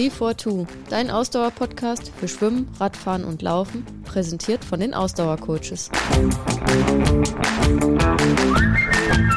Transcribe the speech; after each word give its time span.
Tree42, 0.00 0.66
dein 0.90 1.10
Ausdauer-Podcast 1.10 2.12
für 2.18 2.28
Schwimmen, 2.28 2.68
Radfahren 2.78 3.24
und 3.24 3.40
Laufen, 3.40 3.86
präsentiert 4.10 4.64
von 4.64 4.80
den 4.80 4.92
Ausdauercoaches. 4.92 5.88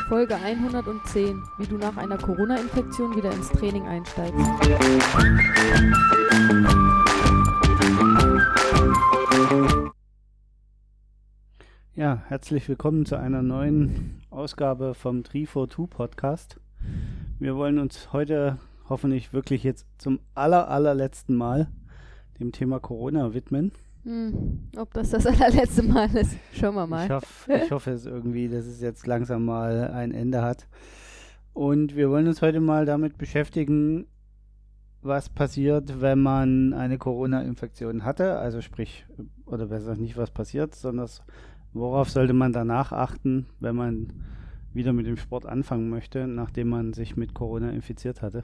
Folge 0.10 0.36
110, 0.36 1.44
wie 1.60 1.68
du 1.68 1.78
nach 1.78 1.96
einer 1.96 2.18
Corona-Infektion 2.18 3.16
wieder 3.16 3.32
ins 3.32 3.50
Training 3.50 3.86
einsteigst. 3.86 4.36
Ja, 11.94 12.24
herzlich 12.28 12.68
willkommen 12.68 13.06
zu 13.06 13.16
einer 13.16 13.44
neuen 13.44 14.24
Ausgabe 14.32 14.96
vom 14.96 15.20
Tree42 15.20 15.86
Podcast. 15.86 16.60
Wir 17.38 17.56
wollen 17.56 17.78
uns 17.78 18.12
heute 18.12 18.58
hoffentlich 18.90 19.34
wirklich 19.34 19.64
jetzt 19.64 19.86
zum 20.00 20.20
aller, 20.34 20.68
allerletzten 20.68 21.36
Mal 21.36 21.68
dem 22.40 22.52
Thema 22.52 22.80
Corona 22.80 23.36
widmen. 23.36 23.72
Hm, 24.04 24.70
ob 24.78 24.94
das 24.94 25.12
das 25.12 25.26
allerletzte 25.28 25.84
Mal 25.84 26.14
ist, 26.16 26.36
schauen 26.54 26.76
wir 26.76 26.88
mal. 26.88 27.06
Ich, 27.06 27.12
hoff, 27.12 27.48
ich 27.48 27.72
hoffe 27.72 27.92
es 27.92 28.06
irgendwie, 28.06 28.50
dass 28.50 28.66
es 28.66 28.82
jetzt 28.82 29.08
langsam 29.08 29.46
mal 29.46 29.92
ein 29.92 30.12
Ende 30.12 30.42
hat. 30.42 30.68
Und 31.54 31.96
wir 31.96 32.10
wollen 32.10 32.28
uns 32.28 32.42
heute 32.42 32.60
mal 32.60 32.86
damit 32.86 33.18
beschäftigen, 33.18 34.08
was 35.02 35.30
passiert, 35.30 36.02
wenn 36.02 36.20
man 36.20 36.74
eine 36.74 36.98
Corona-Infektion 36.98 38.04
hatte. 38.04 38.38
Also 38.38 38.62
sprich, 38.62 39.06
oder 39.46 39.68
besser 39.68 39.96
nicht, 39.96 40.18
was 40.18 40.32
passiert, 40.32 40.76
sondern 40.76 41.10
worauf 41.74 42.10
sollte 42.10 42.34
man 42.34 42.54
danach 42.54 42.92
achten, 42.92 43.48
wenn 43.60 43.76
man 43.76 44.14
wieder 44.74 44.94
mit 44.94 45.06
dem 45.06 45.18
Sport 45.18 45.46
anfangen 45.46 45.90
möchte, 45.90 46.28
nachdem 46.28 46.70
man 46.70 46.94
sich 46.94 47.16
mit 47.16 47.34
Corona 47.34 47.70
infiziert 47.70 48.22
hatte. 48.22 48.44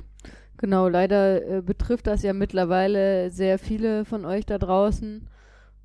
Genau, 0.58 0.88
leider 0.88 1.58
äh, 1.58 1.62
betrifft 1.62 2.06
das 2.08 2.22
ja 2.22 2.34
mittlerweile 2.34 3.32
sehr 3.32 3.58
viele 3.58 4.06
von 4.06 4.26
euch 4.26 4.46
da 4.46 4.58
draußen. 4.60 5.28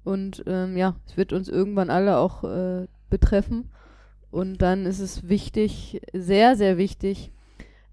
Und 0.04 0.44
ähm, 0.46 0.76
ja, 0.76 0.96
es 1.06 1.16
wird 1.16 1.32
uns 1.32 1.48
irgendwann 1.48 1.90
alle 1.90 2.18
auch 2.18 2.44
äh, 2.44 2.86
betreffen. 3.10 3.70
Und 4.30 4.62
dann 4.62 4.86
ist 4.86 5.00
es 5.00 5.28
wichtig, 5.28 6.00
sehr, 6.12 6.56
sehr 6.56 6.76
wichtig, 6.76 7.32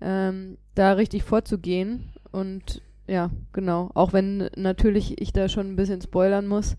ähm, 0.01 0.57
da 0.75 0.93
richtig 0.93 1.23
vorzugehen. 1.23 2.11
Und 2.31 2.81
ja, 3.07 3.29
genau, 3.53 3.91
auch 3.93 4.13
wenn 4.13 4.49
natürlich 4.55 5.21
ich 5.21 5.33
da 5.33 5.49
schon 5.49 5.67
ein 5.67 5.75
bisschen 5.75 6.01
spoilern 6.01 6.47
muss, 6.47 6.77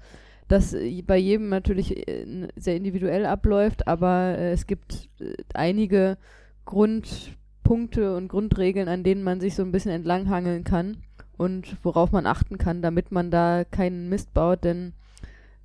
das 0.48 0.76
bei 1.06 1.16
jedem 1.16 1.48
natürlich 1.48 2.08
äh, 2.08 2.48
sehr 2.56 2.76
individuell 2.76 3.24
abläuft, 3.24 3.88
aber 3.88 4.36
äh, 4.36 4.52
es 4.52 4.66
gibt 4.66 5.08
äh, 5.20 5.34
einige 5.54 6.18
Grundpunkte 6.64 8.14
und 8.16 8.28
Grundregeln, 8.28 8.88
an 8.88 9.02
denen 9.02 9.22
man 9.22 9.40
sich 9.40 9.54
so 9.54 9.62
ein 9.62 9.72
bisschen 9.72 9.92
entlanghangeln 9.92 10.64
kann 10.64 10.98
und 11.38 11.76
worauf 11.82 12.12
man 12.12 12.26
achten 12.26 12.58
kann, 12.58 12.82
damit 12.82 13.12
man 13.12 13.30
da 13.30 13.64
keinen 13.64 14.08
Mist 14.08 14.34
baut, 14.34 14.64
denn 14.64 14.92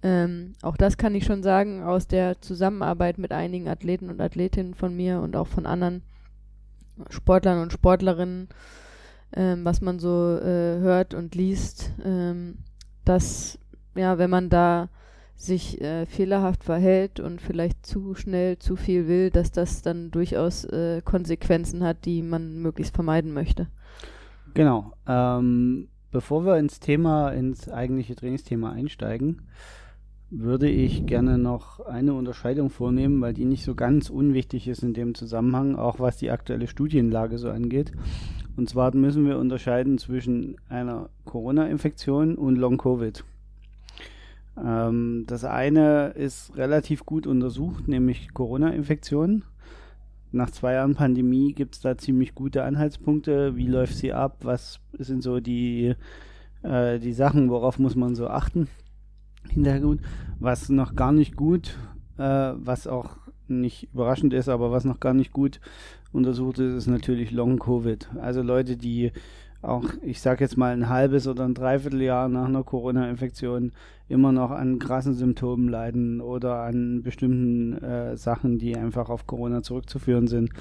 ähm, 0.03 0.53
auch 0.61 0.77
das 0.77 0.97
kann 0.97 1.15
ich 1.15 1.25
schon 1.25 1.43
sagen 1.43 1.83
aus 1.83 2.07
der 2.07 2.41
Zusammenarbeit 2.41 3.17
mit 3.17 3.31
einigen 3.31 3.67
Athleten 3.67 4.09
und 4.09 4.21
Athletinnen 4.21 4.73
von 4.73 4.95
mir 4.95 5.21
und 5.21 5.35
auch 5.35 5.47
von 5.47 5.65
anderen 5.65 6.03
Sportlern 7.09 7.61
und 7.61 7.73
Sportlerinnen, 7.73 8.49
ähm, 9.35 9.65
was 9.65 9.81
man 9.81 9.99
so 9.99 10.37
äh, 10.37 10.79
hört 10.79 11.13
und 11.13 11.35
liest, 11.35 11.93
ähm, 12.03 12.59
dass 13.05 13.59
ja, 13.95 14.17
wenn 14.17 14.29
man 14.29 14.49
da 14.49 14.89
sich 15.35 15.79
äh, 15.81 16.05
fehlerhaft 16.07 16.63
verhält 16.63 17.19
und 17.19 17.41
vielleicht 17.41 17.85
zu 17.85 18.15
schnell 18.15 18.57
zu 18.57 18.75
viel 18.75 19.07
will, 19.07 19.29
dass 19.29 19.51
das 19.51 19.83
dann 19.83 20.09
durchaus 20.09 20.65
äh, 20.65 21.01
Konsequenzen 21.03 21.83
hat, 21.83 22.05
die 22.05 22.23
man 22.23 22.59
möglichst 22.59 22.95
vermeiden 22.95 23.33
möchte. 23.33 23.67
Genau. 24.55 24.93
Ähm, 25.07 25.89
bevor 26.11 26.45
wir 26.45 26.57
ins 26.57 26.79
Thema, 26.79 27.29
ins 27.29 27.69
eigentliche 27.69 28.15
Trainingsthema 28.15 28.71
einsteigen, 28.71 29.43
würde 30.29 30.69
ich 30.69 31.05
gerne 31.05 31.37
noch 31.37 31.79
eine 31.79 32.13
Unterscheidung 32.13 32.69
vornehmen, 32.69 33.21
weil 33.21 33.33
die 33.33 33.45
nicht 33.45 33.63
so 33.63 33.75
ganz 33.75 34.09
unwichtig 34.09 34.67
ist 34.67 34.83
in 34.83 34.93
dem 34.93 35.15
Zusammenhang, 35.15 35.75
auch 35.75 35.99
was 35.99 36.17
die 36.17 36.31
aktuelle 36.31 36.67
Studienlage 36.67 37.37
so 37.37 37.49
angeht. 37.49 37.93
Und 38.57 38.69
zwar 38.69 38.93
müssen 38.95 39.25
wir 39.25 39.37
unterscheiden 39.37 39.97
zwischen 39.97 40.57
einer 40.67 41.09
Corona-Infektion 41.25 42.35
und 42.35 42.57
Long-Covid. 42.57 43.23
Ähm, 44.63 45.23
das 45.27 45.45
eine 45.45 46.07
ist 46.09 46.57
relativ 46.57 47.05
gut 47.05 47.25
untersucht, 47.25 47.87
nämlich 47.87 48.33
Corona-Infektionen. 48.33 49.45
Nach 50.33 50.49
zwei 50.49 50.73
Jahren 50.73 50.95
Pandemie 50.95 51.53
gibt 51.53 51.75
es 51.75 51.81
da 51.81 51.97
ziemlich 51.97 52.35
gute 52.35 52.63
Anhaltspunkte. 52.63 53.55
Wie 53.55 53.67
läuft 53.67 53.95
sie 53.95 54.11
ab? 54.11 54.39
Was 54.41 54.81
sind 54.97 55.23
so 55.23 55.39
die, 55.39 55.95
äh, 56.63 56.99
die 56.99 57.13
Sachen, 57.13 57.49
worauf 57.49 57.79
muss 57.79 57.95
man 57.95 58.13
so 58.15 58.27
achten? 58.27 58.67
Hintergrund. 59.49 60.01
Was 60.39 60.69
noch 60.69 60.95
gar 60.95 61.11
nicht 61.11 61.35
gut, 61.35 61.77
äh, 62.17 62.53
was 62.55 62.87
auch 62.87 63.17
nicht 63.47 63.89
überraschend 63.93 64.33
ist, 64.33 64.49
aber 64.49 64.71
was 64.71 64.85
noch 64.85 64.99
gar 64.99 65.13
nicht 65.13 65.31
gut 65.31 65.59
untersucht 66.11 66.59
ist, 66.59 66.73
ist 66.73 66.87
natürlich 66.87 67.31
Long 67.31 67.59
Covid. 67.59 68.09
Also 68.19 68.41
Leute, 68.41 68.77
die 68.77 69.11
auch, 69.61 69.85
ich 70.03 70.21
sage 70.21 70.43
jetzt 70.43 70.57
mal, 70.57 70.73
ein 70.73 70.89
halbes 70.89 71.27
oder 71.27 71.45
ein 71.45 71.53
Dreivierteljahr 71.53 72.29
nach 72.29 72.45
einer 72.45 72.63
Corona-Infektion 72.63 73.71
immer 74.07 74.31
noch 74.31 74.51
an 74.51 74.79
krassen 74.79 75.13
Symptomen 75.13 75.67
leiden 75.67 76.21
oder 76.21 76.61
an 76.61 77.01
bestimmten 77.03 77.73
äh, 77.83 78.15
Sachen, 78.15 78.59
die 78.59 78.75
einfach 78.75 79.09
auf 79.09 79.27
Corona 79.27 79.63
zurückzuführen 79.63 80.27
sind, 80.27 80.51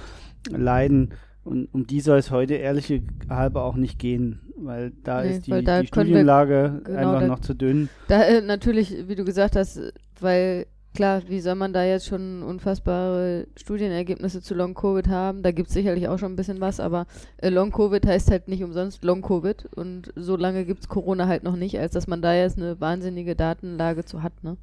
leiden. 0.50 1.10
Und 1.46 1.72
um 1.72 1.86
die 1.86 2.00
soll 2.00 2.18
es 2.18 2.30
heute 2.30 2.54
ehrlich 2.54 3.02
halber 3.30 3.62
auch 3.62 3.76
nicht 3.76 3.98
gehen, 3.98 4.40
weil 4.56 4.92
da 5.04 5.22
nee, 5.22 5.30
ist 5.30 5.46
die, 5.46 5.62
da 5.62 5.80
die 5.80 5.86
Studienlage 5.86 6.80
wir, 6.84 6.84
genau, 6.84 6.98
einfach 6.98 7.20
da, 7.20 7.26
noch 7.26 7.40
zu 7.40 7.54
dünn. 7.54 7.88
Da 8.08 8.22
äh, 8.24 8.40
natürlich, 8.40 9.08
wie 9.08 9.14
du 9.14 9.24
gesagt 9.24 9.54
hast, 9.54 9.80
weil 10.20 10.66
klar, 10.92 11.22
wie 11.28 11.40
soll 11.40 11.54
man 11.54 11.72
da 11.72 11.84
jetzt 11.84 12.06
schon 12.06 12.42
unfassbare 12.42 13.46
Studienergebnisse 13.56 14.42
zu 14.42 14.54
Long 14.54 14.74
Covid 14.74 15.06
haben? 15.08 15.42
Da 15.44 15.52
gibt 15.52 15.68
es 15.68 15.74
sicherlich 15.74 16.08
auch 16.08 16.18
schon 16.18 16.32
ein 16.32 16.36
bisschen 16.36 16.60
was, 16.60 16.80
aber 16.80 17.06
äh, 17.36 17.48
Long 17.48 17.70
Covid 17.70 18.04
heißt 18.04 18.30
halt 18.30 18.48
nicht 18.48 18.64
umsonst 18.64 19.04
Long 19.04 19.22
Covid 19.22 19.68
und 19.76 20.12
so 20.16 20.36
lange 20.36 20.64
gibt 20.64 20.80
es 20.80 20.88
Corona 20.88 21.28
halt 21.28 21.44
noch 21.44 21.56
nicht, 21.56 21.78
als 21.78 21.92
dass 21.92 22.08
man 22.08 22.22
da 22.22 22.34
jetzt 22.34 22.58
eine 22.58 22.80
wahnsinnige 22.80 23.36
Datenlage 23.36 24.04
zu 24.04 24.22
hat, 24.22 24.32
ne? 24.42 24.56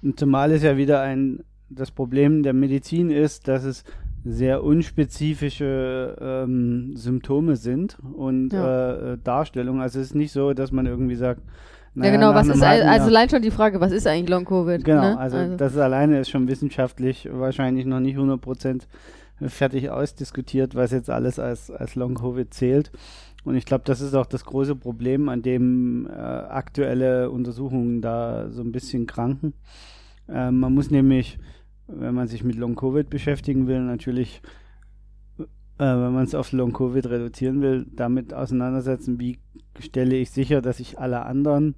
Und 0.00 0.20
zumal 0.20 0.52
es 0.52 0.62
ja 0.62 0.76
wieder 0.76 1.00
ein 1.00 1.40
das 1.70 1.90
Problem 1.90 2.42
der 2.42 2.52
Medizin 2.52 3.10
ist, 3.10 3.48
dass 3.48 3.64
es 3.64 3.84
sehr 4.24 4.62
unspezifische 4.62 6.16
ähm, 6.20 6.96
Symptome 6.96 7.56
sind 7.56 7.98
und 8.14 8.52
ja. 8.52 9.12
äh, 9.12 9.18
Darstellungen. 9.22 9.80
Also 9.80 10.00
es 10.00 10.08
ist 10.08 10.14
nicht 10.14 10.32
so, 10.32 10.52
dass 10.52 10.72
man 10.72 10.86
irgendwie 10.86 11.14
sagt, 11.14 11.42
naja, 11.94 12.12
ja, 12.12 12.16
genau, 12.16 12.34
was 12.34 12.46
ist 12.46 12.62
also 12.62 12.84
Jahr. 12.84 13.02
allein 13.02 13.28
schon 13.28 13.42
die 13.42 13.50
Frage, 13.50 13.80
was 13.80 13.92
ist 13.92 14.06
eigentlich 14.06 14.28
Long 14.28 14.44
Covid? 14.44 14.84
Genau, 14.84 15.00
ne? 15.00 15.18
also, 15.18 15.36
also, 15.36 15.56
das 15.56 15.76
alleine 15.76 16.20
ist 16.20 16.30
schon 16.30 16.46
wissenschaftlich 16.46 17.28
wahrscheinlich 17.32 17.86
noch 17.86 18.00
nicht 18.00 18.16
100% 18.16 18.82
fertig 19.46 19.90
ausdiskutiert, 19.90 20.74
was 20.74 20.90
jetzt 20.92 21.10
alles 21.10 21.38
als, 21.38 21.70
als 21.70 21.94
Long 21.94 22.14
Covid 22.14 22.52
zählt. 22.52 22.90
Und 23.44 23.56
ich 23.56 23.64
glaube, 23.64 23.84
das 23.84 24.00
ist 24.00 24.14
auch 24.14 24.26
das 24.26 24.44
große 24.44 24.76
Problem, 24.76 25.28
an 25.28 25.42
dem 25.42 26.06
äh, 26.06 26.12
aktuelle 26.12 27.30
Untersuchungen 27.30 28.02
da 28.02 28.50
so 28.50 28.62
ein 28.62 28.72
bisschen 28.72 29.06
kranken. 29.06 29.54
Äh, 30.28 30.50
man 30.50 30.74
muss 30.74 30.90
nämlich, 30.90 31.38
wenn 31.88 32.14
man 32.14 32.28
sich 32.28 32.44
mit 32.44 32.56
Long 32.56 32.76
Covid 32.76 33.10
beschäftigen 33.10 33.66
will, 33.66 33.80
natürlich 33.80 34.42
äh, 35.38 35.46
wenn 35.78 36.12
man 36.12 36.24
es 36.24 36.34
auf 36.34 36.52
Long 36.52 36.72
Covid 36.72 37.06
reduzieren 37.06 37.62
will, 37.62 37.86
damit 37.90 38.34
auseinandersetzen, 38.34 39.18
wie 39.20 39.38
stelle 39.78 40.16
ich 40.16 40.30
sicher, 40.30 40.60
dass 40.60 40.80
ich 40.80 40.98
alle 40.98 41.24
anderen 41.24 41.76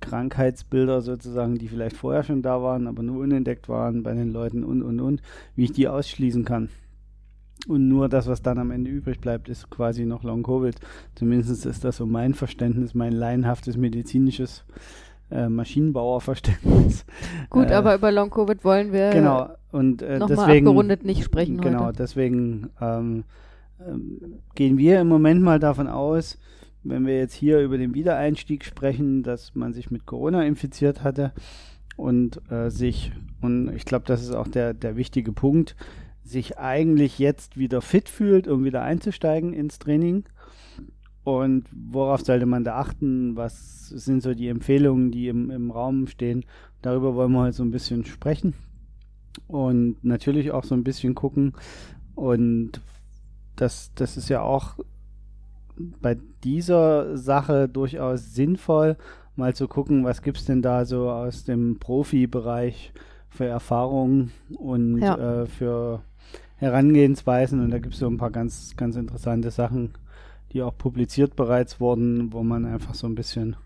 Krankheitsbilder 0.00 1.00
sozusagen, 1.02 1.56
die 1.56 1.68
vielleicht 1.68 1.96
vorher 1.96 2.22
schon 2.22 2.42
da 2.42 2.62
waren, 2.62 2.86
aber 2.86 3.02
nur 3.02 3.22
unentdeckt 3.22 3.68
waren 3.68 4.02
bei 4.02 4.14
den 4.14 4.30
Leuten 4.30 4.64
und 4.64 4.82
und 4.82 5.00
und, 5.00 5.22
wie 5.54 5.64
ich 5.64 5.72
die 5.72 5.88
ausschließen 5.88 6.44
kann. 6.44 6.68
Und 7.68 7.88
nur 7.88 8.08
das, 8.08 8.26
was 8.26 8.40
dann 8.40 8.58
am 8.58 8.70
Ende 8.70 8.90
übrig 8.90 9.20
bleibt, 9.20 9.50
ist 9.50 9.68
quasi 9.68 10.06
noch 10.06 10.22
Long 10.22 10.42
Covid. 10.42 10.76
Zumindest 11.14 11.66
ist 11.66 11.84
das 11.84 11.98
so 11.98 12.06
mein 12.06 12.32
Verständnis, 12.32 12.94
mein 12.94 13.12
laienhaftes 13.12 13.76
medizinisches 13.76 14.64
äh, 14.68 15.09
Maschinenbauerverständnis. 15.48 17.04
Gut, 17.50 17.70
äh, 17.70 17.74
aber 17.74 17.94
über 17.94 18.10
Long 18.10 18.30
Covid 18.30 18.64
wollen 18.64 18.92
wir 18.92 19.10
genau, 19.10 19.50
und, 19.72 20.02
äh, 20.02 20.18
nochmal 20.18 20.58
abgerundet 20.58 21.04
nicht 21.04 21.24
sprechen 21.24 21.60
Genau, 21.60 21.86
heute. 21.86 21.98
deswegen 21.98 22.70
ähm, 22.80 23.24
ähm, 23.86 24.40
gehen 24.54 24.78
wir 24.78 25.00
im 25.00 25.08
Moment 25.08 25.42
mal 25.42 25.58
davon 25.58 25.86
aus, 25.86 26.38
wenn 26.82 27.06
wir 27.06 27.18
jetzt 27.18 27.34
hier 27.34 27.60
über 27.60 27.78
den 27.78 27.94
Wiedereinstieg 27.94 28.64
sprechen, 28.64 29.22
dass 29.22 29.54
man 29.54 29.72
sich 29.72 29.90
mit 29.90 30.06
Corona 30.06 30.44
infiziert 30.44 31.02
hatte 31.04 31.32
und 31.96 32.40
äh, 32.50 32.70
sich, 32.70 33.12
und 33.40 33.74
ich 33.74 33.84
glaube, 33.84 34.06
das 34.06 34.22
ist 34.22 34.32
auch 34.32 34.48
der, 34.48 34.74
der 34.74 34.96
wichtige 34.96 35.32
Punkt, 35.32 35.76
sich 36.24 36.58
eigentlich 36.58 37.18
jetzt 37.18 37.56
wieder 37.56 37.82
fit 37.82 38.08
fühlt, 38.08 38.48
um 38.48 38.64
wieder 38.64 38.82
einzusteigen 38.82 39.52
ins 39.52 39.78
Training 39.78 40.24
und 41.38 41.64
worauf 41.72 42.22
sollte 42.22 42.46
man 42.46 42.64
da 42.64 42.76
achten? 42.76 43.36
Was 43.36 43.88
sind 43.88 44.22
so 44.22 44.34
die 44.34 44.48
Empfehlungen, 44.48 45.10
die 45.10 45.28
im, 45.28 45.50
im 45.50 45.70
Raum 45.70 46.06
stehen? 46.06 46.44
Darüber 46.82 47.14
wollen 47.14 47.32
wir 47.32 47.42
heute 47.42 47.56
so 47.56 47.62
ein 47.62 47.70
bisschen 47.70 48.04
sprechen 48.04 48.54
und 49.46 49.96
natürlich 50.02 50.50
auch 50.50 50.64
so 50.64 50.74
ein 50.74 50.84
bisschen 50.84 51.14
gucken. 51.14 51.52
Und 52.14 52.80
das, 53.56 53.92
das 53.94 54.16
ist 54.16 54.28
ja 54.28 54.42
auch 54.42 54.76
bei 56.00 56.18
dieser 56.44 57.16
Sache 57.16 57.68
durchaus 57.68 58.34
sinnvoll, 58.34 58.96
mal 59.36 59.54
zu 59.54 59.68
gucken, 59.68 60.04
was 60.04 60.22
gibt 60.22 60.38
es 60.38 60.44
denn 60.44 60.62
da 60.62 60.84
so 60.84 61.10
aus 61.10 61.44
dem 61.44 61.78
Profibereich 61.78 62.92
für 63.30 63.46
Erfahrungen 63.46 64.32
und 64.50 64.98
ja. 64.98 65.42
äh, 65.42 65.46
für 65.46 66.02
Herangehensweisen. 66.56 67.60
Und 67.60 67.70
da 67.70 67.78
gibt 67.78 67.94
es 67.94 68.00
so 68.00 68.06
ein 68.06 68.18
paar 68.18 68.30
ganz, 68.30 68.74
ganz 68.76 68.96
interessante 68.96 69.50
Sachen, 69.50 69.92
die 70.52 70.62
auch 70.62 70.76
publiziert 70.76 71.36
bereits 71.36 71.80
wurden, 71.80 72.32
wo 72.32 72.42
man 72.42 72.64
einfach 72.64 72.94
so 72.94 73.06
ein 73.06 73.14
bisschen 73.14 73.56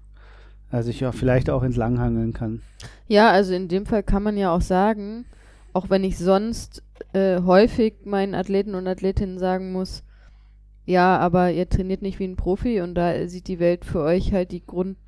äh, 0.71 0.83
sich 0.83 1.01
ja 1.01 1.13
vielleicht 1.13 1.51
auch 1.51 1.63
entlanghangeln 1.63 2.33
kann. 2.33 2.63
Ja, 3.09 3.31
also 3.31 3.55
in 3.55 3.69
dem 3.69 3.87
Fall 3.87 4.03
kann 4.03 4.23
man 4.23 4.37
ja 4.37 4.55
auch 4.55 4.61
sagen, 4.61 5.25
auch 5.73 5.91
wenn 5.91 6.05
ich 6.05 6.19
sonst 6.19 6.83
äh, 7.13 7.41
häufig 7.43 7.95
meinen 8.05 8.35
Athleten 8.35 8.75
und 8.75 8.87
Athletinnen 8.87 9.39
sagen 9.39 9.73
muss, 9.73 10.03
ja, 10.87 11.19
aber 11.19 11.51
ihr 11.51 11.69
trainiert 11.69 12.03
nicht 12.03 12.19
wie 12.19 12.29
ein 12.29 12.37
Profi 12.37 12.81
und 12.81 12.95
da 12.95 13.27
sieht 13.27 13.49
die 13.49 13.59
Welt 13.59 13.85
für 13.85 14.01
euch 14.01 14.33
halt 14.33 14.51
die 14.51 14.65
Grund, 14.65 14.99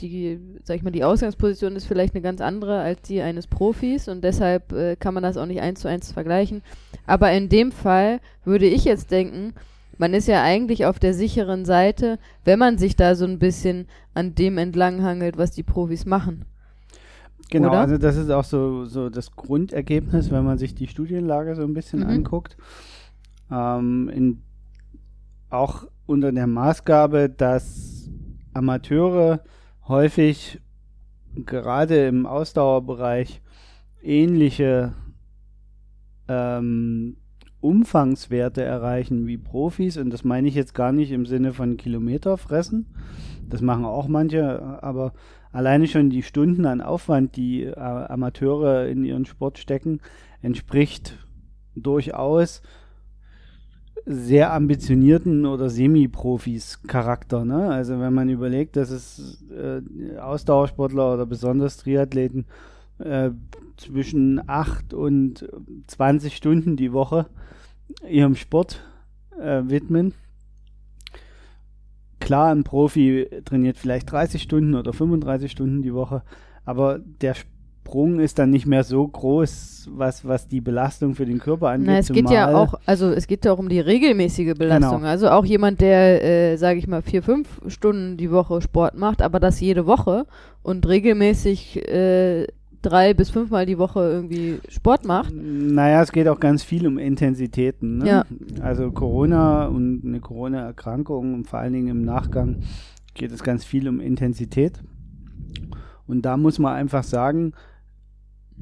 die, 0.00 0.40
sag 0.64 0.76
ich 0.76 0.82
mal, 0.82 0.90
die 0.90 1.04
Ausgangsposition 1.04 1.76
ist 1.76 1.86
vielleicht 1.86 2.14
eine 2.14 2.22
ganz 2.22 2.40
andere 2.40 2.80
als 2.80 3.02
die 3.02 3.20
eines 3.20 3.46
Profis 3.46 4.08
und 4.08 4.24
deshalb 4.24 4.72
äh, 4.72 4.96
kann 4.96 5.14
man 5.14 5.22
das 5.22 5.36
auch 5.36 5.46
nicht 5.46 5.60
eins 5.60 5.80
zu 5.80 5.88
eins 5.88 6.12
vergleichen. 6.12 6.62
Aber 7.06 7.32
in 7.32 7.48
dem 7.48 7.72
Fall 7.72 8.20
würde 8.44 8.66
ich 8.66 8.84
jetzt 8.84 9.10
denken, 9.10 9.54
man 9.98 10.14
ist 10.14 10.28
ja 10.28 10.42
eigentlich 10.42 10.86
auf 10.86 10.98
der 10.98 11.14
sicheren 11.14 11.64
Seite, 11.64 12.18
wenn 12.44 12.58
man 12.58 12.78
sich 12.78 12.96
da 12.96 13.14
so 13.14 13.24
ein 13.24 13.38
bisschen 13.38 13.86
an 14.14 14.34
dem 14.34 14.58
entlanghangelt, 14.58 15.38
was 15.38 15.52
die 15.52 15.62
Profis 15.62 16.06
machen. 16.06 16.44
Genau, 17.50 17.68
Oder? 17.68 17.80
also 17.80 17.98
das 17.98 18.16
ist 18.16 18.30
auch 18.30 18.44
so, 18.44 18.86
so 18.86 19.08
das 19.08 19.34
Grundergebnis, 19.36 20.30
wenn 20.30 20.44
man 20.44 20.58
sich 20.58 20.74
die 20.74 20.88
Studienlage 20.88 21.54
so 21.54 21.62
ein 21.62 21.74
bisschen 21.74 22.00
mhm. 22.00 22.08
anguckt. 22.08 22.56
Ähm, 23.50 24.08
in, 24.08 24.42
auch 25.50 25.86
unter 26.06 26.32
der 26.32 26.46
Maßgabe, 26.46 27.28
dass 27.28 28.10
Amateure 28.52 29.40
häufig 29.86 30.60
gerade 31.44 32.06
im 32.06 32.26
Ausdauerbereich 32.26 33.42
ähnliche 34.02 34.94
ähm, 36.28 37.16
Umfangswerte 37.66 38.62
erreichen 38.62 39.26
wie 39.26 39.36
Profis. 39.36 39.96
Und 39.96 40.10
das 40.10 40.22
meine 40.22 40.46
ich 40.46 40.54
jetzt 40.54 40.74
gar 40.74 40.92
nicht 40.92 41.10
im 41.10 41.26
Sinne 41.26 41.52
von 41.52 41.76
Kilometer 41.76 42.38
fressen. 42.38 42.86
Das 43.48 43.60
machen 43.60 43.84
auch 43.84 44.08
manche, 44.08 44.82
aber 44.82 45.12
alleine 45.52 45.88
schon 45.88 46.10
die 46.10 46.22
Stunden 46.22 46.64
an 46.66 46.80
Aufwand, 46.80 47.36
die 47.36 47.64
äh, 47.64 47.74
Amateure 47.74 48.86
in 48.86 49.04
ihren 49.04 49.24
Sport 49.24 49.58
stecken, 49.58 50.00
entspricht 50.42 51.18
durchaus 51.74 52.62
sehr 54.04 54.52
ambitionierten 54.52 55.46
oder 55.46 55.68
Semi-Profis 55.68 56.82
Charakter. 56.86 57.44
Ne? 57.44 57.70
Also 57.70 57.98
wenn 57.98 58.14
man 58.14 58.28
überlegt, 58.28 58.76
dass 58.76 58.90
es 58.90 59.44
äh, 59.50 60.18
Ausdauersportler 60.18 61.14
oder 61.14 61.26
besonders 61.26 61.78
Triathleten 61.78 62.46
äh, 62.98 63.30
zwischen 63.76 64.40
8 64.48 64.94
und 64.94 65.48
20 65.88 66.36
Stunden 66.36 66.76
die 66.76 66.92
Woche 66.92 67.26
ihrem 68.08 68.36
Sport 68.36 68.82
äh, 69.40 69.62
widmen. 69.64 70.14
Klar, 72.20 72.52
ein 72.52 72.64
Profi 72.64 73.28
trainiert 73.44 73.76
vielleicht 73.76 74.10
30 74.10 74.42
Stunden 74.42 74.74
oder 74.74 74.92
35 74.92 75.50
Stunden 75.50 75.82
die 75.82 75.94
Woche, 75.94 76.22
aber 76.64 76.98
der 76.98 77.34
Sprung 77.34 78.18
ist 78.18 78.40
dann 78.40 78.50
nicht 78.50 78.66
mehr 78.66 78.82
so 78.82 79.06
groß, 79.06 79.90
was, 79.92 80.26
was 80.26 80.48
die 80.48 80.60
Belastung 80.60 81.14
für 81.14 81.24
den 81.24 81.38
Körper 81.38 81.68
angeht. 81.68 81.86
Na, 81.86 81.98
es 81.98 82.08
geht 82.08 82.28
ja 82.30 82.52
auch, 82.52 82.74
also 82.84 83.10
es 83.10 83.28
geht 83.28 83.44
ja 83.44 83.52
auch 83.52 83.58
um 83.58 83.68
die 83.68 83.78
regelmäßige 83.78 84.54
Belastung. 84.54 84.98
Genau. 84.98 85.08
Also 85.08 85.28
auch 85.30 85.44
jemand, 85.44 85.80
der, 85.80 86.24
äh, 86.24 86.56
sage 86.56 86.80
ich 86.80 86.88
mal, 86.88 87.02
vier, 87.02 87.22
fünf 87.22 87.60
Stunden 87.68 88.16
die 88.16 88.32
Woche 88.32 88.60
Sport 88.60 88.96
macht, 88.96 89.22
aber 89.22 89.38
das 89.38 89.60
jede 89.60 89.86
Woche 89.86 90.26
und 90.62 90.88
regelmäßig 90.88 91.88
äh, 91.88 92.48
drei 92.86 93.14
bis 93.14 93.30
fünfmal 93.30 93.66
die 93.66 93.78
Woche 93.78 94.00
irgendwie 94.00 94.60
Sport 94.68 95.04
macht. 95.04 95.34
Naja, 95.34 96.02
es 96.02 96.12
geht 96.12 96.28
auch 96.28 96.40
ganz 96.40 96.62
viel 96.62 96.86
um 96.86 96.98
Intensitäten. 96.98 97.98
Ne? 97.98 98.06
Ja. 98.06 98.24
Also 98.60 98.90
Corona 98.92 99.66
und 99.66 100.02
eine 100.04 100.20
Corona-Erkrankung 100.20 101.34
und 101.34 101.46
vor 101.46 101.58
allen 101.58 101.72
Dingen 101.72 101.88
im 101.88 102.02
Nachgang 102.02 102.60
geht 103.14 103.32
es 103.32 103.42
ganz 103.42 103.64
viel 103.64 103.88
um 103.88 104.00
Intensität. 104.00 104.80
Und 106.06 106.22
da 106.22 106.36
muss 106.36 106.58
man 106.58 106.74
einfach 106.74 107.02
sagen, 107.02 107.52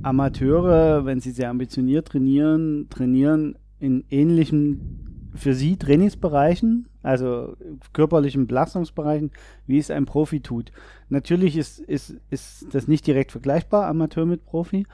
Amateure, 0.03 1.05
wenn 1.05 1.21
sie 1.21 1.31
sehr 1.31 1.51
ambitioniert 1.51 2.09
trainieren, 2.09 2.89
trainieren 2.89 3.57
in 3.79 4.05
ähnlichen 4.11 5.04
für 5.35 5.55
sie 5.55 5.77
Trainingsbereichen, 5.77 6.87
also 7.03 7.57
körperlichen 7.93 8.47
Belastungsbereichen, 8.47 9.31
wie 9.67 9.79
es 9.79 9.91
ein 9.91 10.07
Profi 10.07 10.41
tut. 10.41 10.73
Natürlich 11.09 11.57
ist, 11.57 11.81
ist, 11.81 12.17
ist 12.31 12.67
das 12.73 12.89
nicht 12.89 13.07
direkt 13.07 13.33
vergleichbar, 13.33 13.87
Amateur 13.87 14.27
mit 14.27 14.45
Profi, 14.45 14.87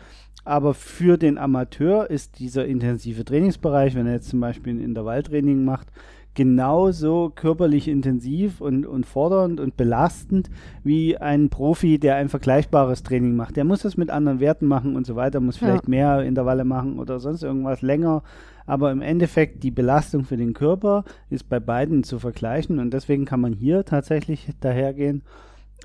aber 0.45 0.75
für 0.75 1.19
den 1.19 1.39
Amateur 1.39 2.09
ist 2.09 2.39
dieser 2.39 2.67
intensive 2.67 3.25
Trainingsbereich, 3.25 3.95
wenn 3.95 4.07
er 4.07 4.15
jetzt 4.15 4.31
zum 4.31 4.41
Beispiel 4.41 4.75
ein 4.75 4.81
Intervalltraining 4.81 5.65
macht, 5.65 5.89
genauso 6.35 7.33
körperlich 7.35 7.89
intensiv 7.89 8.61
und, 8.61 8.87
und 8.87 9.05
fordernd 9.05 9.61
und 9.61 9.77
belastend 9.77 10.49
wie 10.85 11.17
ein 11.17 11.51
Profi, 11.51 11.99
der 11.99 12.17
ein 12.17 12.29
vergleichbares 12.29 13.03
Training 13.03 13.35
macht. 13.35 13.57
Der 13.57 13.65
muss 13.65 13.83
das 13.83 13.97
mit 13.97 14.11
anderen 14.11 14.41
Werten 14.41 14.67
machen 14.67 14.97
und 14.97 15.07
so 15.07 15.17
weiter, 15.17 15.41
muss 15.41 15.57
vielleicht 15.57 15.85
ja. 15.85 15.91
mehr 15.91 16.23
Intervalle 16.23 16.65
machen 16.65 16.99
oder 16.99 17.19
sonst 17.19 17.43
irgendwas 17.43 17.83
länger. 17.83 18.23
Aber 18.67 18.93
im 18.93 19.03
Endeffekt 19.03 19.65
die 19.65 19.73
Belastung 19.73 20.25
für 20.25 20.37
den 20.37 20.53
Körper 20.53 21.05
ist 21.29 21.49
bei 21.49 21.59
beiden 21.59 22.05
zu 22.05 22.21
vergleichen 22.21 22.79
und 22.79 22.95
deswegen 22.95 23.25
kann 23.25 23.41
man 23.41 23.53
hier 23.53 23.85
tatsächlich 23.85 24.51
dahergehen 24.61 25.23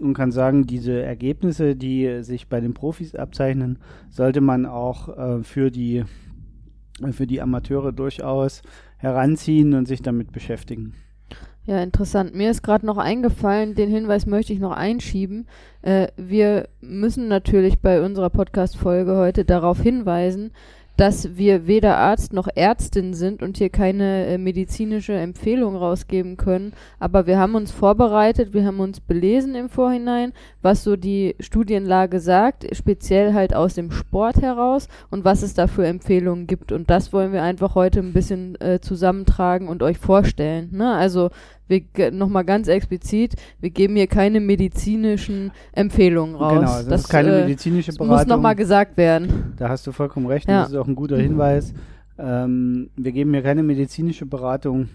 und 0.01 0.13
kann 0.13 0.31
sagen, 0.31 0.67
diese 0.67 1.01
Ergebnisse, 1.01 1.75
die 1.75 2.21
sich 2.21 2.47
bei 2.47 2.59
den 2.59 2.73
Profis 2.73 3.15
abzeichnen, 3.15 3.79
sollte 4.09 4.41
man 4.41 4.65
auch 4.65 5.17
äh, 5.17 5.43
für 5.43 5.71
die 5.71 6.03
für 7.11 7.27
die 7.27 7.41
Amateure 7.41 7.91
durchaus 7.91 8.61
heranziehen 9.05 9.73
und 9.75 9.87
sich 9.87 10.01
damit 10.01 10.31
beschäftigen. 10.31 10.93
Ja, 11.65 11.81
interessant. 11.81 12.35
Mir 12.35 12.51
ist 12.51 12.61
gerade 12.61 12.85
noch 12.85 12.97
eingefallen, 12.97 13.73
den 13.73 13.89
Hinweis 13.89 14.25
möchte 14.25 14.53
ich 14.53 14.59
noch 14.59 14.71
einschieben. 14.71 15.47
Äh, 15.81 16.07
wir 16.15 16.67
müssen 16.81 17.27
natürlich 17.27 17.79
bei 17.79 18.03
unserer 18.03 18.29
Podcast-Folge 18.29 19.15
heute 19.15 19.45
darauf 19.45 19.81
hinweisen, 19.81 20.51
dass 20.97 21.37
wir 21.37 21.67
weder 21.67 21.97
Arzt 21.97 22.33
noch 22.33 22.47
Ärztin 22.53 23.13
sind 23.13 23.43
und 23.43 23.57
hier 23.57 23.69
keine 23.69 24.27
äh, 24.27 24.37
medizinische 24.37 25.13
Empfehlung 25.13 25.75
rausgeben 25.75 26.37
können. 26.37 26.73
Aber 26.99 27.27
wir 27.27 27.37
haben 27.37 27.55
uns 27.55 27.71
vorbereitet, 27.71 28.53
wir 28.53 28.65
haben 28.65 28.79
uns 28.79 28.99
belesen 28.99 29.55
im 29.55 29.69
Vorhinein, 29.69 30.33
was 30.61 30.83
so 30.83 30.95
die 30.95 31.35
Studienlage 31.39 32.19
sagt, 32.19 32.67
speziell 32.75 33.33
halt 33.33 33.53
aus 33.53 33.73
dem 33.75 33.91
Sport 33.91 34.41
heraus 34.41 34.87
und 35.09 35.25
was 35.25 35.41
es 35.41 35.53
da 35.53 35.67
für 35.67 35.85
Empfehlungen 35.85 36.47
gibt. 36.47 36.71
Und 36.71 36.89
das 36.89 37.11
wollen 37.11 37.33
wir 37.33 37.43
einfach 37.43 37.75
heute 37.75 37.99
ein 37.99 38.13
bisschen 38.13 38.59
äh, 38.61 38.79
zusammentragen 38.79 39.67
und 39.67 39.83
euch 39.83 39.97
vorstellen. 39.97 40.69
Ne? 40.71 40.93
Also 40.93 41.29
wir 41.67 42.11
nochmal 42.11 42.45
ganz 42.45 42.67
explizit, 42.67 43.35
wir 43.59 43.69
geben 43.69 43.95
hier 43.95 44.07
keine 44.07 44.39
medizinischen 44.39 45.51
Empfehlungen 45.71 46.35
raus. 46.35 46.53
Genau, 46.53 46.61
das, 46.61 46.87
das 46.87 47.01
ist 47.01 47.09
keine 47.09 47.39
äh, 47.39 47.41
medizinische 47.43 47.91
Beratung. 47.91 48.09
Das 48.09 48.27
muss 48.27 48.35
nochmal 48.35 48.55
gesagt 48.55 48.97
werden. 48.97 49.53
Da 49.57 49.69
hast 49.69 49.85
du 49.87 49.91
vollkommen 49.91 50.27
recht, 50.27 50.47
ja. 50.47 50.61
das 50.61 50.71
ist 50.71 50.75
auch 50.75 50.87
ein 50.87 50.95
guter 50.95 51.17
Hinweis. 51.17 51.73
Ähm, 52.17 52.89
wir 52.95 53.11
geben 53.11 53.33
hier 53.33 53.43
keine 53.43 53.63
medizinische 53.63 54.25
Beratung, 54.25 54.89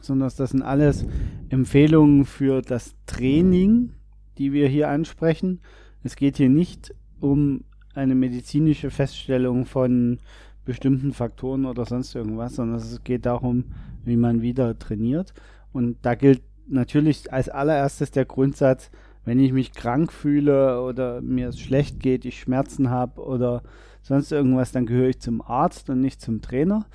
sondern 0.00 0.30
das 0.36 0.50
sind 0.50 0.62
alles 0.62 1.06
Empfehlungen 1.48 2.24
für 2.24 2.60
das 2.62 2.94
Training, 3.06 3.92
die 4.36 4.52
wir 4.52 4.68
hier 4.68 4.88
ansprechen. 4.88 5.60
Es 6.02 6.16
geht 6.16 6.36
hier 6.36 6.48
nicht 6.48 6.94
um 7.20 7.64
eine 7.94 8.14
medizinische 8.14 8.90
Feststellung 8.90 9.64
von 9.64 10.18
bestimmten 10.64 11.12
Faktoren 11.12 11.64
oder 11.64 11.84
sonst 11.86 12.14
irgendwas, 12.14 12.56
sondern 12.56 12.76
es 12.76 13.02
geht 13.02 13.26
darum, 13.26 13.64
wie 14.04 14.16
man 14.16 14.42
wieder 14.42 14.78
trainiert. 14.78 15.32
Und 15.78 15.98
da 16.02 16.16
gilt 16.16 16.42
natürlich 16.66 17.32
als 17.32 17.48
allererstes 17.48 18.10
der 18.10 18.24
Grundsatz, 18.24 18.90
wenn 19.24 19.38
ich 19.38 19.52
mich 19.52 19.72
krank 19.72 20.12
fühle 20.12 20.82
oder 20.82 21.20
mir 21.20 21.50
es 21.50 21.60
schlecht 21.60 22.00
geht, 22.00 22.24
ich 22.24 22.40
Schmerzen 22.40 22.90
habe 22.90 23.20
oder 23.20 23.62
sonst 24.02 24.32
irgendwas, 24.32 24.72
dann 24.72 24.86
gehöre 24.86 25.10
ich 25.10 25.20
zum 25.20 25.40
Arzt 25.40 25.88
und 25.88 26.00
nicht 26.00 26.20
zum 26.20 26.42
Trainer. 26.42 26.86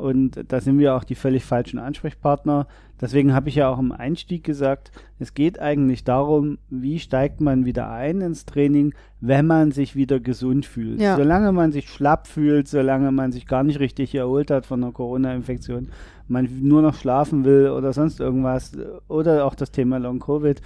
Und 0.00 0.44
da 0.48 0.60
sind 0.60 0.78
wir 0.78 0.94
auch 0.94 1.04
die 1.04 1.14
völlig 1.14 1.44
falschen 1.44 1.78
Ansprechpartner. 1.78 2.66
Deswegen 3.00 3.32
habe 3.32 3.48
ich 3.48 3.54
ja 3.54 3.68
auch 3.68 3.78
im 3.78 3.92
Einstieg 3.92 4.44
gesagt, 4.44 4.90
es 5.18 5.34
geht 5.34 5.58
eigentlich 5.58 6.04
darum, 6.04 6.58
wie 6.68 6.98
steigt 6.98 7.40
man 7.40 7.64
wieder 7.64 7.90
ein 7.90 8.20
ins 8.20 8.44
Training, 8.46 8.94
wenn 9.20 9.46
man 9.46 9.72
sich 9.72 9.96
wieder 9.96 10.20
gesund 10.20 10.66
fühlt. 10.66 11.00
Ja. 11.00 11.16
Solange 11.16 11.52
man 11.52 11.72
sich 11.72 11.88
schlapp 11.88 12.26
fühlt, 12.26 12.68
solange 12.68 13.12
man 13.12 13.32
sich 13.32 13.46
gar 13.46 13.62
nicht 13.62 13.80
richtig 13.80 14.14
erholt 14.14 14.50
hat 14.50 14.66
von 14.66 14.82
einer 14.82 14.92
Corona-Infektion, 14.92 15.88
man 16.28 16.48
nur 16.62 16.82
noch 16.82 16.94
schlafen 16.94 17.44
will 17.44 17.70
oder 17.70 17.92
sonst 17.92 18.20
irgendwas 18.20 18.72
oder 19.08 19.44
auch 19.44 19.54
das 19.54 19.70
Thema 19.70 19.98
Long-Covid, 19.98 20.60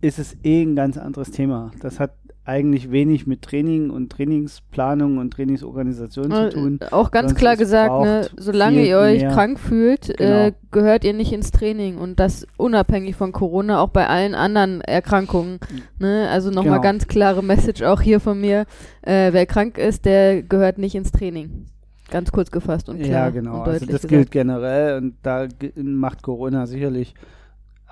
ist 0.00 0.18
es 0.18 0.36
eh 0.44 0.62
ein 0.62 0.76
ganz 0.76 0.98
anderes 0.98 1.30
Thema. 1.30 1.72
Das 1.80 2.00
hat 2.00 2.12
eigentlich 2.46 2.90
wenig 2.90 3.26
mit 3.26 3.40
Training 3.42 3.88
und 3.90 4.12
Trainingsplanung 4.12 5.16
und 5.18 5.32
Trainingsorganisation 5.32 6.30
zu 6.30 6.50
tun. 6.50 6.78
Äh, 6.82 6.92
Auch 6.92 7.10
ganz 7.10 7.30
Sonst 7.30 7.38
klar 7.40 7.54
es 7.54 7.58
gesagt, 7.58 8.02
ne, 8.02 8.28
solange 8.36 8.86
ihr 8.86 8.98
euch 8.98 9.22
mehr. 9.22 9.30
krank 9.32 9.58
fühlt, 9.58 10.10
äh, 10.20 10.50
Genau. 10.50 10.56
gehört 10.70 11.04
ihr 11.04 11.14
nicht 11.14 11.32
ins 11.32 11.52
Training 11.52 11.96
und 11.96 12.20
das 12.20 12.46
unabhängig 12.58 13.16
von 13.16 13.32
Corona, 13.32 13.80
auch 13.80 13.88
bei 13.88 14.06
allen 14.08 14.34
anderen 14.34 14.82
Erkrankungen. 14.82 15.58
Ne? 15.98 16.28
Also 16.30 16.50
nochmal 16.50 16.80
Genau. 16.80 16.82
ganz 16.82 17.06
klare 17.06 17.42
Message 17.42 17.82
auch 17.82 18.02
hier 18.02 18.20
von 18.20 18.38
mir. 18.40 18.66
Äh, 19.02 19.32
wer 19.32 19.46
krank 19.46 19.78
ist, 19.78 20.04
der 20.04 20.42
gehört 20.42 20.76
nicht 20.76 20.94
ins 20.94 21.12
Training. 21.12 21.64
Ganz 22.10 22.30
kurz 22.30 22.50
gefasst 22.50 22.90
und 22.90 22.98
klar. 22.98 23.10
Ja, 23.10 23.30
genau. 23.30 23.62
Also 23.62 23.86
das 23.86 24.02
gesagt. 24.02 24.08
gilt 24.08 24.30
generell 24.30 24.98
und 24.98 25.14
da 25.22 25.48
macht 25.76 26.22
Corona 26.22 26.66
sicherlich 26.66 27.14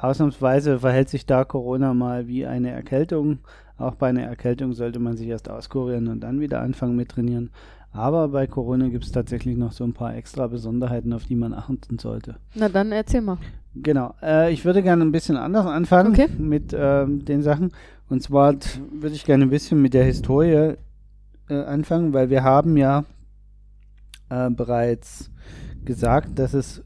ausnahmsweise 0.03 0.81
verhält 0.81 1.09
sich 1.09 1.27
da 1.27 1.45
Corona 1.45 1.95
mal 1.95 2.27
wie 2.27 2.47
eine 2.47 2.71
Erkältung. 2.71 3.39
Auch 3.79 3.95
bei 3.95 4.09
einer 4.09 4.23
Erkältung 4.23 4.73
sollte 4.75 4.99
man 4.99 5.17
sich 5.17 5.29
erst 5.29 5.49
auskurieren 5.51 6.09
und 6.09 6.21
dann 6.21 6.41
wieder 6.41 6.61
anfangen 6.61 6.97
mit 6.97 7.11
trainieren. 7.11 7.51
Aber 7.93 8.29
bei 8.29 8.47
Corona 8.47 8.89
gibt 8.89 9.05
es 9.05 9.13
tatsächlich 9.13 9.57
noch 9.57 9.73
so 9.73 9.85
ein 9.85 9.93
paar 9.93 10.17
extra 10.17 10.47
Besonderheiten, 10.47 11.13
auf 11.13 11.25
die 11.25 11.37
man 11.37 11.53
achten 11.53 11.99
sollte. 11.99 12.37
Na 12.55 12.69
dann 12.69 12.91
erzähl 12.91 13.21
mal. 13.21 13.39
Genau. 13.75 14.15
Äh, 14.23 14.53
ich 14.53 14.65
würde 14.65 14.83
gerne 14.83 15.05
ein 15.05 15.13
bisschen 15.13 15.37
anders 15.37 15.67
anfangen 15.67 16.13
Okay. 16.13 16.29
mit 16.39 16.75
ähm, 16.77 17.25
den 17.25 17.43
Sachen. 17.43 17.73
Und 18.09 18.23
zwar 18.23 18.55
würde 18.93 19.15
ich 19.15 19.25
gerne 19.25 19.45
ein 19.45 19.51
bisschen 19.51 19.81
mit 19.81 19.95
der 19.95 20.05
Historie 20.05 20.75
äh, 21.49 21.55
anfangen, 21.55 22.13
weil 22.13 22.31
wir 22.31 22.45
haben 22.45 22.77
ja 22.77 23.05
äh, 24.31 24.51
bereits 24.51 25.31
gesagt, 25.85 26.39
dass 26.39 26.55
es 26.55 26.83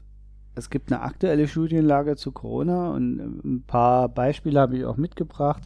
es 0.57 0.69
gibt 0.69 0.91
eine 0.91 1.01
aktuelle 1.01 1.47
Studienlage 1.47 2.15
zu 2.15 2.31
Corona 2.31 2.91
und 2.91 3.19
äh, 3.19 3.47
ein 3.47 3.63
paar 3.65 4.09
Beispiele 4.09 4.59
habe 4.59 4.77
ich 4.77 4.85
auch 4.85 4.97
mitgebracht, 4.97 5.63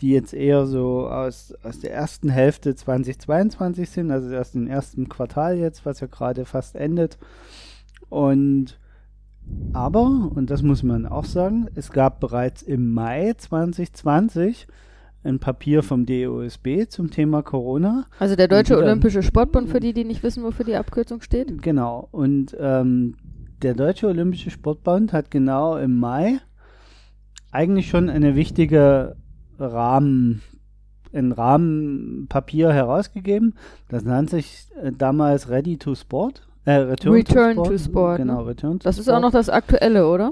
die 0.00 0.10
jetzt 0.10 0.34
eher 0.34 0.66
so 0.66 1.08
aus, 1.08 1.54
aus 1.62 1.80
der 1.80 1.94
ersten 1.94 2.28
Hälfte 2.28 2.74
2022 2.74 3.88
sind, 3.88 4.10
also 4.10 4.30
erst 4.30 4.54
im 4.54 4.66
ersten 4.66 5.08
Quartal 5.08 5.56
jetzt, 5.56 5.86
was 5.86 6.00
ja 6.00 6.06
gerade 6.06 6.44
fast 6.44 6.76
endet. 6.76 7.18
Und 8.10 8.78
aber, 9.72 10.30
und 10.34 10.50
das 10.50 10.62
muss 10.62 10.82
man 10.82 11.06
auch 11.06 11.24
sagen, 11.24 11.68
es 11.74 11.92
gab 11.92 12.20
bereits 12.20 12.62
im 12.62 12.92
Mai 12.92 13.32
2020 13.36 14.66
ein 15.22 15.38
Papier 15.38 15.82
vom 15.82 16.04
DOSB 16.04 16.88
zum 16.88 17.10
Thema 17.10 17.42
Corona. 17.42 18.06
Also 18.18 18.36
der 18.36 18.48
Deutsche 18.48 18.76
Olympische 18.76 19.22
Sportbund, 19.22 19.68
für 19.68 19.80
die, 19.80 19.92
die 19.92 20.04
nicht 20.04 20.22
wissen, 20.22 20.42
wofür 20.42 20.64
die 20.64 20.76
Abkürzung 20.76 21.20
steht. 21.20 21.62
Genau. 21.62 22.08
Und 22.12 22.56
ähm, 22.58 23.14
der 23.62 23.74
Deutsche 23.74 24.06
Olympische 24.08 24.50
Sportbund 24.50 25.12
hat 25.12 25.30
genau 25.30 25.76
im 25.76 25.98
Mai 25.98 26.38
eigentlich 27.52 27.88
schon 27.88 28.08
eine 28.10 28.34
wichtige 28.36 29.16
Rahmen, 29.58 30.42
ein 31.12 31.32
Rahmenpapier 31.32 32.72
herausgegeben. 32.72 33.54
Das 33.88 34.04
nannte 34.04 34.36
sich 34.36 34.66
äh, 34.82 34.92
damals 34.92 35.48
Ready 35.48 35.78
to 35.78 35.94
Sport. 35.94 36.46
Äh, 36.66 36.72
Return, 36.72 37.12
Return 37.14 37.54
to 37.56 37.64
Sport. 37.64 37.68
to 37.70 37.78
Sport, 37.78 38.16
Genau, 38.18 38.40
ne? 38.42 38.46
Return 38.48 38.78
to 38.80 38.84
Das 38.84 38.98
ist 38.98 39.04
Sport. 39.04 39.16
auch 39.16 39.22
noch 39.22 39.30
das 39.30 39.48
Aktuelle, 39.48 40.08
oder? 40.08 40.30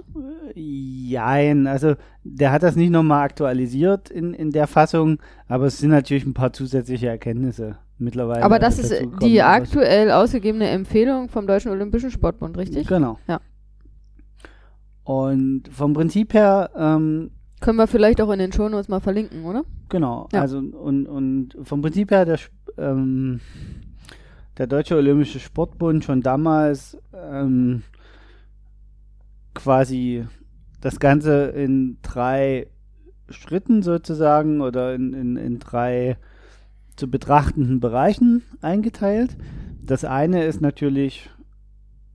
Jein, 0.54 1.66
also 1.66 1.95
der 2.25 2.52
hat 2.52 2.62
das 2.62 2.76
nicht 2.76 2.90
nochmal 2.90 3.25
aktualisiert 3.25 4.11
in, 4.11 4.35
in 4.35 4.50
der 4.50 4.66
Fassung, 4.66 5.19
aber 5.49 5.66
es 5.66 5.78
sind 5.78 5.90
natürlich 5.90 6.26
ein 6.26 6.35
paar 6.35 6.52
zusätzliche 6.52 7.09
Erkenntnisse 7.09 7.78
mittlerweile. 7.99 8.43
Aber 8.43 8.59
das 8.59 8.79
ist 8.79 8.93
die 9.23 9.43
aktuell 9.43 10.11
ausgegebene 10.11 10.69
Empfehlung 10.69 11.29
vom 11.29 11.47
Deutschen 11.47 11.71
Olympischen 11.71 12.11
Sportbund, 12.11 12.57
richtig? 12.59 12.87
Genau. 12.87 13.19
Ja. 13.27 13.41
Und 15.05 15.69
vom 15.71 15.93
Prinzip 15.93 16.33
her, 16.35 16.71
ähm, 16.77 17.31
Können 17.61 17.79
wir 17.79 17.87
vielleicht 17.87 18.21
auch 18.21 18.31
in 18.31 18.39
den 18.39 18.53
Shownotes 18.53 18.89
mal 18.89 19.01
verlinken, 19.01 19.45
oder? 19.45 19.65
genau, 19.91 20.29
Ja. 20.33 20.41
also 20.41 20.59
und, 20.59 21.07
und 21.07 21.57
vom 21.63 21.83
Prinzip 21.83 22.11
her, 22.11 22.25
der, 22.25 22.39
ähm, 22.79 23.41
der 24.59 24.67
Deutsche 24.67 24.97
Olympische 24.97 25.41
Sportbund 25.41 26.05
schon 26.05 26.21
damals 26.23 26.97
ähm, 27.15 27.83
quasi 29.55 30.27
das 30.81 30.99
Ganze 31.01 31.47
in 31.47 31.99
drei 32.03 32.67
Schritten 33.31 33.83
sozusagen 33.83 34.61
oder 34.61 34.95
in, 34.95 35.13
in, 35.15 35.37
in 35.37 35.59
drei 35.59 36.17
zu 36.97 37.11
betrachtenden 37.11 37.81
Bereichen 37.81 38.43
eingeteilt. 38.61 39.37
Das 39.83 40.05
eine 40.05 40.45
ist 40.45 40.61
natürlich, 40.61 41.31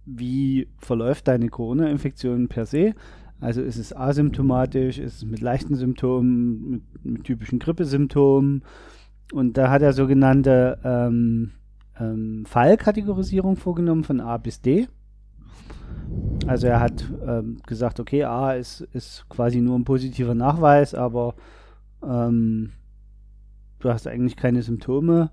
wie 0.06 0.68
verläuft 0.78 1.28
deine 1.28 1.50
Corona-Infektion 1.50 2.48
per 2.48 2.66
se? 2.66 2.94
Also 3.40 3.62
ist 3.62 3.78
es 3.78 3.96
asymptomatisch, 3.96 4.98
ist 4.98 5.18
es 5.18 5.26
mit 5.26 5.42
leichten 5.42 5.76
Symptomen, 5.76 6.70
mit, 6.70 7.06
mit 7.06 7.24
typischen 7.24 7.60
Grippesymptomen. 7.60 8.64
Und 9.32 9.58
da 9.58 9.70
hat 9.70 9.82
er 9.82 9.94
sogenannte 9.94 10.80
ähm, 10.84 11.52
ähm, 12.00 12.46
Fallkategorisierung 12.46 13.56
vorgenommen 13.56 14.04
von 14.04 14.20
A 14.20 14.38
bis 14.38 14.62
D. 14.62 14.88
Also 16.48 16.68
er 16.68 16.80
hat 16.80 17.06
ähm, 17.26 17.58
gesagt, 17.66 18.00
okay, 18.00 18.24
A 18.24 18.54
ist, 18.54 18.82
ist 18.94 19.26
quasi 19.30 19.62
nur 19.62 19.78
ein 19.78 19.86
positiver 19.86 20.34
Nachweis, 20.34 20.96
aber 20.96 21.36
ähm, 22.04 22.72
du 23.80 23.90
hast 23.90 24.08
eigentlich 24.08 24.36
keine 24.36 24.62
Symptome. 24.62 25.32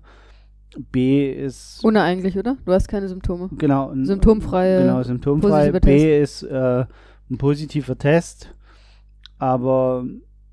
B 0.91 1.31
ist 1.31 1.83
Ohne 1.85 2.01
eigentlich, 2.01 2.37
oder? 2.37 2.57
Du 2.65 2.73
hast 2.73 2.87
keine 2.89 3.07
Symptome. 3.07 3.49
genau 3.57 3.91
Symptomfreie- 3.93 4.81
genau 4.81 5.01
symptomfrei. 5.03 5.71
B 5.71 6.21
ist 6.21 6.43
äh, 6.43 6.85
ein 7.29 7.37
positiver 7.37 7.97
Test, 7.97 8.53
aber 9.39 10.05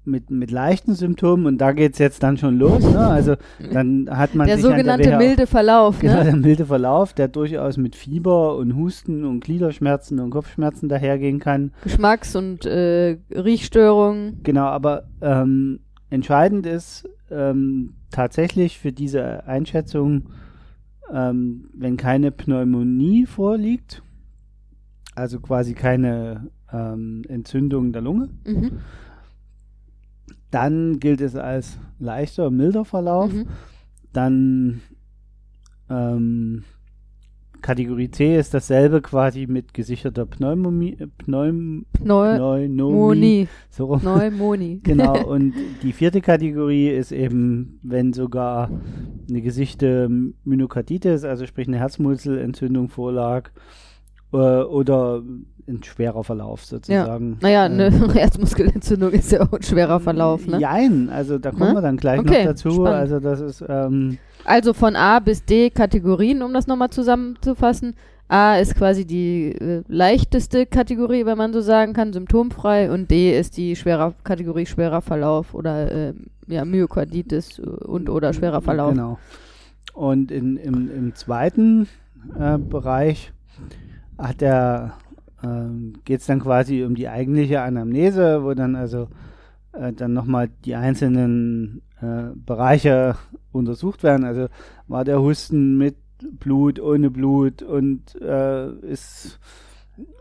mit, 0.07 0.31
mit 0.31 0.51
leichten 0.51 0.95
Symptomen 0.95 1.47
und 1.47 1.59
da 1.59 1.73
geht's 1.73 1.99
jetzt 1.99 2.23
dann 2.23 2.37
schon 2.37 2.59
los. 2.59 2.83
Ne? 2.85 2.99
Also 2.99 3.37
dann 3.73 4.07
hat 4.11 4.35
man 4.35 4.47
Der 4.47 4.57
sich 4.57 4.67
an 4.67 4.73
sogenannte 4.73 5.11
WHO 5.13 5.17
milde 5.19 5.47
Verlauf, 5.47 5.99
Genau, 5.99 6.19
ne? 6.19 6.25
der 6.25 6.37
milde 6.37 6.67
Verlauf, 6.67 7.15
der 7.15 7.29
durchaus 7.29 7.77
mit 7.79 7.97
Fieber 7.97 8.57
und 8.57 8.77
Husten 8.77 9.25
und 9.25 9.41
Gliederschmerzen 9.43 10.21
und 10.21 10.31
Kopfschmerzen 10.31 10.89
dahergehen 10.91 11.39
kann. 11.41 11.73
Geschmacks- 11.85 12.37
und 12.37 12.67
äh, 12.67 13.17
Riechstörungen. 13.35 14.41
Genau, 14.43 14.67
aber 14.67 15.05
ähm, 15.23 15.81
entscheidend 16.11 16.67
ist 16.67 17.09
ähm, 17.31 17.95
tatsächlich 18.11 18.79
für 18.79 18.93
diese 18.93 19.47
Einschätzung, 19.47 20.31
ähm, 21.13 21.69
wenn 21.75 21.97
keine 21.97 22.31
Pneumonie 22.31 23.27
vorliegt, 23.27 24.03
also 25.15 25.41
quasi 25.41 25.75
keine 25.75 26.51
ähm, 26.73 27.23
Entzündung 27.29 27.93
der 27.93 28.03
Lunge, 28.03 28.31
Mhm. 28.45 28.79
dann 30.51 31.01
gilt 31.01 31.21
es 31.21 31.37
als 31.37 31.79
leichter, 31.99 32.51
milder 32.51 32.85
Verlauf. 32.85 33.33
Mhm. 33.33 33.47
Dann 34.13 34.81
ähm, 35.91 36.65
Kategorie 37.65 38.11
C 38.11 38.37
ist 38.37 38.53
dasselbe 38.53 39.01
quasi 39.01 39.47
mit 39.47 39.73
gesicherter 39.73 40.27
Pneumomie, 40.27 40.99
äh, 41.01 41.07
Pneum, 41.07 41.87
Pneu 41.95 42.37
Pneumonie. 42.37 42.93
Moni. 42.93 43.49
So 43.71 43.87
rum. 43.87 44.01
Pneumoni. 44.01 44.81
Genau, 44.85 45.27
und 45.27 45.55
die 45.83 45.95
vierte 45.95 46.21
Kategorie 46.21 46.91
ist 46.91 47.11
eben, 47.11 47.81
wenn 47.83 48.13
sogar 48.13 48.71
eine 49.31 49.41
gesichte 49.41 50.11
Myokarditis, 50.45 51.25
also 51.25 51.47
sprich 51.47 51.67
eine 51.67 51.79
Herzmuskelentzündung 51.79 52.91
vorlag, 52.91 53.49
äh, 54.35 54.37
oder 54.37 55.23
ein 55.69 55.83
schwerer 55.83 56.25
Verlauf 56.25 56.65
sozusagen. 56.65 57.39
Naja, 57.41 57.63
Äh, 57.63 57.67
eine 57.67 57.91
Herzmuskelentzündung 58.15 59.11
ist 59.13 59.33
ja 59.33 59.43
auch 59.43 59.53
ein 59.53 59.63
schwerer 59.63 60.01
Verlauf, 60.01 60.47
ne? 60.47 60.59
Jein, 60.61 61.09
also 61.11 61.39
da 61.39 61.51
kommen 61.51 61.71
Ne? 61.71 61.75
wir 61.77 61.83
dann 61.83 61.97
gleich 61.97 62.21
Okay, 62.21 62.41
noch 62.45 62.51
dazu. 62.53 62.71
spannend. 62.71 62.89
Also 62.95 63.21
das 63.21 63.41
ist, 63.41 63.65
ähm, 63.69 64.19
Also 64.45 64.75
von 64.75 64.97
A 64.97 65.21
bis 65.21 65.45
D 65.45 65.71
Kategorien, 65.71 66.43
um 66.43 66.53
das 66.53 66.67
nochmal 66.67 66.91
zusammenzufassen. 66.91 67.95
A 68.29 68.57
ist 68.57 68.75
quasi 68.75 69.05
die 69.05 69.53
äh, 69.53 69.83
leichteste 69.89 70.65
Kategorie, 70.67 71.27
wenn 71.27 71.37
man 71.39 71.53
so 71.53 71.61
sagen 71.61 71.93
kann, 71.93 72.13
symptomfrei. 72.13 72.91
Und 72.91 73.11
D 73.11 73.39
ist 73.39 73.57
die 73.59 73.77
schwerer 73.77 74.15
Kategorie 74.25 74.65
schwerer 74.67 75.03
Verlauf 75.03 75.55
oder 75.55 75.91
äh, 75.93 76.13
ja, 76.47 76.65
Myokarditis 76.65 77.59
und 77.61 78.09
oder 78.09 78.33
schwerer 78.33 78.63
Verlauf. 78.63 78.93
Genau. 78.93 79.19
Und 79.93 80.31
in, 80.31 80.57
im, 80.57 80.91
im 80.91 81.15
zweiten 81.15 81.87
äh, 82.39 82.59
Bereich 82.59 83.33
hat 84.19 84.43
er, 84.43 84.95
ähm, 85.45 85.95
geht 86.05 86.21
es 86.21 86.27
dann 86.27 86.41
quasi 86.41 86.85
um 86.85 86.95
die 86.95 87.09
eigentliche 87.09 87.63
Anamnese, 87.63 88.43
wo 88.43 88.55
dann 88.55 88.77
also 88.77 89.09
äh, 89.73 89.93
dann 89.93 90.13
nochmal 90.13 90.49
die 90.65 90.75
einzelnen 90.75 91.83
äh, 92.01 92.31
Bereiche 92.35 93.17
untersucht 93.53 94.03
werden. 94.03 94.25
Also 94.25 94.49
war 94.89 95.05
der 95.05 95.21
Husten 95.21 95.77
mit 95.77 95.97
Blut, 96.41 96.81
ohne 96.81 97.11
Blut 97.11 97.63
und 97.63 98.21
äh, 98.21 98.71
ist 98.81 99.39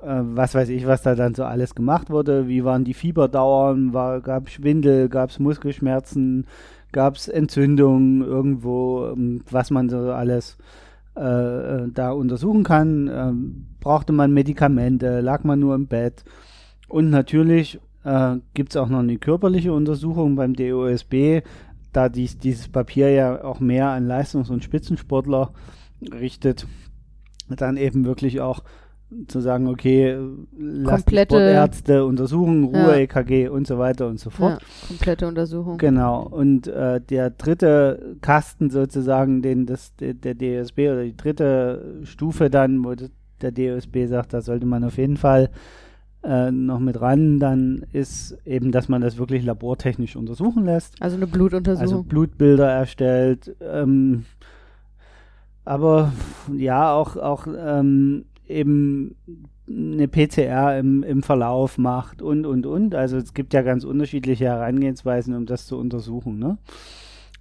äh, 0.01 0.21
was 0.21 0.53
weiß 0.53 0.69
ich, 0.69 0.85
was 0.85 1.01
da 1.01 1.15
dann 1.15 1.35
so 1.35 1.43
alles 1.43 1.75
gemacht 1.75 2.09
wurde. 2.09 2.47
Wie 2.47 2.63
waren 2.63 2.83
die 2.83 2.93
Fieberdauern? 2.93 3.91
Gab 3.91 4.47
es 4.47 4.53
Schwindel? 4.53 5.09
Gab 5.09 5.29
es 5.29 5.39
Muskelschmerzen? 5.39 6.45
Gab 6.91 7.15
es 7.15 7.27
Entzündungen 7.27 8.21
irgendwo? 8.21 9.07
ähm, 9.13 9.41
Was 9.49 9.71
man 9.71 9.89
so 9.89 10.11
alles 10.11 10.57
äh, 11.15 11.21
äh, 11.21 11.87
da 11.91 12.11
untersuchen 12.11 12.63
kann? 12.63 13.09
Ähm, 13.11 13.65
brauchte 13.83 14.13
man 14.13 14.31
Medikamente? 14.33 15.19
Lag 15.21 15.43
man 15.43 15.59
nur 15.59 15.75
im 15.75 15.87
Bett? 15.87 16.23
Und 16.87 17.09
natürlich 17.09 17.79
äh, 18.05 18.37
gibt 18.53 18.69
es 18.71 18.77
auch 18.77 18.89
noch 18.89 18.99
eine 18.99 19.17
körperliche 19.17 19.73
Untersuchung 19.73 20.35
beim 20.35 20.53
DOSB, 20.53 21.41
da 21.91 22.09
dies, 22.09 22.37
dieses 22.37 22.69
Papier 22.69 23.09
ja 23.11 23.43
auch 23.43 23.59
mehr 23.59 23.89
an 23.89 24.07
Leistungs- 24.07 24.49
und 24.49 24.63
Spitzensportler 24.63 25.53
richtet, 26.11 26.65
dann 27.49 27.77
eben 27.77 28.05
wirklich 28.05 28.41
auch 28.41 28.63
zu 29.27 29.41
sagen, 29.41 29.67
okay, 29.67 30.17
lass 30.57 31.03
Komplette- 31.03 31.35
Sportärzte 31.35 32.03
untersuchen, 32.05 32.63
Ruhe, 32.63 32.75
Ja. 32.75 32.95
EKG 32.95 33.47
und 33.47 33.67
so 33.67 33.77
weiter 33.77 34.07
und 34.07 34.19
so 34.19 34.31
fort. 34.31 34.59
Ja, 34.61 34.87
komplette 34.87 35.27
Untersuchung. 35.27 35.77
Genau. 35.77 36.23
Und 36.23 36.65
äh, 36.67 36.99
der 36.99 37.29
dritte 37.29 38.15
Kasten 38.21 38.71
sozusagen, 38.71 39.43
den 39.43 39.67
das 39.67 39.95
der, 39.97 40.15
der 40.15 40.33
DSB 40.33 40.89
oder 40.89 41.03
die 41.03 41.15
dritte 41.15 41.99
Stufe 42.05 42.49
dann, 42.49 42.83
wo 42.83 42.95
das- 42.95 43.11
der 43.43 43.51
DSB 43.51 44.05
sagt, 44.07 44.33
da 44.33 44.41
sollte 44.41 44.65
man 44.65 44.83
auf 44.83 44.97
jeden 44.97 45.17
Fall 45.17 45.49
äh, 46.23 46.51
noch 46.51 46.79
mit 46.79 47.01
ran, 47.01 47.39
dann 47.39 47.85
ist 47.91 48.37
eben, 48.45 48.71
dass 48.71 48.87
man 48.89 49.01
das 49.01 49.17
wirklich 49.17 49.43
labortechnisch 49.43 50.15
untersuchen 50.15 50.65
lässt. 50.65 51.01
Also 51.01 51.17
eine 51.17 51.27
Blutuntersuchung. 51.27 51.81
Also 51.81 52.03
Blutbilder 52.03 52.69
erstellt, 52.69 53.55
ähm, 53.61 54.25
aber 55.65 56.13
ja, 56.55 56.93
auch, 56.93 57.17
auch 57.17 57.47
ähm, 57.47 58.25
eben 58.47 59.15
eine 59.67 60.07
PCR 60.07 60.77
im, 60.77 61.03
im 61.03 61.23
Verlauf 61.23 61.77
macht 61.77 62.21
und, 62.21 62.45
und, 62.45 62.65
und. 62.65 62.95
Also 62.95 63.17
es 63.17 63.33
gibt 63.33 63.53
ja 63.53 63.61
ganz 63.61 63.83
unterschiedliche 63.83 64.45
Herangehensweisen, 64.45 65.33
um 65.35 65.45
das 65.45 65.67
zu 65.67 65.77
untersuchen, 65.77 66.39
ne? 66.39 66.57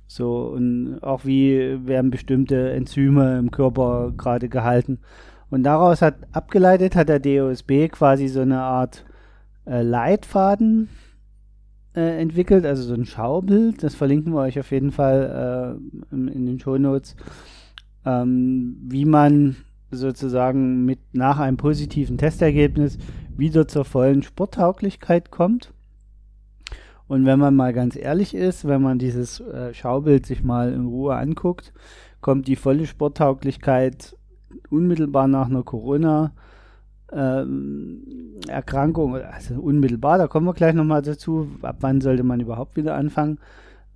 So, 0.07 0.43
und 0.49 0.99
auch 1.03 1.25
wie 1.25 1.87
werden 1.87 2.11
bestimmte 2.11 2.73
Enzyme 2.73 3.39
im 3.39 3.51
Körper 3.51 4.13
gerade 4.15 4.51
gehalten. 4.51 4.99
Und 5.53 5.65
daraus 5.65 6.01
hat 6.01 6.15
abgeleitet, 6.33 6.97
hat 6.97 7.11
der 7.11 7.21
DOSB 7.21 7.89
quasi 7.91 8.27
so 8.29 8.41
eine 8.41 8.63
Art 8.63 9.05
äh, 9.67 9.83
Leitfaden 9.83 10.89
äh, 11.95 12.23
entwickelt, 12.23 12.65
also 12.65 12.83
so 12.83 12.95
ein 12.95 13.05
Schaubild. 13.05 13.83
Das 13.83 13.95
verlinken 13.95 14.33
wir 14.33 14.41
euch 14.41 14.59
auf 14.59 14.71
jeden 14.71 14.93
Fall 14.93 15.79
äh, 16.11 16.15
in, 16.15 16.47
den 16.47 16.59
Shownotes, 16.59 17.17
ähm, 18.07 18.79
wie 18.89 19.05
man 19.05 19.57
sozusagen 19.91 20.87
mit 20.87 21.01
nach 21.13 21.39
einem 21.39 21.59
positiven 21.59 22.17
Testergebnis 22.17 22.97
wieder 23.37 23.69
zur 23.69 23.85
vollen 23.85 24.23
Sporttauglichkeit 24.23 25.31
kommt. 25.31 25.75
Und 27.09 27.27
wenn 27.27 27.39
man 27.39 27.55
mal 27.55 27.75
ganz 27.75 27.95
ehrlich 27.95 28.35
ist, 28.35 28.67
wenn 28.67 28.81
man 28.81 28.99
dieses 28.99 29.41
äh, 29.41 29.75
Schaubild 29.75 30.25
sich 30.25 30.43
mal 30.43 30.73
in 30.73 30.87
Ruhe 30.87 31.15
anguckt, 31.15 31.75
kommt 32.23 32.49
die 32.49 32.57
volle 32.57 32.87
Sporttauglichkeit 32.87 34.17
unmittelbar 34.71 35.29
nach 35.29 35.49
einer 35.49 35.63
Corona 35.63 36.33
ähm, 37.13 38.03
Erkrankung, 38.49 39.17
also 39.17 39.55
unmittelbar, 39.55 40.19
da 40.19 40.27
kommen 40.27 40.47
wir 40.47 40.55
gleich 40.55 40.75
nochmal 40.75 41.03
dazu, 41.03 41.49
ab 41.63 41.77
wann 41.81 42.01
sollte 42.01 42.23
man 42.23 42.41
überhaupt 42.41 42.77
wieder 42.77 42.95
anfangen. 42.95 43.39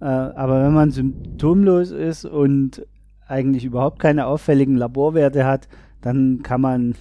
Äh, 0.01 0.05
aber 0.05 0.63
wenn 0.63 0.75
man 0.75 0.91
symptomlos 0.91 1.91
ist 1.91 2.25
und 2.25 2.87
eigentlich 3.27 3.65
überhaupt 3.65 3.99
keine 3.99 4.27
auffälligen 4.27 4.77
Laborwerte 4.77 5.47
hat, 5.47 5.69
dann 6.01 6.43
kann 6.43 6.61
man 6.61 6.95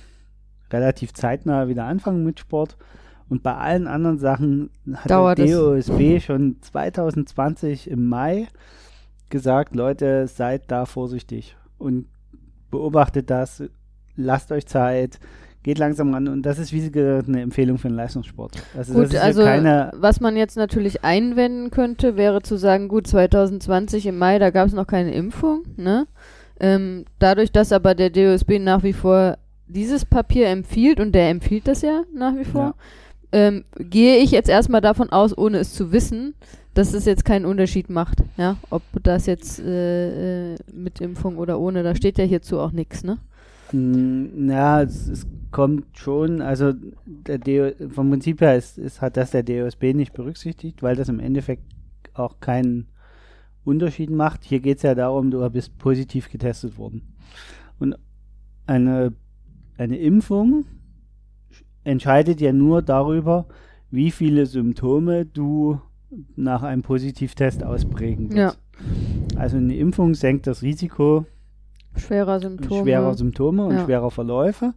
relativ 0.71 1.13
zeitnah 1.13 1.67
wieder 1.67 1.85
anfangen 1.85 2.23
mit 2.23 2.39
Sport. 2.39 2.77
Und 3.27 3.43
bei 3.43 3.55
allen 3.55 3.87
anderen 3.87 4.17
Sachen 4.17 4.69
hat 4.93 5.09
Dauert 5.09 5.37
der. 5.39 5.47
DOSB 5.47 6.19
schon 6.21 6.57
2020 6.61 7.89
im 7.89 8.07
Mai 8.07 8.47
gesagt, 9.29 9.75
Leute, 9.75 10.27
seid 10.27 10.71
da 10.71 10.85
vorsichtig 10.85 11.57
und 11.77 12.05
beobachtet 12.75 13.29
das, 13.29 13.63
lasst 14.15 14.51
euch 14.51 14.65
Zeit, 14.65 15.19
geht 15.63 15.79
langsam 15.79 16.13
ran 16.13 16.27
und 16.27 16.43
das 16.43 16.59
ist 16.59 16.71
wie 16.73 16.91
gesagt 16.91 17.27
eine 17.27 17.41
Empfehlung 17.41 17.77
für 17.77 17.87
den 17.87 17.95
Leistungssport. 17.95 18.55
Also 18.77 18.93
Gut, 18.93 19.13
ja 19.13 19.21
also 19.21 19.43
keine 19.43 19.91
was 19.95 20.19
man 20.19 20.37
jetzt 20.37 20.57
natürlich 20.57 21.03
einwenden 21.03 21.71
könnte, 21.71 22.17
wäre 22.17 22.41
zu 22.41 22.57
sagen, 22.57 22.87
gut, 22.87 23.07
2020 23.07 24.05
im 24.05 24.17
Mai, 24.17 24.37
da 24.37 24.51
gab 24.51 24.67
es 24.67 24.73
noch 24.73 24.87
keine 24.87 25.13
Impfung, 25.13 25.63
ne? 25.77 26.07
Ähm, 26.59 27.05
dadurch, 27.19 27.51
dass 27.51 27.71
aber 27.71 27.95
der 27.95 28.11
DOSB 28.11 28.59
nach 28.59 28.83
wie 28.83 28.93
vor 28.93 29.37
dieses 29.67 30.05
Papier 30.05 30.47
empfiehlt, 30.47 30.99
und 30.99 31.13
der 31.13 31.29
empfiehlt 31.29 31.67
das 31.67 31.81
ja 31.81 32.03
nach 32.13 32.35
wie 32.35 32.45
vor, 32.45 32.75
ähm, 33.31 33.65
gehe 33.77 34.17
ich 34.17 34.31
jetzt 34.31 34.49
erstmal 34.49 34.81
davon 34.81 35.09
aus, 35.09 35.37
ohne 35.37 35.57
es 35.57 35.73
zu 35.73 35.91
wissen, 35.91 36.35
dass 36.75 36.93
es 36.93 37.05
jetzt 37.05 37.25
keinen 37.25 37.45
Unterschied 37.45 37.89
macht, 37.89 38.23
ja, 38.37 38.57
ob 38.69 38.83
das 39.01 39.25
jetzt 39.25 39.59
äh, 39.59 40.53
äh, 40.53 40.57
mit 40.73 41.01
Impfung 41.01 41.37
oder 41.37 41.59
ohne, 41.59 41.83
da 41.83 41.95
steht 41.95 42.17
ja 42.17 42.25
hierzu 42.25 42.59
auch 42.59 42.71
nichts, 42.71 43.03
ne? 43.03 43.17
Mm, 43.71 44.49
Ja, 44.49 44.81
es, 44.81 45.07
es 45.07 45.25
kommt 45.51 45.97
schon, 45.97 46.41
also 46.41 46.73
der 47.05 47.39
DO, 47.39 47.71
vom 47.89 48.09
Prinzip 48.09 48.41
her 48.41 48.57
ist, 48.57 48.77
ist, 48.77 49.01
hat 49.01 49.15
das 49.15 49.31
der 49.31 49.43
DOSB 49.43 49.93
nicht 49.93 50.13
berücksichtigt, 50.13 50.83
weil 50.83 50.97
das 50.97 51.07
im 51.07 51.21
Endeffekt 51.21 51.63
auch 52.13 52.41
keinen 52.41 52.89
Unterschied 53.63 54.09
macht. 54.09 54.43
Hier 54.43 54.59
geht 54.59 54.77
es 54.77 54.83
ja 54.83 54.95
darum, 54.95 55.31
du 55.31 55.49
bist 55.49 55.77
positiv 55.77 56.29
getestet 56.29 56.77
worden. 56.77 57.15
Und 57.79 57.95
eine, 58.67 59.13
eine 59.77 59.97
Impfung 59.97 60.65
entscheidet 61.85 62.41
ja 62.41 62.51
nur 62.51 62.81
darüber, 62.81 63.47
wie 63.91 64.11
viele 64.11 64.45
Symptome 64.45 65.25
du 65.25 65.79
nach 66.35 66.63
einem 66.63 66.81
Positivtest 66.81 67.63
ausprägen 67.63 68.31
wirst. 68.33 68.59
Also 69.37 69.57
eine 69.57 69.75
Impfung 69.75 70.13
senkt 70.15 70.47
das 70.47 70.61
Risiko 70.61 71.25
Schwerer 71.97 72.41
Symptome. 72.41 72.81
schwerer 72.81 73.13
Symptome 73.13 73.65
und 73.65 73.75
Ja. 73.75 73.85
schwerer 73.85 74.11
Verläufe. 74.11 74.73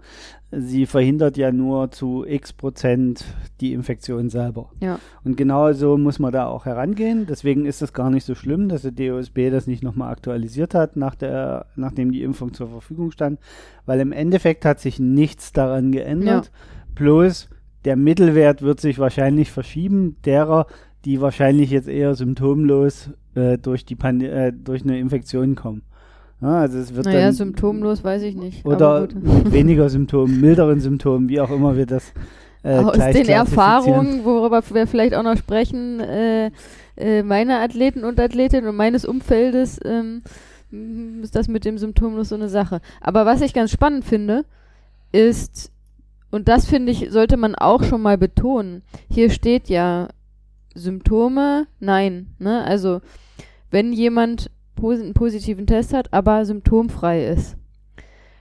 Sie 0.52 0.86
verhindert 0.86 1.36
ja 1.36 1.50
nur 1.50 1.90
zu 1.90 2.24
x 2.24 2.52
Prozent 2.52 3.24
die 3.60 3.72
Infektion 3.72 4.30
selber. 4.30 4.70
Ja. 4.80 5.00
Und 5.24 5.36
genau 5.36 5.72
so 5.72 5.98
muss 5.98 6.20
man 6.20 6.32
da 6.32 6.46
auch 6.46 6.64
herangehen. 6.64 7.26
Deswegen 7.28 7.66
ist 7.66 7.82
es 7.82 7.92
gar 7.92 8.10
nicht 8.10 8.24
so 8.24 8.36
schlimm, 8.36 8.68
dass 8.68 8.82
der 8.82 8.92
DOSB 8.92 9.50
das 9.50 9.66
nicht 9.66 9.82
nochmal 9.82 10.12
aktualisiert 10.12 10.74
hat, 10.74 10.94
nach 10.96 11.16
der, 11.16 11.66
nachdem 11.74 12.12
die 12.12 12.22
Impfung 12.22 12.54
zur 12.54 12.68
Verfügung 12.68 13.10
stand. 13.10 13.40
Weil 13.84 13.98
im 13.98 14.12
Endeffekt 14.12 14.64
hat 14.64 14.78
sich 14.78 15.00
nichts 15.00 15.52
daran 15.52 15.90
geändert. 15.90 16.52
Bloß 16.94 17.48
der 17.84 17.96
Mittelwert 17.96 18.62
wird 18.62 18.80
sich 18.80 18.98
wahrscheinlich 18.98 19.50
verschieben, 19.50 20.16
derer, 20.24 20.66
die 21.08 21.22
wahrscheinlich 21.22 21.70
jetzt 21.70 21.88
eher 21.88 22.14
symptomlos 22.14 23.08
äh, 23.34 23.56
durch, 23.56 23.86
die 23.86 23.96
Pande 23.96 24.30
äh, 24.30 24.52
durch 24.52 24.82
eine 24.82 24.98
Infektion 24.98 25.54
kommen. 25.54 25.80
Ja, 26.42 26.60
also 26.60 26.76
es 26.78 26.94
wird 26.94 27.06
Naja, 27.06 27.20
dann 27.22 27.32
symptomlos 27.32 28.04
weiß 28.04 28.22
ich 28.24 28.36
nicht. 28.36 28.66
oder 28.66 29.08
weniger 29.50 29.88
Symptomen, 29.88 30.38
milderen 30.38 30.80
Symptomen, 30.80 31.30
wie 31.30 31.40
auch 31.40 31.50
immer 31.50 31.78
wir 31.78 31.86
das 31.86 32.12
äh, 32.62 32.74
Aus 32.74 32.98
den. 32.98 33.26
Erfahrungen, 33.26 34.26
worüber 34.26 34.62
wir 34.70 34.86
vielleicht 34.86 35.14
auch 35.14 35.22
noch 35.22 35.38
sprechen, 35.38 36.00
äh, 36.00 36.50
äh, 36.98 37.22
meiner 37.22 37.60
Athleten 37.60 38.04
und 38.04 38.20
Athletinnen 38.20 38.68
und 38.68 38.76
meines 38.76 39.06
Umfeldes, 39.06 39.80
ähm, 39.86 40.20
ist 41.22 41.34
das 41.34 41.48
mit 41.48 41.64
dem 41.64 41.78
Symptomlos 41.78 42.28
so 42.28 42.34
eine 42.34 42.50
Sache. 42.50 42.82
Aber 43.00 43.24
was 43.24 43.40
ich 43.40 43.54
ganz 43.54 43.70
spannend 43.70 44.04
finde, 44.04 44.44
ist, 45.10 45.72
und 46.30 46.48
das 46.48 46.66
finde 46.66 46.92
ich, 46.92 47.10
sollte 47.10 47.38
man 47.38 47.54
auch 47.54 47.82
schon 47.82 48.02
mal 48.02 48.18
betonen, 48.18 48.82
hier 49.08 49.30
steht 49.30 49.70
ja 49.70 50.08
Symptome, 50.74 51.66
nein. 51.80 52.34
Ne? 52.38 52.64
Also, 52.64 53.00
wenn 53.70 53.92
jemand 53.92 54.50
posi 54.76 55.02
einen 55.02 55.14
positiven 55.14 55.66
Test 55.66 55.92
hat, 55.92 56.12
aber 56.12 56.44
symptomfrei 56.44 57.26
ist, 57.26 57.56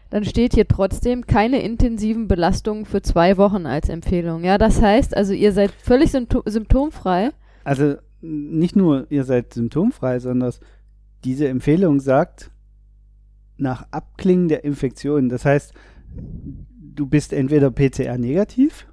dann 0.09 0.23
steht 0.23 0.53
hier 0.53 0.67
trotzdem 0.67 1.25
keine 1.27 1.61
intensiven 1.61 2.27
Belastungen 2.27 2.85
für 2.85 3.01
zwei 3.01 3.37
Wochen 3.37 3.65
als 3.65 3.89
Empfehlung. 3.89 4.43
Ja, 4.43 4.57
das 4.57 4.81
heißt, 4.81 5.15
also 5.15 5.33
ihr 5.33 5.51
seid 5.51 5.71
völlig 5.71 6.11
sympto 6.11 6.43
symptomfrei. 6.45 7.31
Also 7.63 7.95
nicht 8.21 8.75
nur 8.75 9.07
ihr 9.09 9.25
seid 9.25 9.53
symptomfrei, 9.53 10.19
sondern 10.19 10.53
diese 11.23 11.47
Empfehlung 11.47 11.99
sagt, 11.99 12.51
nach 13.57 13.87
Abklingen 13.91 14.47
der 14.47 14.63
Infektion, 14.63 15.29
das 15.29 15.43
heißt, 15.43 15.73
du 16.95 17.07
bist 17.07 17.33
entweder 17.33 17.71
PCR-negativ 17.71 18.87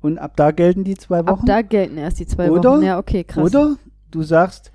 und 0.00 0.18
ab 0.18 0.32
da 0.36 0.50
gelten 0.50 0.84
die 0.84 0.94
zwei 0.96 1.18
Ab 1.20 1.28
Wochen. 1.28 1.46
da 1.46 1.62
gelten 1.62 1.98
erst 1.98 2.20
die 2.20 2.26
zwei 2.26 2.50
Oder- 2.50 2.72
Wochen. 2.72 2.82
Ja, 2.82 2.98
okay, 2.98 3.24
krass. 3.24 3.44
Oder 3.44 3.76
du 4.10 4.22
sagst, 4.22 4.72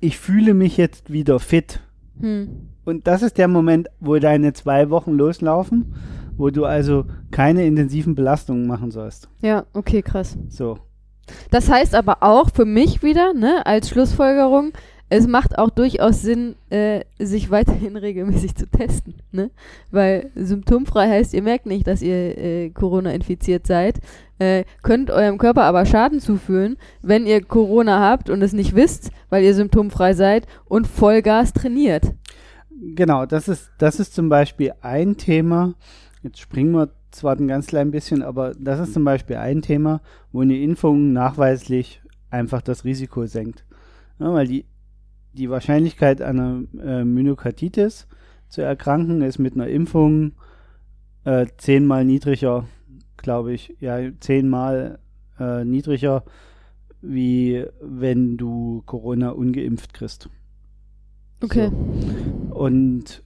ich 0.00 0.18
fühle 0.18 0.54
mich 0.54 0.76
jetzt 0.76 1.12
wieder 1.12 1.38
fit. 1.40 1.80
Hm. 2.20 2.68
Und 2.84 3.06
das 3.06 3.22
ist 3.22 3.38
der 3.38 3.48
Moment, 3.48 3.88
wo 4.00 4.18
deine 4.18 4.52
zwei 4.52 4.90
Wochen 4.90 5.12
loslaufen, 5.12 5.94
wo 6.36 6.50
du 6.50 6.64
also 6.64 7.04
keine 7.30 7.64
intensiven 7.66 8.14
Belastungen 8.14 8.66
machen 8.66 8.90
sollst. 8.90 9.28
Ja, 9.42 9.64
okay, 9.74 10.02
krass. 10.02 10.36
So. 10.48 10.78
Das 11.50 11.70
heißt 11.70 11.94
aber 11.94 12.22
auch 12.22 12.50
für 12.52 12.64
mich 12.64 13.02
wieder, 13.02 13.34
ne, 13.34 13.64
als 13.64 13.90
Schlussfolgerung, 13.90 14.72
es 15.10 15.26
macht 15.26 15.58
auch 15.58 15.70
durchaus 15.70 16.22
Sinn, 16.22 16.54
äh, 16.70 17.00
sich 17.18 17.50
weiterhin 17.50 17.96
regelmäßig 17.98 18.54
zu 18.54 18.66
testen, 18.66 19.14
ne? 19.32 19.50
Weil 19.90 20.30
symptomfrei 20.36 21.08
heißt, 21.08 21.34
ihr 21.34 21.42
merkt 21.42 21.66
nicht, 21.66 21.86
dass 21.86 22.00
ihr 22.00 22.38
äh, 22.38 22.70
Corona 22.70 23.10
infiziert 23.10 23.66
seid, 23.66 24.00
äh, 24.38 24.64
könnt 24.82 25.10
eurem 25.10 25.36
Körper 25.36 25.64
aber 25.64 25.84
Schaden 25.84 26.20
zuführen, 26.20 26.76
wenn 27.02 27.26
ihr 27.26 27.42
Corona 27.42 28.00
habt 28.00 28.30
und 28.30 28.40
es 28.40 28.52
nicht 28.52 28.74
wisst, 28.74 29.10
weil 29.28 29.42
ihr 29.42 29.54
symptomfrei 29.54 30.14
seid 30.14 30.46
und 30.64 30.86
Vollgas 30.86 31.52
trainiert. 31.52 32.14
Genau, 32.94 33.26
das 33.26 33.48
ist, 33.48 33.70
das 33.78 34.00
ist 34.00 34.14
zum 34.14 34.28
Beispiel 34.28 34.72
ein 34.80 35.16
Thema. 35.16 35.74
Jetzt 36.22 36.38
springen 36.38 36.72
wir 36.72 36.88
zwar 37.10 37.36
ein 37.36 37.48
ganz 37.48 37.66
klein 37.66 37.90
bisschen, 37.90 38.22
aber 38.22 38.52
das 38.58 38.78
ist 38.78 38.94
zum 38.94 39.04
Beispiel 39.04 39.36
ein 39.36 39.60
Thema, 39.60 40.00
wo 40.32 40.40
eine 40.40 40.56
Impfung 40.56 41.12
nachweislich 41.12 42.00
einfach 42.30 42.62
das 42.62 42.84
Risiko 42.84 43.26
senkt. 43.26 43.64
Ja, 44.20 44.32
weil 44.32 44.46
die 44.46 44.64
die 45.32 45.50
Wahrscheinlichkeit 45.50 46.22
einer 46.22 46.62
äh, 46.82 47.04
Myokardititis 47.04 48.06
zu 48.48 48.62
erkranken 48.62 49.22
ist 49.22 49.38
mit 49.38 49.54
einer 49.54 49.68
Impfung 49.68 50.32
äh, 51.24 51.46
zehnmal 51.56 52.04
niedriger, 52.04 52.66
glaube 53.16 53.52
ich, 53.52 53.76
ja, 53.80 53.98
zehnmal 54.18 54.98
äh, 55.38 55.64
niedriger, 55.64 56.24
wie 57.00 57.64
wenn 57.80 58.36
du 58.36 58.82
Corona 58.86 59.30
ungeimpft 59.30 59.94
kriegst. 59.94 60.28
Okay. 61.42 61.70
So. 61.70 62.54
Und 62.54 63.22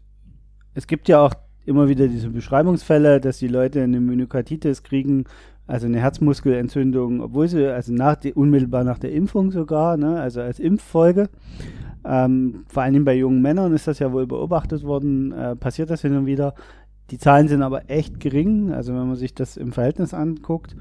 es 0.74 0.86
gibt 0.86 1.08
ja 1.08 1.20
auch 1.20 1.34
immer 1.66 1.88
wieder 1.88 2.08
diese 2.08 2.30
Beschreibungsfälle, 2.30 3.20
dass 3.20 3.38
die 3.38 3.48
Leute 3.48 3.82
eine 3.82 4.00
Myokarditis 4.00 4.82
kriegen, 4.82 5.24
also 5.66 5.86
eine 5.86 6.00
Herzmuskelentzündung, 6.00 7.20
obwohl 7.20 7.48
sie, 7.48 7.66
also 7.66 7.92
nach 7.92 8.16
die, 8.16 8.34
unmittelbar 8.34 8.84
nach 8.84 8.98
der 8.98 9.12
Impfung 9.12 9.50
sogar, 9.50 9.96
ne, 9.96 10.20
also 10.20 10.42
als 10.42 10.58
Impffolge. 10.60 11.30
Ähm, 12.04 12.64
vor 12.68 12.82
allem 12.82 13.04
bei 13.04 13.16
jungen 13.16 13.40
Männern 13.40 13.72
ist 13.72 13.86
das 13.86 13.98
ja 13.98 14.12
wohl 14.12 14.26
beobachtet 14.26 14.84
worden, 14.84 15.32
äh, 15.32 15.56
passiert 15.56 15.90
das 15.90 16.02
hin 16.02 16.16
und 16.16 16.26
wieder. 16.26 16.54
Die 17.10 17.18
Zahlen 17.18 17.48
sind 17.48 17.62
aber 17.62 17.90
echt 17.90 18.20
gering, 18.20 18.72
also 18.72 18.94
wenn 18.94 19.06
man 19.06 19.16
sich 19.16 19.34
das 19.34 19.56
im 19.56 19.72
Verhältnis 19.72 20.14
anguckt. 20.14 20.76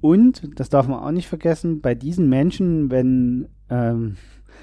Und, 0.00 0.58
das 0.60 0.68
darf 0.68 0.86
man 0.86 1.00
auch 1.00 1.10
nicht 1.10 1.28
vergessen, 1.28 1.80
bei 1.80 1.94
diesen 1.94 2.28
Menschen, 2.28 2.90
wenn 2.90 3.48
ähm, 3.68 4.16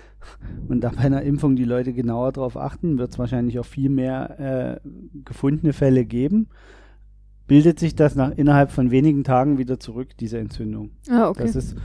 und 0.70 0.82
da 0.82 0.90
bei 0.90 1.02
einer 1.02 1.22
Impfung 1.22 1.56
die 1.56 1.66
Leute 1.66 1.94
genauer 1.94 2.32
darauf 2.32 2.58
achten, 2.58 2.98
wird 2.98 3.12
es 3.12 3.20
wahrscheinlich 3.20 3.60
auch 3.60 3.66
viel 3.66 3.90
mehr 3.90 4.80
äh, 4.84 4.90
gefundene 5.26 5.74
Fälle 5.74 6.06
geben, 6.06 6.48
bildet 7.48 7.80
sich 7.80 7.96
das 7.96 8.16
nach, 8.16 8.32
innerhalb 8.32 8.72
von 8.72 8.92
wenigen 8.92 9.24
Tagen 9.24 9.58
wieder 9.58 9.80
zurück, 9.80 10.18
diese 10.20 10.40
Entzündung. 10.40 10.92
Ah, 11.10 11.30
okay. 11.30 11.44
Das 11.44 11.56
ist 11.56 11.76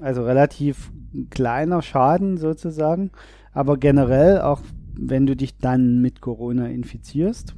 also 0.00 0.24
relativ 0.24 0.92
kleiner 1.30 1.82
Schaden 1.82 2.36
sozusagen. 2.36 3.10
Aber 3.52 3.76
generell, 3.76 4.40
auch 4.40 4.60
wenn 4.96 5.26
du 5.26 5.36
dich 5.36 5.58
dann 5.58 6.00
mit 6.00 6.20
Corona 6.20 6.68
infizierst, 6.68 7.54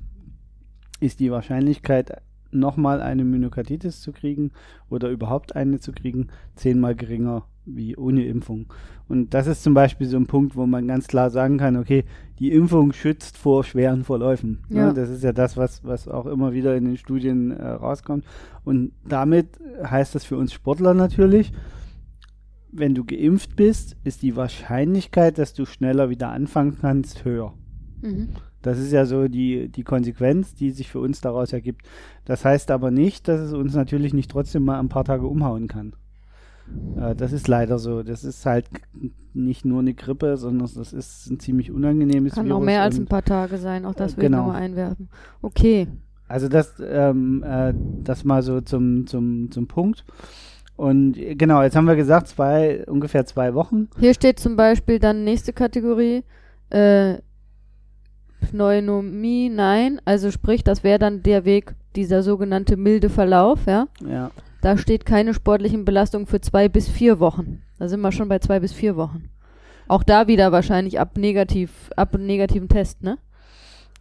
ist 1.00 1.20
die 1.20 1.30
Wahrscheinlichkeit, 1.30 2.22
nochmal 2.52 3.02
eine 3.02 3.24
Myokarditis 3.24 4.00
zu 4.00 4.12
kriegen 4.12 4.52
oder 4.88 5.10
überhaupt 5.10 5.56
eine 5.56 5.78
zu 5.80 5.92
kriegen, 5.92 6.28
zehnmal 6.54 6.94
geringer 6.94 7.44
wie 7.66 7.96
ohne 7.96 8.24
Impfung. 8.24 8.66
Und 9.08 9.34
das 9.34 9.46
ist 9.46 9.62
zum 9.62 9.74
Beispiel 9.74 10.06
so 10.06 10.16
ein 10.16 10.26
Punkt, 10.26 10.56
wo 10.56 10.66
man 10.66 10.86
ganz 10.86 11.08
klar 11.08 11.30
sagen 11.30 11.58
kann, 11.58 11.76
okay, 11.76 12.04
die 12.38 12.52
Impfung 12.52 12.92
schützt 12.92 13.36
vor 13.36 13.64
schweren 13.64 14.04
Verläufen. 14.04 14.64
Ne? 14.68 14.78
Ja. 14.78 14.92
das 14.92 15.10
ist 15.10 15.24
ja 15.24 15.32
das, 15.32 15.56
was, 15.56 15.84
was 15.84 16.08
auch 16.08 16.26
immer 16.26 16.52
wieder 16.52 16.76
in 16.76 16.84
den 16.84 16.96
Studien 16.96 17.50
äh, 17.50 17.66
rauskommt. 17.66 18.24
Und 18.64 18.92
damit 19.04 19.48
heißt 19.82 20.14
das 20.14 20.24
für 20.24 20.36
uns 20.36 20.52
Sportler 20.52 20.94
natürlich, 20.94 21.52
wenn 22.78 22.94
du 22.94 23.04
geimpft 23.04 23.56
bist, 23.56 23.96
ist 24.04 24.22
die 24.22 24.36
Wahrscheinlichkeit, 24.36 25.38
dass 25.38 25.54
du 25.54 25.66
schneller 25.66 26.10
wieder 26.10 26.30
anfangen 26.30 26.76
kannst, 26.80 27.24
höher. 27.24 27.54
Mhm. 28.02 28.28
Das 28.62 28.78
ist 28.78 28.92
ja 28.92 29.06
so 29.06 29.28
die, 29.28 29.68
die 29.68 29.84
Konsequenz, 29.84 30.54
die 30.54 30.70
sich 30.70 30.88
für 30.88 30.98
uns 30.98 31.20
daraus 31.20 31.52
ergibt. 31.52 31.82
Das 32.24 32.44
heißt 32.44 32.70
aber 32.70 32.90
nicht, 32.90 33.28
dass 33.28 33.40
es 33.40 33.52
uns 33.52 33.74
natürlich 33.74 34.12
nicht 34.12 34.30
trotzdem 34.30 34.64
mal 34.64 34.80
ein 34.80 34.88
paar 34.88 35.04
Tage 35.04 35.26
umhauen 35.26 35.68
kann. 35.68 35.94
Äh, 36.96 37.14
das 37.14 37.32
ist 37.32 37.48
leider 37.48 37.78
so. 37.78 38.02
Das 38.02 38.24
ist 38.24 38.44
halt 38.44 38.66
nicht 39.34 39.64
nur 39.64 39.80
eine 39.80 39.94
Grippe, 39.94 40.36
sondern 40.36 40.68
das 40.74 40.92
ist 40.92 41.30
ein 41.30 41.38
ziemlich 41.38 41.70
unangenehmes 41.70 42.34
Kann 42.34 42.46
Virus. 42.46 42.56
Kann 42.56 42.62
auch 42.62 42.66
mehr 42.66 42.82
als 42.82 42.98
ein 42.98 43.06
paar 43.06 43.24
Tage 43.24 43.58
sein, 43.58 43.84
auch 43.84 43.94
das 43.94 44.14
äh, 44.14 44.16
will 44.16 44.24
genau. 44.24 44.38
ich 44.38 44.46
nochmal 44.46 44.62
einwerfen. 44.62 45.08
Okay. 45.42 45.86
Also 46.28 46.48
das, 46.48 46.74
ähm, 46.84 47.44
äh, 47.46 47.72
das 48.02 48.24
mal 48.24 48.42
so 48.42 48.60
zum, 48.60 49.06
zum, 49.06 49.50
zum 49.50 49.68
Punkt. 49.68 50.04
Und 50.76 51.14
genau, 51.14 51.62
jetzt 51.62 51.74
haben 51.74 51.86
wir 51.86 51.96
gesagt, 51.96 52.28
zwei, 52.28 52.84
ungefähr 52.86 53.24
zwei 53.24 53.54
Wochen. 53.54 53.88
Hier 53.98 54.12
steht 54.14 54.38
zum 54.38 54.56
Beispiel 54.56 54.98
dann 54.98 55.24
nächste 55.24 55.52
Kategorie, 55.52 56.22
äh, 56.70 57.14
Pneumonie, 58.40 59.48
nein. 59.48 60.00
Also 60.04 60.30
sprich, 60.30 60.62
das 60.62 60.84
wäre 60.84 60.98
dann 60.98 61.22
der 61.22 61.44
Weg, 61.44 61.74
dieser 61.96 62.22
sogenannte 62.22 62.76
milde 62.76 63.08
Verlauf, 63.08 63.66
ja? 63.66 63.88
Ja. 64.06 64.30
Da 64.60 64.76
steht 64.76 65.06
keine 65.06 65.32
sportlichen 65.32 65.84
Belastungen 65.84 66.26
für 66.26 66.40
zwei 66.40 66.68
bis 66.68 66.88
vier 66.88 67.20
Wochen. 67.20 67.62
Da 67.78 67.88
sind 67.88 68.00
wir 68.00 68.12
schon 68.12 68.28
bei 68.28 68.38
zwei 68.38 68.60
bis 68.60 68.72
vier 68.72 68.96
Wochen. 68.96 69.30
Auch 69.88 70.02
da 70.02 70.26
wieder 70.26 70.52
wahrscheinlich 70.52 70.98
ab 70.98 71.16
negativ, 71.16 71.90
ab 71.96 72.16
negativen 72.18 72.68
Test, 72.68 73.02
ne? 73.02 73.18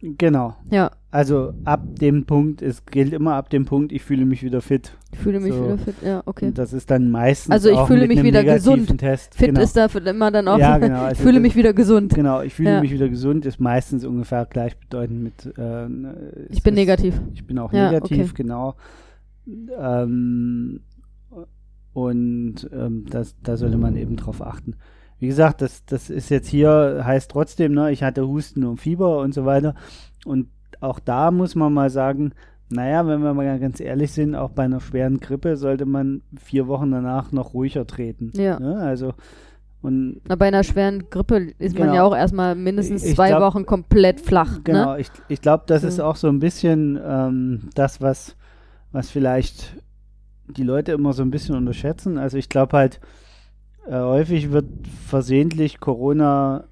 Genau. 0.02 0.54
Ja. 0.70 0.90
Also 1.10 1.54
ab 1.64 1.82
dem 1.98 2.26
Punkt, 2.26 2.60
es 2.60 2.84
gilt 2.84 3.14
immer 3.14 3.34
ab 3.34 3.48
dem 3.48 3.64
Punkt, 3.64 3.92
ich 3.92 4.02
fühle 4.02 4.26
mich 4.26 4.42
wieder 4.42 4.60
fit. 4.60 4.92
Ich 5.12 5.18
fühle 5.18 5.40
mich 5.40 5.54
so. 5.54 5.64
wieder 5.64 5.78
fit, 5.78 5.94
ja, 6.04 6.22
okay. 6.26 6.48
Und 6.48 6.58
das 6.58 6.74
ist 6.74 6.90
dann 6.90 7.10
meistens 7.10 7.50
Also 7.50 7.70
ich 7.70 7.80
fühle 7.86 8.06
mich 8.06 8.22
wieder 8.22 8.44
gesund. 8.44 8.98
Test. 8.98 9.34
Fit 9.34 9.48
genau. 9.48 9.62
ist 9.62 9.74
dafür 9.76 10.06
immer 10.06 10.30
dann 10.30 10.46
auch. 10.48 10.58
Ja, 10.58 10.76
genau. 10.76 10.96
Also 11.06 11.12
ich 11.12 11.22
fühle 11.22 11.40
mich 11.40 11.56
wieder 11.56 11.72
gesund. 11.72 12.14
Genau, 12.14 12.42
ich 12.42 12.52
fühle 12.52 12.72
ja. 12.72 12.80
mich 12.80 12.92
wieder 12.92 13.08
gesund 13.08 13.46
ist 13.46 13.58
meistens 13.58 14.04
ungefähr 14.04 14.44
gleichbedeutend 14.44 15.22
mit. 15.22 15.46
Äh, 15.56 15.86
ich 16.50 16.62
bin 16.62 16.74
ist, 16.74 16.80
negativ. 16.80 17.20
Ich 17.32 17.46
bin 17.46 17.58
auch 17.58 17.72
ja, 17.72 17.90
negativ, 17.90 18.32
okay. 18.32 18.42
genau. 18.42 18.74
Ähm, 19.78 20.80
und 21.94 22.68
ähm, 22.74 23.06
das, 23.08 23.36
da 23.42 23.56
sollte 23.56 23.78
man 23.78 23.96
eben 23.96 24.16
drauf 24.16 24.42
achten. 24.42 24.74
Wie 25.18 25.28
gesagt, 25.28 25.62
das, 25.62 25.84
das 25.86 26.10
ist 26.10 26.28
jetzt 26.28 26.48
hier, 26.48 27.02
heißt 27.04 27.30
trotzdem, 27.30 27.72
ne, 27.72 27.90
ich 27.90 28.02
hatte 28.02 28.26
Husten 28.26 28.64
und 28.64 28.78
Fieber 28.78 29.18
und 29.18 29.32
so 29.32 29.44
weiter. 29.44 29.74
Und 30.24 30.48
auch 30.80 30.98
da 30.98 31.30
muss 31.30 31.54
man 31.54 31.72
mal 31.72 31.90
sagen, 31.90 32.32
naja, 32.68 33.06
wenn 33.06 33.22
wir 33.22 33.32
mal 33.32 33.58
ganz 33.58 33.80
ehrlich 33.80 34.12
sind, 34.12 34.34
auch 34.34 34.50
bei 34.50 34.64
einer 34.64 34.80
schweren 34.80 35.20
Grippe 35.20 35.56
sollte 35.56 35.86
man 35.86 36.22
vier 36.38 36.66
Wochen 36.66 36.90
danach 36.90 37.32
noch 37.32 37.54
ruhiger 37.54 37.86
treten. 37.86 38.32
Ja. 38.34 38.58
Ne? 38.58 38.76
Also 38.76 39.14
und 39.82 40.20
Na, 40.26 40.34
bei 40.34 40.48
einer 40.48 40.64
schweren 40.64 41.10
Grippe 41.10 41.52
ist 41.58 41.76
genau. 41.76 41.86
man 41.86 41.94
ja 41.94 42.02
auch 42.02 42.16
erstmal 42.16 42.56
mindestens 42.56 43.04
zwei 43.14 43.28
glaub, 43.28 43.42
Wochen 43.42 43.66
komplett 43.66 44.20
flach. 44.20 44.58
Genau, 44.64 44.94
ne? 44.94 45.00
ich, 45.00 45.08
ich 45.28 45.40
glaube, 45.40 45.62
das 45.68 45.82
so. 45.82 45.88
ist 45.88 46.00
auch 46.00 46.16
so 46.16 46.26
ein 46.28 46.40
bisschen 46.40 46.98
ähm, 47.04 47.68
das, 47.74 48.00
was, 48.00 48.36
was 48.90 49.10
vielleicht 49.10 49.76
die 50.48 50.64
Leute 50.64 50.90
immer 50.90 51.12
so 51.12 51.22
ein 51.22 51.30
bisschen 51.30 51.54
unterschätzen. 51.54 52.18
Also 52.18 52.36
ich 52.36 52.48
glaube 52.48 52.76
halt, 52.76 53.00
äh, 53.88 53.98
häufig 53.98 54.52
wird 54.52 54.66
versehentlich 55.06 55.80
Corona 55.80 56.64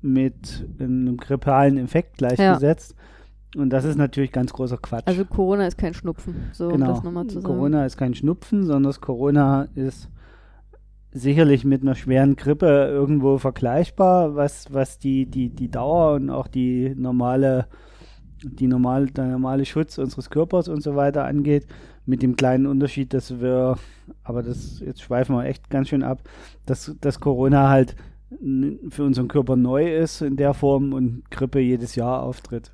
mit 0.00 0.66
einem 0.78 1.16
grippalen 1.16 1.76
Infekt 1.76 2.18
gleichgesetzt. 2.18 2.94
Ja. 2.96 3.60
Und 3.62 3.70
das 3.70 3.84
ist 3.84 3.96
natürlich 3.96 4.32
ganz 4.32 4.52
großer 4.52 4.76
Quatsch. 4.76 5.06
Also 5.06 5.24
Corona 5.24 5.66
ist 5.66 5.78
kein 5.78 5.94
Schnupfen, 5.94 6.34
so 6.52 6.68
genau. 6.68 6.88
um 6.88 6.94
das 6.94 7.02
nochmal 7.02 7.26
zu 7.26 7.40
sagen. 7.40 7.54
Corona 7.54 7.86
ist 7.86 7.96
kein 7.96 8.14
Schnupfen, 8.14 8.64
sondern 8.64 8.92
Corona 9.00 9.68
ist 9.74 10.10
sicherlich 11.12 11.64
mit 11.64 11.80
einer 11.80 11.94
schweren 11.94 12.36
Grippe 12.36 12.66
irgendwo 12.66 13.38
vergleichbar, 13.38 14.36
was, 14.36 14.72
was 14.72 14.98
die, 14.98 15.24
die, 15.26 15.48
die 15.48 15.70
Dauer 15.70 16.14
und 16.14 16.28
auch 16.28 16.48
die 16.48 16.94
normale, 16.94 17.66
die 18.42 18.66
normale, 18.66 19.06
der 19.06 19.26
normale 19.26 19.64
Schutz 19.64 19.96
unseres 19.96 20.28
Körpers 20.28 20.68
und 20.68 20.82
so 20.82 20.94
weiter 20.94 21.24
angeht 21.24 21.66
mit 22.06 22.22
dem 22.22 22.36
kleinen 22.36 22.66
Unterschied, 22.66 23.12
dass 23.12 23.40
wir, 23.40 23.76
aber 24.24 24.42
das, 24.42 24.80
jetzt 24.80 25.02
schweifen 25.02 25.36
wir 25.36 25.44
echt 25.44 25.68
ganz 25.70 25.88
schön 25.88 26.02
ab, 26.02 26.20
dass, 26.64 26.94
dass 27.00 27.20
Corona 27.20 27.68
halt 27.68 27.96
für 28.88 29.04
unseren 29.04 29.28
Körper 29.28 29.56
neu 29.56 29.94
ist 29.96 30.20
in 30.20 30.36
der 30.36 30.54
Form 30.54 30.92
und 30.92 31.22
Grippe 31.30 31.60
jedes 31.60 31.94
Jahr 31.94 32.22
auftritt. 32.22 32.72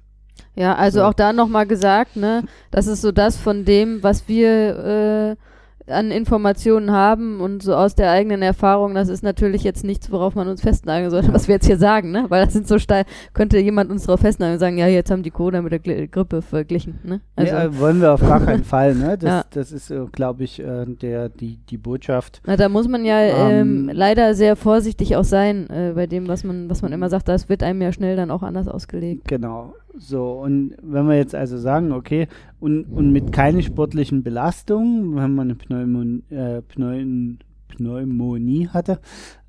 Ja, 0.55 0.75
also 0.75 1.01
so. 1.01 1.05
auch 1.07 1.15
da 1.15 1.33
nochmal 1.33 1.67
gesagt, 1.67 2.17
ne, 2.17 2.45
das 2.71 2.87
ist 2.87 3.03
so 3.03 3.13
das 3.13 3.37
von 3.37 3.65
dem, 3.65 4.03
was 4.03 4.29
wir 4.29 5.37
äh, 5.39 5.52
an 5.87 6.11
Informationen 6.11 6.93
haben 6.93 7.41
und 7.41 7.63
so 7.63 7.75
aus 7.75 7.95
der 7.95 8.11
eigenen 8.11 8.43
Erfahrung, 8.43 8.95
das 8.95 9.09
ist 9.09 9.23
natürlich 9.23 9.63
jetzt 9.63 9.85
nichts, 9.85 10.11
worauf 10.11 10.35
man 10.35 10.49
uns 10.49 10.61
festnageln 10.61 11.11
sollte, 11.11 11.33
was 11.33 11.49
wir 11.49 11.57
jetzt 11.57 11.67
hier 11.67 11.79
sagen, 11.79 12.11
ne? 12.11 12.27
Weil 12.29 12.45
das 12.45 12.53
sind 12.53 12.69
so 12.69 12.79
steil, 12.79 13.05
könnte 13.33 13.59
jemand 13.59 13.91
uns 13.91 14.05
darauf 14.05 14.21
festnageln 14.21 14.55
und 14.55 14.61
sagen, 14.61 14.79
ja, 14.79 14.87
jetzt 14.87 15.11
haben 15.11 15.23
die 15.23 15.31
Corona 15.31 15.63
mit 15.63 15.73
der 15.73 15.79
Gri 15.79 16.09
Grippe 16.09 16.43
verglichen, 16.43 16.99
ne? 17.03 17.21
Also, 17.37 17.55
ja, 17.55 17.79
wollen 17.79 18.01
wir 18.01 18.13
auf 18.13 18.21
gar 18.21 18.41
keinen 18.41 18.65
Fall, 18.65 18.95
ne? 18.95 19.17
Das, 19.19 19.29
ja. 19.29 19.45
das 19.51 19.73
ist, 19.73 19.91
äh, 19.91 20.05
glaube 20.13 20.45
ich, 20.45 20.61
äh, 20.61 20.87
der, 20.87 21.29
die, 21.29 21.59
die 21.69 21.79
Botschaft. 21.79 22.41
Na, 22.47 22.57
da 22.57 22.69
muss 22.69 22.89
man 22.89 23.05
ja 23.05 23.21
ähm, 23.21 23.63
ähm, 23.63 23.91
leider 23.93 24.35
sehr 24.35 24.57
vorsichtig 24.57 25.17
auch 25.17 25.25
sein, 25.25 25.69
äh, 25.71 25.93
bei 25.95 26.07
dem, 26.07 26.29
was 26.29 26.45
man, 26.45 26.69
was 26.69 26.83
man 26.83 26.93
immer 26.93 27.09
sagt, 27.09 27.29
das 27.29 27.49
wird 27.49 27.63
einem 27.63 27.83
ja 27.83 27.93
schnell 27.93 28.17
dann 28.17 28.31
auch 28.31 28.43
anders 28.43 28.69
ausgelegt. 28.69 29.29
Genau. 29.29 29.75
So, 29.99 30.33
und 30.33 30.75
wenn 30.83 31.07
wir 31.07 31.17
jetzt 31.17 31.35
also 31.35 31.59
sagen, 31.59 31.93
okay, 31.93 32.29
und, 32.61 32.85
und 32.85 33.13
mit 33.13 33.33
keine 33.33 33.63
sportlichen 33.63 34.23
Belastungen, 34.23 35.17
wenn 35.17 35.35
man 35.35 35.49
eine 35.49 35.55
Pneumon, 35.55 36.23
äh, 36.31 36.63
Pneum, 36.63 37.39
Pneumonie 37.69 38.69
hatte. 38.69 39.01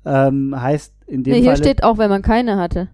Ähm, 0.04 0.54
heißt 0.58 0.94
in 1.06 1.22
dem 1.22 1.32
Nee, 1.32 1.40
hier 1.40 1.52
Falle, 1.52 1.64
steht 1.64 1.82
auch, 1.82 1.98
wenn 1.98 2.10
man 2.10 2.22
keine 2.22 2.56
hatte. 2.56 2.88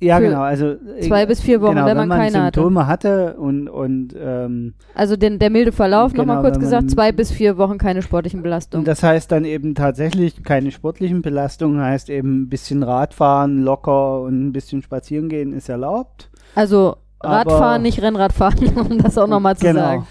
Ja 0.00 0.18
genau, 0.20 0.42
also 0.42 0.76
Zwei 1.00 1.26
bis 1.26 1.40
vier 1.40 1.60
Wochen, 1.60 1.74
genau, 1.74 1.86
wenn 1.86 1.96
man 1.96 2.08
man 2.08 2.18
keine 2.18 2.42
hatte. 2.44 2.60
Symptome 2.60 2.86
hatte 2.86 3.34
und 3.38 3.68
und 3.68 4.14
ähm, 4.18 4.74
Also 4.94 5.16
den, 5.16 5.38
der 5.38 5.50
milde 5.50 5.72
Verlauf, 5.72 6.12
Genau, 6.12 6.24
nochmal 6.24 6.42
kurz 6.42 6.54
wenn 6.56 6.60
gesagt, 6.62 6.90
zwei 6.90 7.12
bis 7.12 7.30
vier 7.32 7.58
Wochen 7.58 7.78
keine 7.78 8.02
sportlichen 8.02 8.42
Belastungen. 8.42 8.82
Und 8.82 8.88
das 8.88 9.02
heißt 9.02 9.30
dann 9.32 9.44
eben 9.44 9.74
tatsächlich 9.74 10.42
keine 10.44 10.70
sportlichen 10.70 11.22
Belastungen, 11.22 11.80
heißt 11.80 12.10
eben 12.10 12.42
ein 12.42 12.48
bisschen 12.48 12.82
Radfahren 12.82 13.62
locker 13.62 14.20
und 14.22 14.48
ein 14.48 14.52
bisschen 14.52 14.82
spazieren 14.82 15.28
gehen 15.28 15.52
ist 15.52 15.68
erlaubt. 15.68 16.30
Also 16.54 16.96
Aber- 17.20 17.34
Radfahren, 17.50 17.82
nicht 17.82 18.00
Rennradfahren, 18.00 18.76
um 18.90 18.98
das 18.98 19.18
auch 19.18 19.26
nochmal 19.26 19.56
zu 19.56 19.66
genau. 19.66 19.80
sagen. 19.80 20.06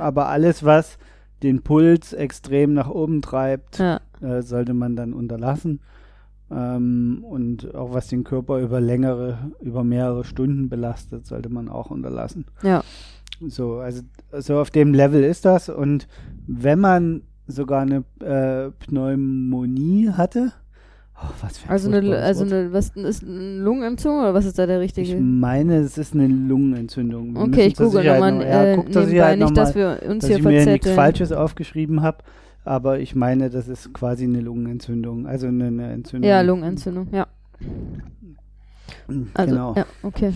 Aber 0.00 0.28
alles, 0.28 0.64
was 0.64 0.98
den 1.42 1.62
Puls 1.62 2.12
extrem 2.12 2.74
nach 2.74 2.90
oben 2.90 3.22
treibt, 3.22 3.78
Ja. 3.78 4.00
äh, 4.20 4.42
sollte 4.42 4.74
man 4.74 4.94
dann 4.96 5.12
unterlassen. 5.14 5.80
Ähm, 6.52 7.24
und 7.28 7.74
auch 7.74 7.94
was 7.94 8.08
den 8.08 8.24
Körper 8.24 8.58
über 8.58 8.80
längere, 8.80 9.38
über 9.60 9.84
mehrere 9.84 10.24
Stunden 10.24 10.68
belastet, 10.68 11.26
sollte 11.26 11.48
man 11.48 11.68
auch 11.68 11.90
unterlassen. 11.90 12.44
Ja. 12.62 12.82
So, 13.46 13.76
also 13.78 14.02
so 14.38 14.58
auf 14.58 14.70
dem 14.70 14.92
Level 14.92 15.22
ist 15.22 15.44
das. 15.44 15.68
Und 15.68 16.08
wenn 16.46 16.78
man 16.80 17.22
sogar 17.46 17.82
eine 17.82 18.04
äh, 18.20 18.70
Pneumonie 18.84 20.10
hatte, 20.10 20.52
oh, 21.16 21.28
was 21.40 21.58
für 21.58 21.68
ein 21.68 21.72
Also 21.72 21.90
eine, 21.90 22.16
also 22.18 22.44
eine, 22.44 22.72
was 22.72 22.90
ist 22.90 23.22
eine 23.24 23.58
Lungenentzündung 23.58 24.20
oder 24.20 24.34
was 24.34 24.44
ist 24.44 24.58
da 24.58 24.66
der 24.66 24.78
Ich 24.80 24.96
richtige? 24.96 25.20
meine, 25.20 25.76
es 25.78 25.96
ist 25.98 26.14
eine 26.14 26.26
Lungenentzündung. 26.26 27.34
Wir 27.34 27.42
Okay, 27.42 27.66
ich 27.68 27.76
google 27.76 28.02
Sicherheit 28.02 28.20
nochmal 28.20 28.46
ja, 28.46 28.64
äh, 28.64 28.74
zur 28.76 28.84
nebenbei, 28.84 29.04
Sicherheit 29.06 29.38
nicht, 29.38 29.48
noch 29.48 29.54
dass 29.54 29.74
mal, 29.74 30.00
wir 30.02 30.10
uns 30.10 30.22
dass 30.22 30.28
hier 30.28 30.36
ich 30.38 30.44
mir 30.44 30.50
nichts 30.50 30.64
verzetteln. 30.64 30.94
Falsches 30.96 31.32
aufgeschrieben 31.32 32.02
habe, 32.02 32.18
aber 32.64 33.00
ich 33.00 33.14
meine, 33.14 33.50
das 33.50 33.68
ist 33.68 33.92
quasi 33.92 34.24
eine 34.24 34.40
Lungenentzündung, 34.40 35.26
also 35.26 35.46
eine, 35.46 35.66
eine 35.66 35.92
Entzündung. 35.92 36.28
Ja, 36.28 36.40
Lungenentzündung, 36.40 37.08
ja. 37.12 37.26
Also, 39.34 39.52
genau. 39.52 39.74
ja, 39.76 39.86
okay. 40.02 40.32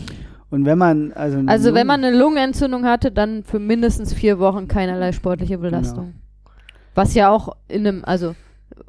Und 0.51 0.65
wenn 0.65 0.79
man 0.79 1.13
also 1.13 1.39
eine 1.39 1.51
Also 1.51 1.75
wenn 1.75 1.87
man 1.87 2.05
eine 2.05 2.17
Lungenentzündung 2.17 2.85
hatte, 2.85 3.11
dann 3.11 3.43
für 3.43 3.59
mindestens 3.59 4.13
vier 4.13 4.39
Wochen 4.39 4.69
keinerlei 4.69 5.13
sportliche 5.13 5.59
Belastung. 5.59 6.13
Genau. 6.13 6.19
Was 6.95 7.15
ja 7.15 7.31
auch 7.31 7.57
in 7.67 7.87
einem, 7.87 8.05
also 8.05 8.35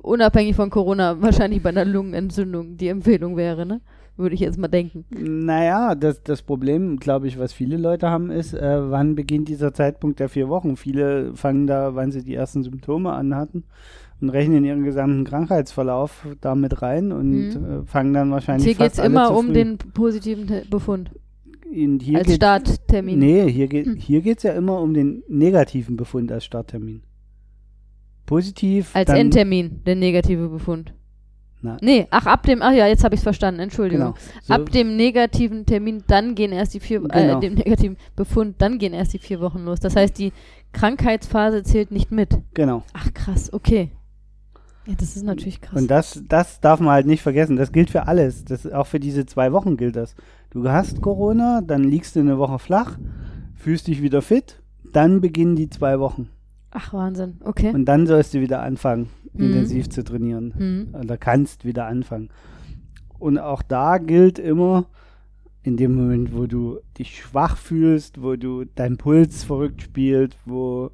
unabhängig 0.02 0.56
von 0.56 0.70
Corona, 0.70 1.22
wahrscheinlich 1.22 1.64
bei 1.64 1.70
einer 1.70 1.86
Lungenentzündung 1.86 2.78
die 2.78 2.90
Empfehlung 2.90 3.36
wäre, 3.36 3.66
ne? 3.66 3.82
Würde 4.18 4.34
ich 4.34 4.40
jetzt 4.40 4.58
mal 4.58 4.70
denken. 4.70 5.04
Naja, 5.10 5.94
das, 5.94 6.24
das 6.24 6.42
Problem, 6.42 6.98
glaube 6.98 7.28
ich, 7.28 7.38
was 7.38 7.52
viele 7.52 7.76
Leute 7.76 8.10
haben, 8.10 8.32
ist, 8.32 8.54
äh, 8.54 8.90
wann 8.90 9.14
beginnt 9.16 9.50
dieser 9.50 9.74
Zeitpunkt 9.74 10.22
der 10.22 10.30
vier 10.30 10.48
Wochen? 10.48 10.78
Viele 10.78 11.34
fangen 11.36 11.68
da, 11.68 11.96
wann 11.96 12.12
sie 12.12 12.24
die 12.24 12.34
ersten 12.34 12.64
Symptome 12.64 13.12
anhatten 13.12 13.66
und 14.22 14.30
rechnen 14.30 14.64
ihren 14.64 14.86
gesamten 14.86 15.26
Krankheitsverlauf 15.26 16.26
damit 16.40 16.82
rein 16.82 17.12
und 17.12 17.30
Mhm. 17.50 17.66
äh, 17.82 17.86
fangen 17.86 18.14
dann 18.14 18.32
wahrscheinlich 18.32 18.66
Hier 18.66 18.76
geht 18.76 18.94
es 18.94 19.00
immer 19.00 19.36
um 19.38 19.54
den 19.54 19.78
positiven 19.78 20.48
Te 20.48 20.64
Befund 20.70 21.12
In, 21.70 22.00
hier 22.00 22.20
als 22.20 22.28
geht, 22.28 22.38
Starttermin. 22.38 23.20
Nee, 23.20 23.52
hier 23.52 23.68
geht 23.68 23.88
Hm. 23.88 23.96
hier 23.98 24.22
geht's 24.22 24.44
ja 24.44 24.54
immer 24.54 24.80
um 24.80 24.94
den 24.94 25.24
negativen 25.28 25.98
Befund 25.98 26.32
als 26.32 26.46
Starttermin. 26.46 27.02
Positiv. 28.26 28.96
Als 28.96 29.10
Endtermin, 29.10 29.82
der 29.86 29.96
negative 29.96 30.48
Befund. 30.48 30.94
Na. 31.66 31.78
Nee, 31.82 32.08
ach, 32.12 32.26
ab 32.26 32.44
dem, 32.44 32.62
ach 32.62 32.72
ja, 32.74 32.88
jetzt 32.88 33.04
habe 33.04 33.16
ich 33.16 33.20
es 33.20 33.24
verstanden, 33.24 33.60
Entschuldigung. 33.60 34.14
Genau. 34.14 34.18
So, 34.44 34.54
Ab 34.54 34.70
dem 34.72 34.96
negativen 34.96 35.66
Termin, 35.66 36.04
dann 36.08 36.36
gehen 36.36 36.52
erst 36.52 36.74
die 36.74 36.80
vier, 36.80 37.02
Genau. 37.02 37.38
äh, 37.38 37.40
dem 37.40 37.56
negativen 37.56 37.98
Befund, 38.16 38.56
dann 38.60 38.78
gehen 38.78 38.94
erst 38.94 39.14
die 39.14 39.20
vier 39.20 39.42
Wochen 39.42 39.66
los. 39.66 39.80
Das 39.80 39.96
heißt, 39.96 40.18
die 40.18 40.32
Krankheitsphase 40.74 41.64
zählt 41.64 41.92
nicht 41.92 42.12
mit. 42.12 42.38
genau. 42.54 42.84
Ach 42.94 43.14
krass, 43.14 43.52
okay. 43.54 43.92
Ja, 44.88 44.94
das 44.98 45.16
ist 45.16 45.24
natürlich 45.24 45.62
krass. 45.62 45.82
Und 45.82 45.90
das, 45.90 46.22
das 46.30 46.60
darf 46.60 46.80
man 46.80 46.92
halt 46.94 47.08
nicht 47.08 47.24
vergessen. 47.24 47.56
Das 47.56 47.72
gilt 47.72 47.90
für 47.90 48.08
alles. 48.08 48.46
Das, 48.46 48.72
auch 48.72 48.86
für 48.86 49.00
diese 49.00 49.26
zwei 49.26 49.52
Wochen 49.52 49.78
gilt 49.78 49.96
das. 49.96 50.16
Du 50.52 50.70
hast 50.70 51.02
Corona, 51.02 51.62
dann 51.66 51.84
liegst 51.84 52.16
du 52.16 52.20
eine 52.20 52.38
Woche 52.38 52.60
flach, 52.60 53.00
fühlst 53.56 53.88
dich 53.88 54.04
wieder 54.04 54.22
fit, 54.22 54.62
dann 54.94 55.22
beginnen 55.22 55.56
die 55.56 55.70
zwei 55.72 56.00
Wochen. 56.00 56.30
Ach 56.76 56.94
Wahnsinn, 56.94 57.38
okay. 57.44 57.72
Und 57.74 57.86
dann 57.86 58.06
sollst 58.06 58.34
du 58.34 58.42
wieder 58.42 58.62
anfangen, 58.62 59.10
Mhm. 59.34 59.46
intensiv 59.46 59.90
zu 59.90 60.04
trainieren. 60.04 60.54
Hm. 60.56 60.96
Oder 61.02 61.18
kannst 61.18 61.66
wieder 61.66 61.88
anfangen. 61.88 62.30
Und 63.20 63.40
auch 63.40 63.62
da 63.64 63.98
gilt 63.98 64.40
immer, 64.40 64.86
in 65.64 65.78
dem 65.78 65.96
Moment, 65.96 66.36
wo 66.36 66.46
du 66.46 66.80
dich 66.98 67.18
schwach 67.20 67.58
fühlst, 67.58 68.22
wo 68.22 68.36
du 68.36 68.66
dein 68.66 68.98
Puls 68.98 69.44
verrückt 69.44 69.82
spielt, 69.82 70.38
wo 70.46 70.92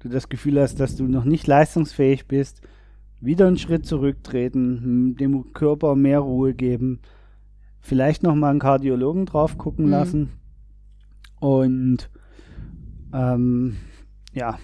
du 0.00 0.08
das 0.08 0.28
Gefühl 0.28 0.60
hast, 0.60 0.80
dass 0.80 0.96
du 0.96 1.04
noch 1.04 1.24
nicht 1.24 1.46
leistungsfähig 1.46 2.26
bist, 2.26 2.62
wieder 3.20 3.46
einen 3.46 3.58
Schritt 3.58 3.84
zurücktreten, 3.86 5.16
dem 5.16 5.52
Körper 5.52 5.94
mehr 5.96 6.20
Ruhe 6.20 6.54
geben, 6.54 7.00
vielleicht 7.80 8.22
nochmal 8.22 8.50
einen 8.50 8.60
Kardiologen 8.60 9.26
drauf 9.26 9.58
gucken 9.58 9.86
Mhm. 9.86 9.90
lassen 9.90 10.28
und 11.40 12.10
ähm, 13.12 13.76
ja, 14.32 14.58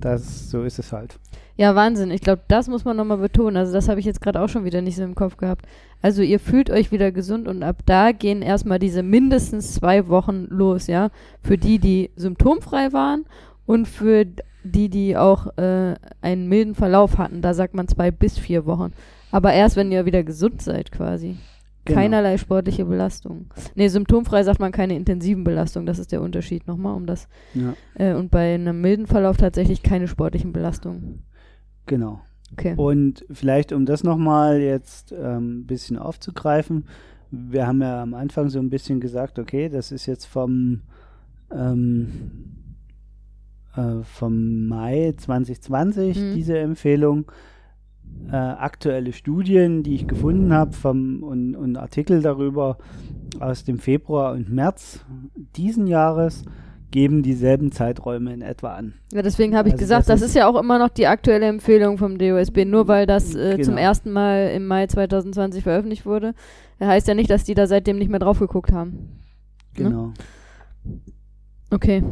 das 0.00 0.50
so 0.50 0.62
ist 0.62 0.78
es 0.78 0.92
halt. 0.92 1.18
Ja, 1.56 1.74
Wahnsinn. 1.74 2.12
Ich 2.12 2.20
glaube, 2.20 2.42
das 2.46 2.68
muss 2.68 2.84
man 2.84 2.96
nochmal 2.96 3.18
betonen. 3.18 3.56
Also 3.56 3.72
das 3.72 3.88
habe 3.88 3.98
ich 3.98 4.06
jetzt 4.06 4.20
gerade 4.20 4.40
auch 4.40 4.48
schon 4.48 4.64
wieder 4.64 4.80
nicht 4.80 4.94
so 4.94 5.02
im 5.02 5.16
Kopf 5.16 5.36
gehabt. 5.36 5.66
Also 6.00 6.22
ihr 6.22 6.38
fühlt 6.38 6.70
euch 6.70 6.92
wieder 6.92 7.10
gesund 7.10 7.48
und 7.48 7.64
ab 7.64 7.82
da 7.84 8.12
gehen 8.12 8.42
erstmal 8.42 8.78
diese 8.78 9.02
mindestens 9.02 9.74
zwei 9.74 10.06
Wochen 10.06 10.46
los, 10.50 10.86
ja. 10.86 11.10
Für 11.42 11.58
die, 11.58 11.80
die 11.80 12.10
symptomfrei 12.14 12.92
waren 12.92 13.24
und 13.66 13.88
für 13.88 14.24
die, 14.62 14.88
die 14.88 15.16
auch 15.16 15.48
äh, 15.56 15.96
einen 16.20 16.48
milden 16.48 16.76
Verlauf 16.76 17.18
hatten. 17.18 17.42
Da 17.42 17.54
sagt 17.54 17.74
man 17.74 17.88
zwei 17.88 18.12
bis 18.12 18.38
vier 18.38 18.64
Wochen. 18.66 18.92
Aber 19.32 19.52
erst, 19.52 19.74
wenn 19.74 19.90
ihr 19.90 20.06
wieder 20.06 20.22
gesund 20.22 20.62
seid 20.62 20.92
quasi. 20.92 21.36
Genau. 21.88 22.00
Keinerlei 22.00 22.38
sportliche 22.38 22.84
Belastung. 22.84 23.46
Nee, 23.74 23.88
symptomfrei 23.88 24.42
sagt 24.44 24.60
man 24.60 24.70
keine 24.72 24.94
intensiven 24.96 25.42
Belastungen. 25.44 25.86
Das 25.86 25.98
ist 25.98 26.12
der 26.12 26.22
Unterschied 26.22 26.66
nochmal, 26.68 26.94
um 26.94 27.06
das. 27.06 27.28
Ja, 27.54 27.74
Äh, 27.94 28.14
und 28.14 28.30
bei 28.30 28.54
einem 28.54 28.80
milden 28.80 29.06
Verlauf 29.06 29.36
tatsächlich 29.38 29.82
keine 29.82 30.06
sportlichen 30.08 30.52
Belastungen. 30.52 31.22
genau. 31.86 32.20
Okay. 32.52 32.72
Und 32.78 33.26
vielleicht, 33.30 33.72
um 33.74 33.84
das 33.84 34.04
nochmal 34.04 34.58
jetzt 34.60 35.12
ähm, 35.12 35.58
ein 35.60 35.66
bisschen 35.66 35.98
aufzugreifen, 35.98 36.86
wir 37.30 37.66
haben 37.66 37.82
ja 37.82 38.00
am 38.02 38.14
Anfang 38.14 38.48
so 38.48 38.58
ein 38.58 38.70
bisschen 38.70 39.00
gesagt, 39.00 39.38
okay, 39.38 39.68
das 39.68 39.92
ist 39.92 40.06
jetzt 40.06 40.24
vom, 40.24 40.80
ähm, 41.54 42.06
äh, 43.76 44.02
vom 44.02 44.66
Mai 44.66 45.12
2020 45.16 46.16
Mhm. 46.18 46.34
diese 46.34 46.58
Empfehlung. 46.58 47.26
Äh, 48.30 48.36
aktuelle 48.36 49.14
Studien, 49.14 49.82
die 49.82 49.94
ich 49.94 50.06
gefunden 50.06 50.52
habe 50.52 50.72
vom, 50.74 51.22
und, 51.22 51.56
und 51.56 51.76
Artikel 51.78 52.20
darüber 52.20 52.76
aus 53.40 53.64
dem 53.64 53.78
Februar 53.78 54.32
und 54.32 54.50
März 54.52 55.02
diesen 55.56 55.86
Jahres 55.86 56.44
geben 56.90 57.22
dieselben 57.22 57.72
Zeiträume 57.72 58.32
in 58.34 58.42
etwa 58.42 58.74
an. 58.74 58.94
Ja, 59.14 59.22
deswegen 59.22 59.56
habe 59.56 59.68
ich 59.68 59.74
Also 59.74 59.82
gesagt, 59.82 60.00
das 60.02 60.06
das, 60.08 60.20
ist- 60.20 60.28
ist 60.28 60.34
ja 60.36 60.46
auch 60.46 60.60
immer 60.60 60.78
noch 60.78 60.90
die 60.90 61.06
aktuelle 61.06 61.46
Empfehlung 61.46 61.96
vom 61.96 62.18
DOSB. 62.18 62.66
Nur 62.66 62.86
weil 62.86 63.06
das 63.06 63.34
äh, 63.34 63.52
Genau. 63.52 63.64
zum 63.64 63.76
ersten 63.78 64.10
Mal 64.10 64.50
im 64.54 64.66
Mai 64.66 64.86
2020 64.86 65.62
veröffentlicht 65.62 66.04
wurde, 66.04 66.34
heißt 66.80 67.08
ja 67.08 67.14
nicht, 67.14 67.30
dass 67.30 67.44
die 67.44 67.54
da 67.54 67.66
seitdem 67.66 67.96
nicht 67.98 68.10
mehr 68.10 68.20
drauf 68.20 68.38
geguckt 68.40 68.72
haben. 68.72 69.20
Ne? 69.78 70.12
Okay. 71.70 72.02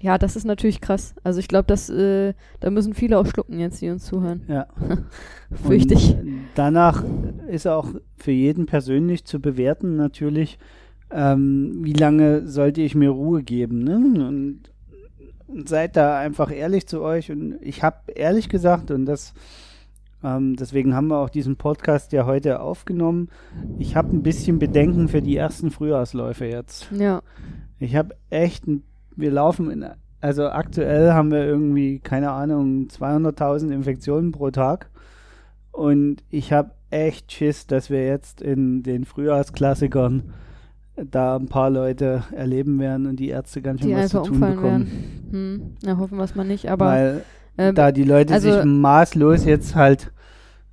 Ja, 0.00 0.16
das 0.16 0.36
ist 0.36 0.44
natürlich 0.44 0.80
krass. 0.80 1.14
Also 1.24 1.40
ich 1.40 1.48
glaube, 1.48 1.66
dass 1.66 1.88
äh, 1.90 2.34
da 2.60 2.70
müssen 2.70 2.94
viele 2.94 3.18
auch 3.18 3.26
schlucken 3.26 3.58
jetzt, 3.58 3.80
die 3.80 3.90
uns 3.90 4.04
zuhören. 4.04 4.42
Ja. 4.48 4.66
Fürchte 5.52 5.94
ich. 5.94 6.16
Danach 6.54 7.04
ist 7.48 7.66
auch 7.66 7.88
für 8.16 8.30
jeden 8.30 8.66
persönlich 8.66 9.24
zu 9.24 9.40
bewerten 9.40 9.96
natürlich, 9.96 10.58
ähm, 11.10 11.78
wie 11.82 11.94
lange 11.94 12.46
sollte 12.46 12.80
ich 12.80 12.94
mir 12.94 13.10
Ruhe 13.10 13.42
geben. 13.42 13.82
Ne? 13.82 13.96
Und, 13.96 14.70
und 15.48 15.68
seid 15.68 15.96
da 15.96 16.18
einfach 16.18 16.52
ehrlich 16.52 16.86
zu 16.86 17.00
euch. 17.00 17.32
Und 17.32 17.56
ich 17.60 17.82
habe 17.82 18.12
ehrlich 18.14 18.48
gesagt, 18.48 18.90
und 18.92 19.06
das 19.06 19.34
ähm, 20.22 20.56
deswegen 20.56 20.94
haben 20.94 21.08
wir 21.08 21.18
auch 21.18 21.30
diesen 21.30 21.56
Podcast 21.56 22.12
ja 22.12 22.26
heute 22.26 22.60
aufgenommen, 22.60 23.28
ich 23.78 23.94
habe 23.94 24.14
ein 24.16 24.22
bisschen 24.22 24.58
Bedenken 24.58 25.08
für 25.08 25.22
die 25.22 25.36
ersten 25.36 25.70
Frühjahrsläufe 25.70 26.44
jetzt. 26.46 26.90
Ja. 26.92 27.22
Ich 27.78 27.94
habe 27.96 28.14
echt, 28.30 28.66
ein, 28.66 28.82
wir 29.16 29.30
laufen 29.30 29.70
in, 29.70 29.84
also 30.20 30.48
aktuell 30.48 31.12
haben 31.12 31.30
wir 31.30 31.44
irgendwie, 31.44 31.98
keine 32.00 32.30
Ahnung, 32.32 32.88
200.000 32.88 33.70
Infektionen 33.70 34.32
pro 34.32 34.50
Tag. 34.50 34.90
Und 35.70 36.24
ich 36.30 36.52
habe 36.52 36.72
echt 36.90 37.30
Schiss, 37.32 37.66
dass 37.66 37.90
wir 37.90 38.04
jetzt 38.06 38.40
in 38.42 38.82
den 38.82 39.04
Frühjahrsklassikern 39.04 40.32
da 41.10 41.36
ein 41.36 41.46
paar 41.46 41.70
Leute 41.70 42.24
erleben 42.34 42.80
werden 42.80 43.06
und 43.06 43.16
die 43.20 43.28
Ärzte 43.28 43.62
ganz 43.62 43.80
schön 43.80 43.90
Die 43.90 43.94
was 43.96 44.10
zu 44.10 44.22
tun 44.22 44.40
bekommen. 44.40 44.62
werden. 44.62 45.28
Hm. 45.30 45.76
Na, 45.84 45.98
hoffen 45.98 46.16
wir 46.18 46.24
es 46.24 46.34
mal 46.34 46.44
nicht. 46.44 46.68
Aber 46.68 46.86
Weil 46.86 47.22
äh, 47.56 47.72
da 47.72 47.92
die 47.92 48.02
Leute 48.04 48.34
also- 48.34 48.50
sich 48.52 48.64
maßlos 48.64 49.44
jetzt 49.44 49.76
halt 49.76 50.10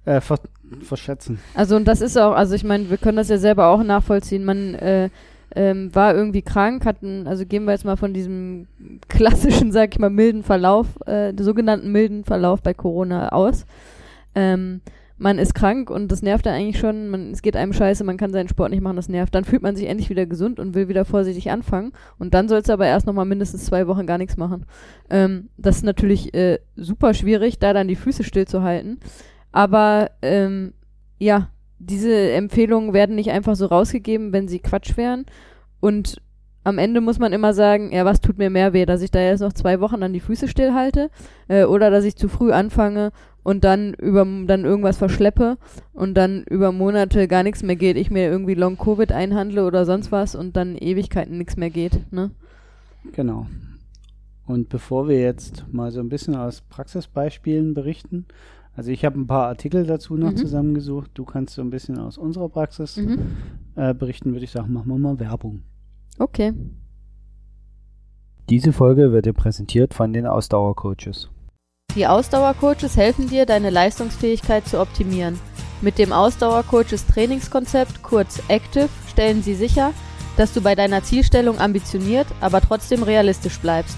äh, 0.05 0.21
ver 0.21 0.39
verschätzen. 0.81 1.37
Also 1.53 1.75
und 1.75 1.87
das 1.87 2.01
ist 2.01 2.17
auch, 2.17 2.31
also 2.33 2.55
ich 2.55 2.63
meine, 2.63 2.89
wir 2.89 2.97
können 2.97 3.17
das 3.17 3.29
ja 3.29 3.37
selber 3.37 3.67
auch 3.67 3.83
nachvollziehen. 3.83 4.43
Man 4.43 4.73
äh, 4.73 5.09
ähm, 5.55 5.93
war 5.95 6.13
irgendwie 6.13 6.41
krank, 6.41 6.85
hatten, 6.85 7.27
also 7.27 7.45
gehen 7.45 7.65
wir 7.65 7.71
jetzt 7.71 7.85
mal 7.85 7.97
von 7.97 8.13
diesem 8.13 8.67
klassischen, 9.07 9.71
sag 9.71 9.93
ich 9.93 9.99
mal, 9.99 10.09
milden 10.09 10.43
Verlauf, 10.43 10.87
äh, 11.07 11.33
sogenannten 11.39 11.91
milden 11.91 12.23
Verlauf 12.23 12.61
bei 12.61 12.73
Corona 12.73 13.29
aus. 13.29 13.65
Ähm, 14.35 14.81
man 15.17 15.39
ist 15.39 15.55
krank 15.55 15.89
und 15.89 16.11
das 16.11 16.21
nervt 16.21 16.45
dann 16.45 16.55
eigentlich 16.55 16.77
schon, 16.77 17.07
man, 17.07 17.31
es 17.31 17.41
geht 17.41 17.55
einem 17.55 17.71
scheiße, 17.71 18.03
man 18.03 18.17
kann 18.17 18.33
seinen 18.33 18.49
Sport 18.49 18.71
nicht 18.71 18.81
machen, 18.81 18.97
das 18.97 19.07
nervt. 19.07 19.33
Dann 19.33 19.45
fühlt 19.45 19.61
man 19.61 19.75
sich 19.75 19.87
endlich 19.87 20.09
wieder 20.09 20.25
gesund 20.25 20.59
und 20.59 20.75
will 20.75 20.89
wieder 20.89 21.05
vorsichtig 21.05 21.51
anfangen. 21.51 21.93
Und 22.17 22.33
dann 22.33 22.49
sollst 22.49 22.67
du 22.67 22.73
aber 22.73 22.85
erst 22.85 23.07
nochmal 23.07 23.25
mindestens 23.25 23.65
zwei 23.65 23.87
Wochen 23.87 24.05
gar 24.05 24.17
nichts 24.17 24.35
machen. 24.35 24.65
Ähm, 25.09 25.49
das 25.57 25.77
ist 25.77 25.83
natürlich 25.83 26.33
äh, 26.33 26.59
super 26.75 27.13
schwierig, 27.13 27.59
da 27.59 27.71
dann 27.71 27.87
die 27.87 27.95
Füße 27.95 28.25
stillzuhalten. 28.25 28.99
Aber 29.53 30.11
ähm, 30.21 30.73
ja, 31.17 31.49
diese 31.79 32.31
Empfehlungen 32.31 32.93
werden 32.93 33.15
nicht 33.15 33.31
einfach 33.31 33.55
so 33.55 33.65
rausgegeben, 33.65 34.33
wenn 34.33 34.47
sie 34.47 34.59
Quatsch 34.59 34.97
wären. 34.97 35.25
Und 35.79 36.21
am 36.63 36.79
Ende 36.79 36.99
muss 36.99 37.19
man 37.19 37.31
immer 37.31 37.53
sagen, 37.53 37.91
ja, 37.93 38.05
was 38.05 38.21
tut 38.21 38.38
mir 38.38 38.49
mehr 38.49 38.73
weh, 38.73 38.85
dass 38.85 39.03
ich 39.03 39.11
da 39.11 39.19
jetzt 39.19 39.41
noch 39.41 39.53
zwei 39.53 39.79
Wochen 39.79 40.01
an 40.01 40.13
die 40.13 40.19
Füße 40.19 40.47
stillhalte 40.47 41.11
äh, 41.47 41.65
oder 41.65 41.91
dass 41.91 42.05
ich 42.05 42.15
zu 42.15 42.27
früh 42.27 42.51
anfange 42.51 43.11
und 43.43 43.63
dann 43.63 43.93
über 43.93 44.25
dann 44.47 44.65
irgendwas 44.65 44.97
verschleppe 44.97 45.59
und 45.93 46.15
dann 46.15 46.43
über 46.43 46.71
Monate 46.71 47.27
gar 47.27 47.43
nichts 47.43 47.61
mehr 47.61 47.75
geht, 47.75 47.97
ich 47.97 48.09
mir 48.09 48.27
irgendwie 48.27 48.55
Long 48.55 48.77
Covid 48.77 49.11
einhandle 49.11 49.65
oder 49.65 49.85
sonst 49.85 50.11
was 50.11 50.33
und 50.33 50.57
dann 50.57 50.75
Ewigkeiten 50.75 51.38
nichts 51.38 51.55
mehr 51.55 51.69
geht, 51.69 52.11
ne? 52.11 52.31
Genau. 53.11 53.45
Und 54.47 54.69
bevor 54.69 55.07
wir 55.07 55.19
jetzt 55.21 55.65
mal 55.71 55.91
so 55.91 55.99
ein 55.99 56.09
bisschen 56.09 56.35
aus 56.35 56.61
Praxisbeispielen 56.61 57.75
berichten, 57.75 58.25
also 58.75 58.91
ich 58.91 59.05
habe 59.05 59.19
ein 59.19 59.27
paar 59.27 59.47
Artikel 59.47 59.85
dazu 59.85 60.15
noch 60.15 60.31
mhm. 60.31 60.38
zusammengesucht. 60.38 61.11
Du 61.13 61.23
kannst 61.23 61.55
so 61.55 61.61
ein 61.61 61.69
bisschen 61.69 61.97
aus 61.97 62.17
unserer 62.17 62.49
Praxis 62.49 62.97
mhm. 62.97 63.19
äh, 63.75 63.93
berichten, 63.93 64.33
würde 64.33 64.45
ich 64.45 64.51
sagen, 64.51 64.73
machen 64.73 64.89
wir 64.89 64.97
mal 64.97 65.19
Werbung. 65.19 65.63
Okay. 66.19 66.53
Diese 68.49 68.73
Folge 68.73 69.11
wird 69.11 69.25
dir 69.25 69.33
präsentiert 69.33 69.93
von 69.93 70.13
den 70.13 70.27
Ausdauercoaches. 70.27 71.29
Die 71.95 72.05
Ausdauercoaches 72.05 72.97
helfen 72.97 73.29
dir, 73.29 73.45
deine 73.45 73.69
Leistungsfähigkeit 73.69 74.67
zu 74.67 74.79
optimieren. 74.79 75.39
Mit 75.81 75.97
dem 75.97 76.11
Ausdauercoaches 76.11 77.07
Trainingskonzept, 77.07 78.03
kurz 78.03 78.41
Active, 78.49 78.89
stellen 79.07 79.41
sie 79.41 79.55
sicher, 79.55 79.93
dass 80.35 80.53
du 80.53 80.61
bei 80.61 80.75
deiner 80.75 81.03
Zielstellung 81.03 81.59
ambitioniert, 81.59 82.27
aber 82.41 82.59
trotzdem 82.59 83.03
realistisch 83.03 83.57
bleibst. 83.59 83.97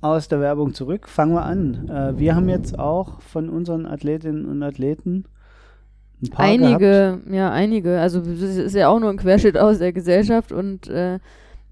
aus 0.00 0.28
der 0.28 0.40
Werbung 0.40 0.74
zurück. 0.74 1.08
Fangen 1.08 1.34
wir 1.34 1.44
an. 1.44 1.88
Äh, 1.88 2.18
wir 2.18 2.34
haben 2.34 2.48
jetzt 2.48 2.78
auch 2.78 3.20
von 3.20 3.48
unseren 3.48 3.86
Athletinnen 3.86 4.46
und 4.46 4.62
Athleten 4.62 5.24
ein 6.22 6.30
paar 6.30 6.46
einige, 6.46 6.78
gehabt. 6.78 7.30
ja, 7.30 7.50
einige. 7.50 8.00
Also 8.00 8.20
es 8.20 8.42
ist 8.42 8.74
ja 8.74 8.88
auch 8.88 9.00
nur 9.00 9.10
ein 9.10 9.16
Querschnitt 9.16 9.56
aus 9.56 9.78
der 9.78 9.92
Gesellschaft 9.92 10.52
und 10.52 10.88
äh, 10.88 11.18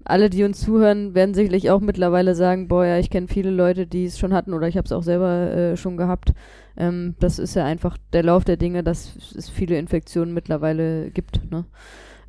alle, 0.05 0.29
die 0.29 0.43
uns 0.43 0.61
zuhören, 0.61 1.15
werden 1.15 1.33
sicherlich 1.33 1.69
auch 1.69 1.81
mittlerweile 1.81 2.33
sagen, 2.33 2.69
boah, 2.69 2.85
ja, 2.85 2.97
ich 2.97 3.09
kenne 3.09 3.27
viele 3.27 3.49
Leute, 3.49 3.87
die 3.87 4.05
es 4.05 4.17
schon 4.17 4.33
hatten 4.33 4.53
oder 4.53 4.67
ich 4.67 4.77
habe 4.77 4.85
es 4.85 4.93
auch 4.93 5.03
selber 5.03 5.51
äh, 5.51 5.77
schon 5.77 5.97
gehabt. 5.97 6.33
Ähm, 6.77 7.15
das 7.19 7.39
ist 7.39 7.55
ja 7.55 7.65
einfach 7.65 7.97
der 8.13 8.23
Lauf 8.23 8.45
der 8.45 8.55
Dinge, 8.55 8.83
dass 8.83 9.17
es 9.35 9.49
viele 9.49 9.77
Infektionen 9.77 10.33
mittlerweile 10.33 11.11
gibt. 11.11 11.51
Ne? 11.51 11.65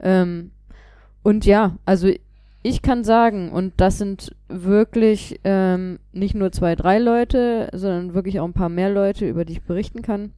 Ähm, 0.01 0.51
und 1.23 1.47
ja, 1.47 1.77
also 1.85 2.09
ich 2.69 2.83
kann 2.83 3.03
sagen, 3.03 3.51
und 3.51 3.75
das 3.79 3.99
sind 3.99 4.35
wirklich 4.49 5.41
ähm, 5.45 5.99
nicht 6.13 6.35
nur 6.35 6.53
zwei, 6.53 6.75
drei 6.75 6.99
Leute, 6.99 7.69
sondern 7.73 8.15
wirklich 8.15 8.41
auch 8.41 8.45
ein 8.45 8.53
paar 8.53 8.69
mehr 8.69 8.91
Leute, 8.91 9.29
über 9.29 9.45
die 9.45 9.55
ich 9.55 9.63
berichten 9.63 10.03
kann. 10.03 10.33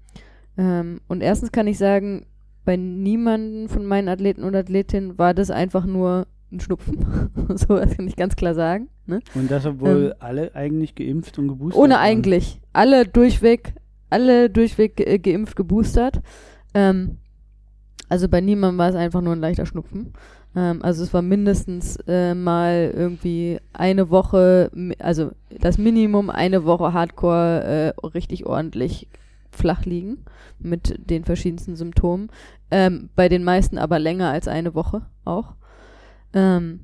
Ähm, 0.57 1.01
und 1.09 1.23
erstens 1.23 1.53
kann 1.53 1.67
ich 1.67 1.79
sagen, 1.79 2.27
bei 2.65 2.77
niemanden 2.77 3.69
von 3.69 3.85
meinen 3.85 4.09
Athleten 4.09 4.45
und 4.45 4.55
Athletinnen 4.55 5.19
war 5.19 5.35
das 5.35 5.51
einfach 5.51 5.87
nur 5.87 6.27
ein 6.53 6.61
Schnupfen. 6.61 7.31
so, 7.57 7.77
das 7.77 7.97
kann 7.97 8.07
ich 8.07 8.17
ganz 8.17 8.37
klar 8.37 8.55
sagen. 8.55 8.89
Ne? 9.07 9.21
Und 9.35 9.51
das, 9.51 9.67
obwohl 9.67 10.13
ähm, 10.13 10.15
alle 10.21 10.55
eigentlich 10.55 10.95
geimpft 10.95 11.39
und 11.39 11.49
geboostert 11.49 11.81
Ohne 11.81 11.95
waren. 11.95 12.03
eigentlich. 12.03 12.61
Alle 12.73 13.07
durchweg, 13.07 13.75
alle 14.09 14.51
durchweg 14.51 14.97
ge 14.97 15.19
geimpft, 15.19 15.57
geboostert. 15.57 16.21
Ähm, 16.75 17.19
also 18.09 18.29
bei 18.29 18.41
niemandem 18.41 18.79
war 18.79 18.91
es 18.91 18.97
einfach 18.97 19.21
nur 19.21 19.33
ein 19.33 19.41
leichter 19.41 19.67
Schnupfen. 19.67 20.13
Ähm, 20.57 20.83
also 20.83 21.03
es 21.03 21.15
war 21.15 21.23
mindestens 21.23 21.97
äh, 22.07 22.35
mal 22.35 22.93
irgendwie 22.95 23.59
eine 23.73 24.11
Woche, 24.11 24.71
also 24.99 25.31
das 25.51 25.79
Minimum 25.79 26.31
eine 26.31 26.65
Woche 26.65 26.93
Hardcore 26.93 27.95
äh, 27.97 28.07
richtig 28.07 28.47
ordentlich 28.47 29.09
flach 29.51 29.85
liegen 29.85 30.19
mit 30.59 31.11
den 31.11 31.25
verschiedensten 31.25 31.77
Symptomen. 31.77 32.31
Ähm, 32.71 33.11
bei 33.17 33.29
den 33.29 33.45
meisten 33.45 33.79
aber 33.79 33.99
länger 33.99 34.31
als 34.31 34.49
eine 34.49 34.75
Woche 34.75 35.03
auch. 35.25 35.55
Ähm, 36.33 36.81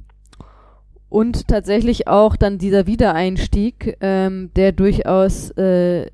und 1.08 1.48
tatsächlich 1.48 2.08
auch 2.08 2.36
dann 2.36 2.58
dieser 2.58 2.86
Wiedereinstieg, 2.86 3.96
ähm, 4.00 4.50
der 4.56 4.72
durchaus 4.72 5.50
äh, 5.52 6.10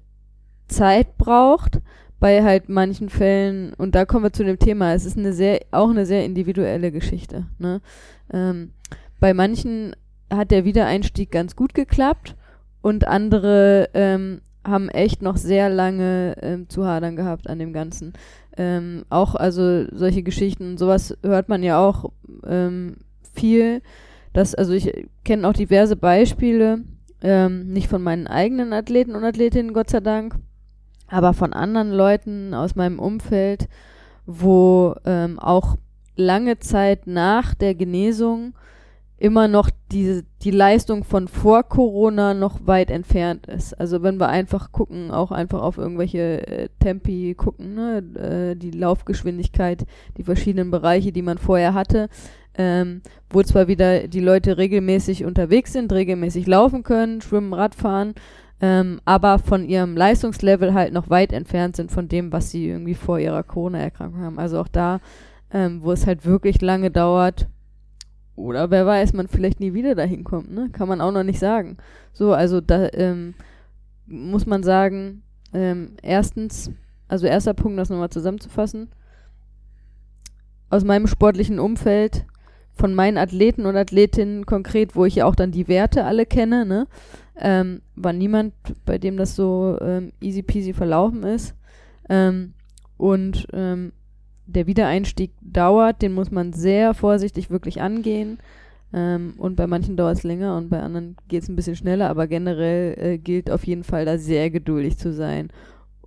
Zeit 0.69 1.17
braucht, 1.17 1.81
bei 2.23 2.45
halt 2.45 2.69
manchen 2.69 3.09
Fällen, 3.09 3.75
und 3.75 3.97
da 3.97 4.05
kommen 4.05 4.25
wir 4.25 4.33
zu 4.33 4.45
dem 4.45 4.61
Thema, 4.61 4.95
es 4.95 5.05
ist 5.05 5.19
eine 5.19 5.33
sehr, 5.33 5.59
auch 5.73 5.91
eine 5.91 6.07
sehr 6.07 6.25
individuelle 6.25 6.93
Geschichte. 6.93 7.49
Ne? 7.59 7.81
Ähm, 8.33 8.71
bei 9.19 9.35
manchen 9.35 9.97
hat 10.33 10.53
der 10.53 10.65
Wiedereinstieg 10.65 11.33
ganz 11.33 11.57
gut 11.57 11.75
geklappt 11.75 12.37
und 12.81 13.09
andere 13.09 13.89
ähm, 13.95 14.41
haben 14.65 14.89
echt 14.89 15.21
noch 15.21 15.37
sehr 15.37 15.69
lange 15.69 16.37
ähm, 16.41 16.69
zu 16.69 16.87
hadern 16.87 17.17
gehabt 17.17 17.51
an 17.51 17.59
dem 17.59 17.73
Ganzen. 17.73 18.13
Ähm, 18.57 19.05
auch 19.11 19.35
also 19.35 19.87
solche 19.91 20.23
Geschichten, 20.23 20.79
sowas 20.79 21.19
hört 21.25 21.49
man 21.49 21.65
ja 21.65 21.85
auch 21.85 22.13
ähm, 22.47 22.99
viel. 23.35 23.83
Dass, 24.33 24.55
also 24.55 24.75
ich 24.75 25.09
kenne 25.25 25.49
auch 25.49 25.55
diverse 25.55 25.97
Beispiele, 25.97 26.85
ähm, 27.21 27.73
nicht 27.73 27.89
von 27.89 28.01
meinen 28.01 28.29
eigenen 28.29 28.73
Athleten 28.73 29.17
und 29.17 29.25
Athletinnen, 29.25 29.73
Gott 29.73 29.91
sei 29.91 29.99
Dank, 29.99 30.37
aber 31.13 31.35
von 31.35 31.53
anderen 31.53 31.93
Leuten 31.93 32.55
aus 32.55 32.75
meinem 32.75 32.99
Umfeld, 32.99 33.69
wo 34.25 34.95
ähm, 35.05 35.39
auch 35.39 35.77
lange 36.17 36.59
Zeit 36.59 37.07
nach 37.07 37.55
der 37.55 37.75
Genesung 37.75 38.55
immer 39.19 39.47
noch 39.47 39.71
die, 39.93 40.23
die 40.43 40.51
Leistung 40.51 41.05
von 41.05 41.29
vor 41.29 41.63
Corona 41.65 42.35
noch 42.35 42.67
weit 42.67 42.91
entfernt 42.91 43.47
ist. 43.47 43.73
Also 43.75 44.03
wenn 44.03 44.19
wir 44.19 44.29
einfach 44.29 44.73
gucken, 44.73 45.11
auch 45.11 45.31
einfach 45.31 45.63
auf 45.63 45.79
irgendwelche 45.79 46.47
äh, 46.47 46.69
Tempi 46.81 47.35
gucken, 47.37 47.75
ne, 47.75 47.99
äh, 48.19 48.57
die 48.57 48.73
Laufgeschwindigkeit, 48.73 49.87
die 50.17 50.25
verschiedenen 50.25 50.71
Bereiche, 50.71 51.13
die 51.13 51.23
man 51.23 51.39
vorher 51.39 51.75
hatte, 51.75 52.09
ähm, 52.57 53.03
wo 53.31 53.43
zwar 53.43 53.69
wieder 53.69 54.09
die 54.09 54.21
Leute 54.21 54.57
regelmäßig 54.57 55.25
unterwegs 55.25 55.73
sind, 55.73 55.93
regelmäßig 55.93 56.47
laufen 56.47 56.83
können, 56.83 57.21
schwimmen, 57.21 57.53
Radfahren, 57.53 58.15
ähm, 58.63 59.01
aber 59.05 59.41
von 59.41 59.69
ihrem 59.69 59.97
Leistungslevel 59.97 60.73
halt 60.73 60.93
noch 60.93 61.11
weit 61.11 61.33
entfernt 61.33 61.75
sind 61.75 61.91
von 61.91 62.09
dem, 62.09 62.33
was 62.33 62.53
sie 62.53 62.69
irgendwie 62.69 62.95
vor 62.95 63.19
ihrer 63.19 63.43
Corona-Erkrankung 63.43 64.23
haben. 64.23 64.39
Also 64.39 64.61
auch 64.61 64.69
da, 64.69 65.01
ähm, 65.51 65.83
wo 65.83 65.91
es 65.91 66.07
halt 66.07 66.25
wirklich 66.25 66.63
lange 66.63 66.93
dauert, 66.93 67.49
oder 68.37 68.71
wer 68.71 68.87
weiß, 68.87 69.13
man 69.13 69.29
vielleicht 69.29 69.61
nie 69.61 69.75
wieder 69.75 69.95
dahin 69.95 70.25
kommt, 70.25 70.51
ne? 70.51 70.71
Kann 70.73 70.89
man 70.89 71.01
auch 71.01 71.13
noch 71.13 71.25
nicht 71.25 71.39
sagen. 71.39 71.77
So, 72.13 72.33
also 72.33 72.61
da 72.61 72.89
ähm, 72.93 73.35
muss 74.07 74.47
man 74.47 74.63
sagen, 74.63 75.23
ähm, 75.53 75.97
erstens, 76.01 76.71
also 77.09 77.27
erster 77.27 77.55
Punkt, 77.55 77.79
das 77.79 77.91
nochmal 77.91 78.11
zusammenzufassen, 78.11 78.89
aus 80.71 80.85
meinem 80.85 81.09
sportlichen 81.09 81.59
Umfeld 81.59 82.25
von 82.73 82.95
meinen 82.95 83.19
Athleten 83.19 83.67
und 83.67 83.77
Athletinnen 83.77 84.47
konkret, 84.47 84.97
wo 84.97 85.05
ich 85.05 85.17
ja 85.17 85.27
auch 85.27 85.35
dann 85.35 85.51
die 85.51 85.69
Werte 85.69 86.05
alle 86.05 86.25
kenne, 86.25 86.65
ne, 86.65 86.87
ähm, 87.37 87.83
war 87.97 88.13
niemand, 88.13 88.55
bei 88.85 88.99
dem 88.99 89.17
das 89.17 89.35
so 89.37 89.79
ähm, 89.81 90.13
easy 90.21 90.43
peasy 90.43 90.73
verlaufen 90.73 91.23
ist. 91.23 91.55
Ähm, 92.09 92.55
und 92.97 93.47
ähm, 93.53 93.93
der 94.47 94.67
Wiedereinstieg 94.67 95.33
dauert, 95.41 96.03
den 96.03 96.13
muss 96.13 96.31
man 96.31 96.53
sehr 96.53 96.95
vorsichtig 96.95 97.51
wirklich 97.51 97.81
angehen. 97.81 98.39
Ähm, 98.93 99.35
und 99.39 99.57
bei 99.57 99.67
manchen 99.67 99.97
dauert 99.97 100.19
es 100.19 100.23
länger 100.23 100.57
und 100.57 100.69
bei 100.69 100.81
anderen 100.81 101.17
geht 101.29 101.43
es 101.43 101.49
ein 101.49 101.57
bisschen 101.57 101.77
schneller, 101.77 102.11
aber 102.11 102.27
generell 102.27 102.95
äh, 102.99 103.19
gilt 103.19 103.51
auf 103.51 103.65
jeden 103.67 103.85
Fall 103.85 104.05
da 104.05 104.19
sehr 104.19 104.51
geduldig 104.51 104.99
zu 104.99 105.13
sein. 105.13 105.49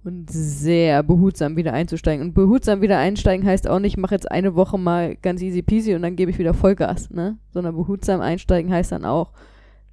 und 0.05 0.30
sehr 0.30 1.01
behutsam 1.03 1.57
wieder 1.57 1.73
einzusteigen. 1.73 2.23
Und 2.28 2.34
behutsam 2.34 2.82
wieder 2.82 2.99
einsteigen 2.99 3.45
heißt 3.45 3.67
auch 3.67 3.80
nicht, 3.80 3.97
mach 3.97 4.11
jetzt 4.11 4.30
eine 4.32 4.55
Woche 4.55 4.78
mal 4.78 5.15
ganz 5.15 5.41
easy 5.41 5.63
peasy 5.63 5.95
und 5.95 6.03
dann 6.03 6.15
gebe 6.15 6.30
ich 6.32 6.38
wieder 6.38 6.53
Vollgas, 6.53 7.09
ne? 7.09 7.38
Sondern 7.51 7.76
behutsam 7.76 8.21
einsteigen 8.21 8.71
heißt 8.71 8.91
dann 8.91 9.03
auch 9.03 9.32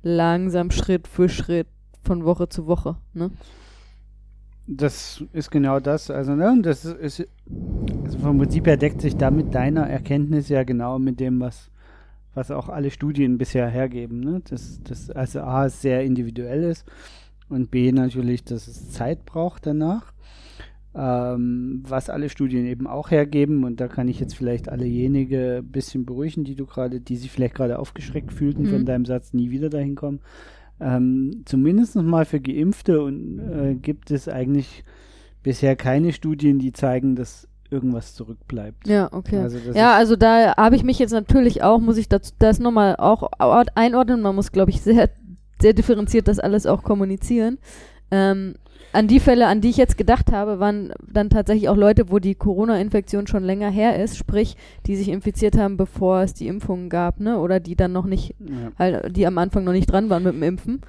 langsam 0.03 0.71
Schritt 0.71 1.09
für 1.09 1.29
Schritt 1.29 1.69
von 2.03 2.25
Woche 2.25 2.49
zu 2.49 2.67
Woche, 2.67 2.97
ne? 3.15 3.31
Das 4.67 5.23
ist 5.33 5.51
genau 5.51 5.81
das. 5.81 6.09
Also, 6.09 6.35
ne, 6.35 6.57
das 6.63 6.85
ist 6.85 7.27
also 8.05 8.19
vom 8.19 8.39
Prinzip 8.39 8.67
her 8.67 8.77
deckt 8.77 9.01
sich 9.01 9.17
damit 9.17 9.55
deiner 9.55 9.89
Erkenntnis 9.89 10.49
ja 10.49 10.63
genau 10.63 10.99
mit 10.99 11.19
dem, 11.19 11.41
was, 11.41 11.71
was 12.35 12.51
auch 12.51 12.69
alle 12.69 12.91
Studien 12.91 13.39
bisher 13.39 13.69
hergeben. 13.69 14.21
Ne? 14.21 14.43
Das, 14.49 14.81
das 14.85 15.11
also 15.11 15.41
A 15.41 15.69
sehr 15.69 16.05
individuell 16.05 16.63
ist 16.65 16.85
und 17.49 17.71
B 17.71 17.91
natürlich, 17.93 18.45
dass 18.45 18.69
es 18.69 18.91
Zeit 18.91 19.25
braucht 19.25 19.67
danach. 19.67 20.13
Ähm, 20.95 21.83
was 21.89 22.11
alle 22.11 22.29
Studien 22.29 22.67
eben 22.67 22.87
auch 22.87 23.11
hergeben, 23.11 23.65
und 23.65 23.81
da 23.81 23.89
kann 23.89 24.09
ich 24.09 24.21
jetzt 24.21 24.35
vielleicht 24.35 24.69
allejenige 24.69 25.63
ein 25.63 25.71
bisschen 25.71 26.05
beruhigen, 26.05 26.45
die 26.45 26.55
du 26.55 26.67
gerade, 26.67 27.01
die 27.01 27.17
sich 27.17 27.31
vielleicht 27.31 27.55
gerade 27.55 27.79
aufgeschreckt 27.79 28.33
fühlten 28.33 28.65
mhm. 28.65 28.69
von 28.69 28.85
deinem 28.85 29.07
Satz, 29.07 29.33
nie 29.33 29.51
wieder 29.51 29.71
dahin 29.71 29.95
kommen. 29.95 30.21
Ähm, 30.81 31.43
zumindest 31.47 31.97
mal 31.97 32.25
für 32.25 32.41
Geimpfte 32.41 33.03
und 33.03 33.39
äh, 33.39 33.75
gibt 33.75 34.11
es 34.11 34.29
eigentlich 34.29 34.85
bisher 35.43 35.77
keine 35.77 36.13
Studien, 36.13 36.59
die 36.59 36.73
zeigen, 36.73 37.17
dass 37.17 37.49
irgendwas 37.71 38.15
zurückbleibt. 38.15 38.87
Ja, 38.87 39.09
okay. 39.13 39.39
Also 39.39 39.59
ja, 39.73 39.95
also 39.95 40.15
da 40.15 40.55
habe 40.57 40.77
ich 40.77 40.85
mich 40.85 40.99
jetzt 40.99 41.13
natürlich 41.13 41.63
auch, 41.63 41.81
muss 41.81 41.97
ich 41.97 42.09
das, 42.09 42.37
das 42.39 42.59
nochmal 42.59 42.97
auch 42.97 43.31
einordnen. 43.75 44.21
Man 44.21 44.35
muss, 44.35 44.53
glaube 44.53 44.71
ich, 44.71 44.83
sehr, 44.83 45.09
sehr 45.61 45.73
differenziert 45.73 46.29
das 46.29 46.39
alles 46.39 46.67
auch 46.67 46.83
kommunizieren. 46.83 47.59
Ähm, 48.13 48.55
an 48.93 49.09
die 49.09 49.21
Fälle, 49.21 49.47
an 49.47 49.63
die 49.63 49.71
ich 49.71 49.79
jetzt 49.79 49.97
gedacht 49.97 50.33
habe, 50.33 50.61
waren 50.61 50.93
dann 51.11 51.31
tatsächlich 51.31 51.71
auch 51.71 51.77
Leute, 51.77 52.11
wo 52.11 52.19
die 52.19 52.35
Corona-Infektion 52.35 53.27
schon 53.27 53.43
länger 53.43 53.71
her 53.71 54.03
ist, 54.03 54.19
sprich, 54.19 54.57
die 54.87 54.97
sich 54.97 55.09
infiziert 55.09 55.57
haben, 55.57 55.79
bevor 55.79 56.21
es 56.21 56.35
die 56.35 56.47
Impfungen 56.47 56.91
gab, 56.91 57.19
ne? 57.19 57.39
Oder 57.39 57.59
die 57.59 57.75
dann 57.75 57.93
noch 57.93 58.05
nicht, 58.05 58.35
ja. 58.39 58.71
halt, 58.79 59.17
die 59.17 59.27
am 59.27 59.39
Anfang 59.39 59.65
noch 59.65 59.73
nicht 59.73 59.91
dran 59.91 60.11
waren 60.11 60.25
mit 60.25 60.35
dem 60.35 60.43
Impfen. 60.43 60.83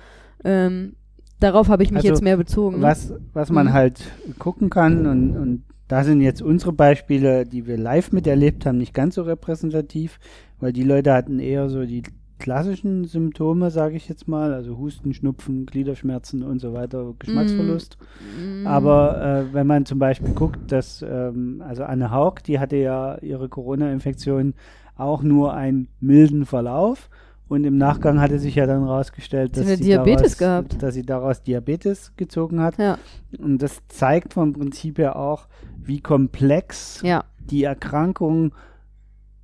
Ähm, 0.44 0.96
darauf 1.40 1.70
habe 1.70 1.84
ich 1.84 1.92
mich 1.92 2.00
also, 2.00 2.10
jetzt 2.10 2.22
mehr 2.22 2.36
bezogen. 2.36 2.78
Ne? 2.78 2.84
Was, 2.84 3.14
was 3.32 3.50
man 3.50 3.68
mhm. 3.68 3.74
halt 3.74 4.04
gucken 4.38 4.70
kann, 4.70 5.08
und, 5.08 5.38
und 5.38 5.64
da 5.88 6.04
sind 6.04 6.20
jetzt 6.20 6.42
unsere 6.42 6.74
Beispiele, 6.74 7.46
die 7.46 7.68
wir 7.68 7.78
live 7.78 8.12
miterlebt 8.12 8.66
haben, 8.66 8.80
nicht 8.80 8.94
ganz 8.94 9.16
so 9.16 9.22
repräsentativ, 9.22 10.20
weil 10.60 10.74
die 10.74 10.84
Leute 10.84 11.14
hatten 11.14 11.40
eher 11.40 11.70
so 11.70 11.86
die 11.86 12.04
klassischen 12.44 13.06
Symptome, 13.06 13.72
sage 13.72 13.96
ich 13.96 14.10
jetzt 14.10 14.28
mal, 14.28 14.54
also 14.54 14.78
Husten, 14.78 15.14
Schnupfen, 15.14 15.66
Gliederschmerzen 15.66 16.44
und 16.44 16.60
so 16.60 16.74
weiter, 16.74 17.14
Geschmacksverlust. 17.18 17.98
Mm. 18.38 18.68
Aber 18.68 19.48
äh, 19.48 19.54
wenn 19.54 19.66
man 19.66 19.86
zum 19.86 19.98
Beispiel 19.98 20.34
guckt, 20.34 20.70
dass, 20.70 21.02
ähm, 21.02 21.64
also 21.66 21.86
Anne 21.86 22.12
Haug, 22.12 22.44
die 22.46 22.60
hatte 22.60 22.76
ja 22.76 23.18
ihre 23.20 23.48
Corona-Infektion 23.48 24.56
auch 24.98 25.24
nur 25.24 25.54
einen 25.54 25.88
milden 26.02 26.46
Verlauf. 26.46 27.10
Und 27.48 27.64
im 27.64 27.78
Nachgang 27.78 28.20
hatte 28.20 28.40
sich 28.40 28.56
ja 28.56 28.66
dann 28.66 28.84
herausgestellt, 28.84 29.56
dass, 29.56 29.66
sie 29.66 29.78
Diabetes 29.78 30.36
daraus, 30.36 30.66
dass 30.80 30.94
sie 30.96 31.06
daraus 31.06 31.44
Diabetes 31.44 32.12
gezogen 32.18 32.60
hat. 32.60 32.78
Ja. 32.78 32.98
Und 33.38 33.62
das 33.62 33.80
zeigt 33.88 34.34
vom 34.34 34.52
Prinzip 34.52 34.98
her 34.98 35.16
auch, 35.16 35.48
wie 35.82 36.02
komplex 36.02 37.02
ja. 37.04 37.24
die 37.40 37.64
Erkrankung 37.64 38.54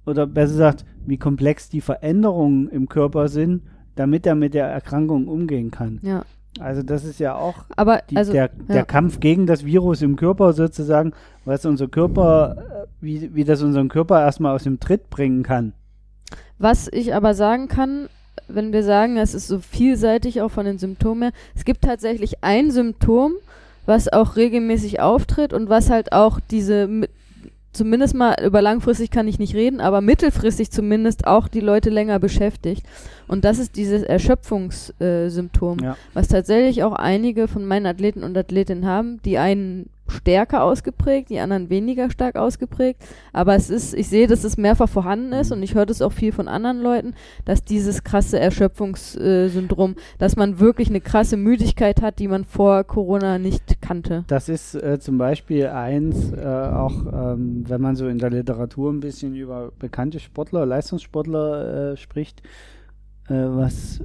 oder 0.05 0.27
besser 0.27 0.51
gesagt, 0.51 0.85
wie 1.05 1.17
komplex 1.17 1.69
die 1.69 1.81
Veränderungen 1.81 2.69
im 2.69 2.89
Körper 2.89 3.27
sind, 3.27 3.63
damit 3.95 4.25
er 4.25 4.35
mit 4.35 4.53
der 4.53 4.67
Erkrankung 4.67 5.27
umgehen 5.27 5.71
kann. 5.71 5.99
Ja. 6.01 6.23
Also 6.59 6.81
das 6.81 7.05
ist 7.05 7.19
ja 7.19 7.35
auch 7.35 7.65
Aber, 7.75 8.01
die, 8.09 8.17
also, 8.17 8.31
der, 8.31 8.49
der 8.49 8.83
Kampf 8.83 9.19
gegen 9.19 9.45
das 9.45 9.65
Virus 9.65 10.01
im 10.01 10.15
Körper 10.15 10.53
sozusagen, 10.53 11.13
was 11.45 11.65
unser 11.65 11.87
Körper, 11.87 12.57
äh, 12.57 12.87
wie, 13.01 13.35
wie 13.35 13.43
das 13.43 13.61
unseren 13.61 13.87
Körper 13.87 14.19
erstmal 14.19 14.55
aus 14.55 14.63
dem 14.63 14.79
Tritt 14.79 15.09
bringen 15.09 15.43
kann. 15.43 15.73
Was 16.57 16.89
ich 16.91 17.13
aber 17.13 17.33
sagen 17.33 17.67
kann, 17.67 18.09
wenn 18.47 18.73
wir 18.73 18.83
sagen, 18.83 19.17
es 19.17 19.33
ist 19.33 19.47
so 19.47 19.59
vielseitig 19.59 20.41
auch 20.41 20.49
von 20.49 20.65
den 20.65 20.79
Symptomen 20.79 21.23
her, 21.23 21.31
es 21.55 21.65
gibt 21.65 21.83
tatsächlich 21.83 22.43
ein 22.43 22.71
Symptom, 22.71 23.33
was 23.85 24.11
auch 24.11 24.35
regelmäßig 24.35 24.99
auftritt 24.99 25.53
und 25.53 25.69
was 25.69 25.89
halt 25.89 26.11
auch 26.13 26.39
diese 26.39 27.07
zumindest 27.71 28.15
mal 28.15 28.35
über 28.43 28.61
langfristig 28.61 29.11
kann 29.11 29.27
ich 29.27 29.39
nicht 29.39 29.55
reden, 29.55 29.81
aber 29.81 30.01
mittelfristig 30.01 30.71
zumindest 30.71 31.27
auch 31.27 31.47
die 31.47 31.59
Leute 31.59 31.89
länger 31.89 32.19
beschäftigt. 32.19 32.85
Und 33.27 33.45
das 33.45 33.59
ist 33.59 33.75
dieses 33.75 34.03
Erschöpfungssymptom, 34.03 35.79
äh, 35.79 35.83
ja. 35.83 35.97
was 36.13 36.27
tatsächlich 36.27 36.83
auch 36.83 36.93
einige 36.93 37.47
von 37.47 37.65
meinen 37.65 37.85
Athleten 37.85 38.23
und 38.23 38.37
Athletinnen 38.37 38.85
haben, 38.85 39.21
die 39.23 39.37
einen 39.37 39.89
stärker 40.09 40.63
ausgeprägt, 40.63 41.29
die 41.29 41.39
anderen 41.39 41.69
weniger 41.69 42.09
stark 42.09 42.35
ausgeprägt. 42.35 43.01
Aber 43.33 43.55
es 43.55 43.69
ist, 43.69 43.93
ich 43.93 44.07
sehe, 44.09 44.27
dass 44.27 44.43
es 44.43 44.57
mehrfach 44.57 44.89
vorhanden 44.89 45.33
ist 45.33 45.51
und 45.51 45.63
ich 45.63 45.75
höre 45.75 45.85
das 45.85 46.01
auch 46.01 46.11
viel 46.11 46.31
von 46.31 46.47
anderen 46.47 46.81
Leuten, 46.81 47.13
dass 47.45 47.63
dieses 47.63 48.03
krasse 48.03 48.39
Erschöpfungssyndrom, 48.39 49.95
dass 50.17 50.35
man 50.35 50.59
wirklich 50.59 50.89
eine 50.89 51.01
krasse 51.01 51.37
Müdigkeit 51.37 52.01
hat, 52.01 52.19
die 52.19 52.27
man 52.27 52.45
vor 52.45 52.83
Corona 52.83 53.37
nicht 53.37 53.81
kannte. 53.81 54.23
Das 54.27 54.49
ist 54.49 54.75
äh, 54.75 54.99
zum 54.99 55.17
Beispiel 55.17 55.67
eins, 55.67 56.31
äh, 56.31 56.45
auch 56.45 57.05
ähm, 57.11 57.63
wenn 57.67 57.81
man 57.81 57.95
so 57.95 58.07
in 58.07 58.17
der 58.17 58.29
Literatur 58.29 58.91
ein 58.91 58.99
bisschen 58.99 59.35
über 59.35 59.71
bekannte 59.79 60.19
Sportler, 60.19 60.65
Leistungssportler 60.65 61.93
äh, 61.93 61.97
spricht, 61.97 62.41
äh, 63.27 63.33
was 63.33 64.01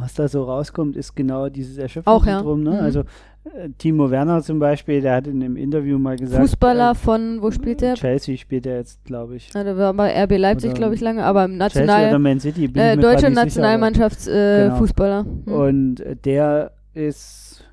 was 0.00 0.14
da 0.14 0.28
so 0.28 0.44
rauskommt, 0.44 0.96
ist 0.96 1.14
genau 1.14 1.48
dieses 1.48 1.78
Erschöpfungssyndrom. 1.78 2.64
Ja. 2.64 2.70
Ne? 2.70 2.78
Mhm. 2.78 2.84
Also 2.84 3.00
äh, 3.00 3.70
Timo 3.78 4.10
Werner 4.10 4.42
zum 4.42 4.58
Beispiel, 4.58 5.00
der 5.00 5.16
hat 5.16 5.26
in 5.26 5.42
einem 5.42 5.56
Interview 5.56 5.98
mal 5.98 6.16
gesagt. 6.16 6.42
Fußballer 6.42 6.92
äh, 6.92 6.94
von, 6.94 7.42
wo 7.42 7.50
spielt 7.50 7.80
der? 7.80 7.94
Bei 8.00 8.18
spielt 8.18 8.66
er 8.66 8.76
jetzt, 8.76 9.04
glaube 9.04 9.36
ich. 9.36 9.52
Ja, 9.54 9.64
der 9.64 9.76
war 9.76 9.94
bei 9.94 10.24
RB 10.24 10.38
Leipzig, 10.38 10.74
glaube 10.74 10.94
ich, 10.94 11.00
lange, 11.00 11.24
aber 11.24 11.44
im 11.44 11.56
National. 11.56 12.10
Chelsea 12.10 12.40
City, 12.40 12.68
bin 12.68 12.82
äh, 12.82 12.96
Deutsche 12.96 13.30
Nationalmannschaftsfußballer. 13.30 15.20
Äh, 15.20 15.24
genau. 15.44 15.64
mhm. 15.64 15.68
Und 15.68 16.00
äh, 16.00 16.16
der 16.16 16.72
ist, 16.94 17.64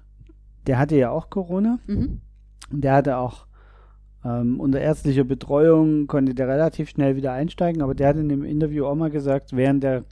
der 0.67 0.77
hatte 0.79 0.95
ja 0.95 1.09
auch 1.09 1.29
Corona. 1.29 1.79
Mhm. 1.87 2.21
Der 2.71 2.93
hatte 2.93 3.17
auch 3.17 3.45
ähm, 4.25 4.59
unter 4.59 4.79
ärztlicher 4.79 5.23
Betreuung, 5.23 6.07
konnte 6.07 6.33
der 6.33 6.47
relativ 6.47 6.89
schnell 6.89 7.15
wieder 7.15 7.33
einsteigen, 7.33 7.81
aber 7.81 7.93
der 7.93 8.09
hat 8.09 8.17
in 8.17 8.29
dem 8.29 8.43
Interview 8.43 8.85
auch 8.85 8.95
mal 8.95 9.09
gesagt, 9.09 9.55
während 9.55 9.83
der 9.83 10.03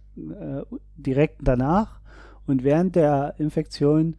direkt 0.97 1.37
danach 1.41 2.00
und 2.47 2.63
während 2.63 2.95
der 2.95 3.35
Infektion 3.37 4.15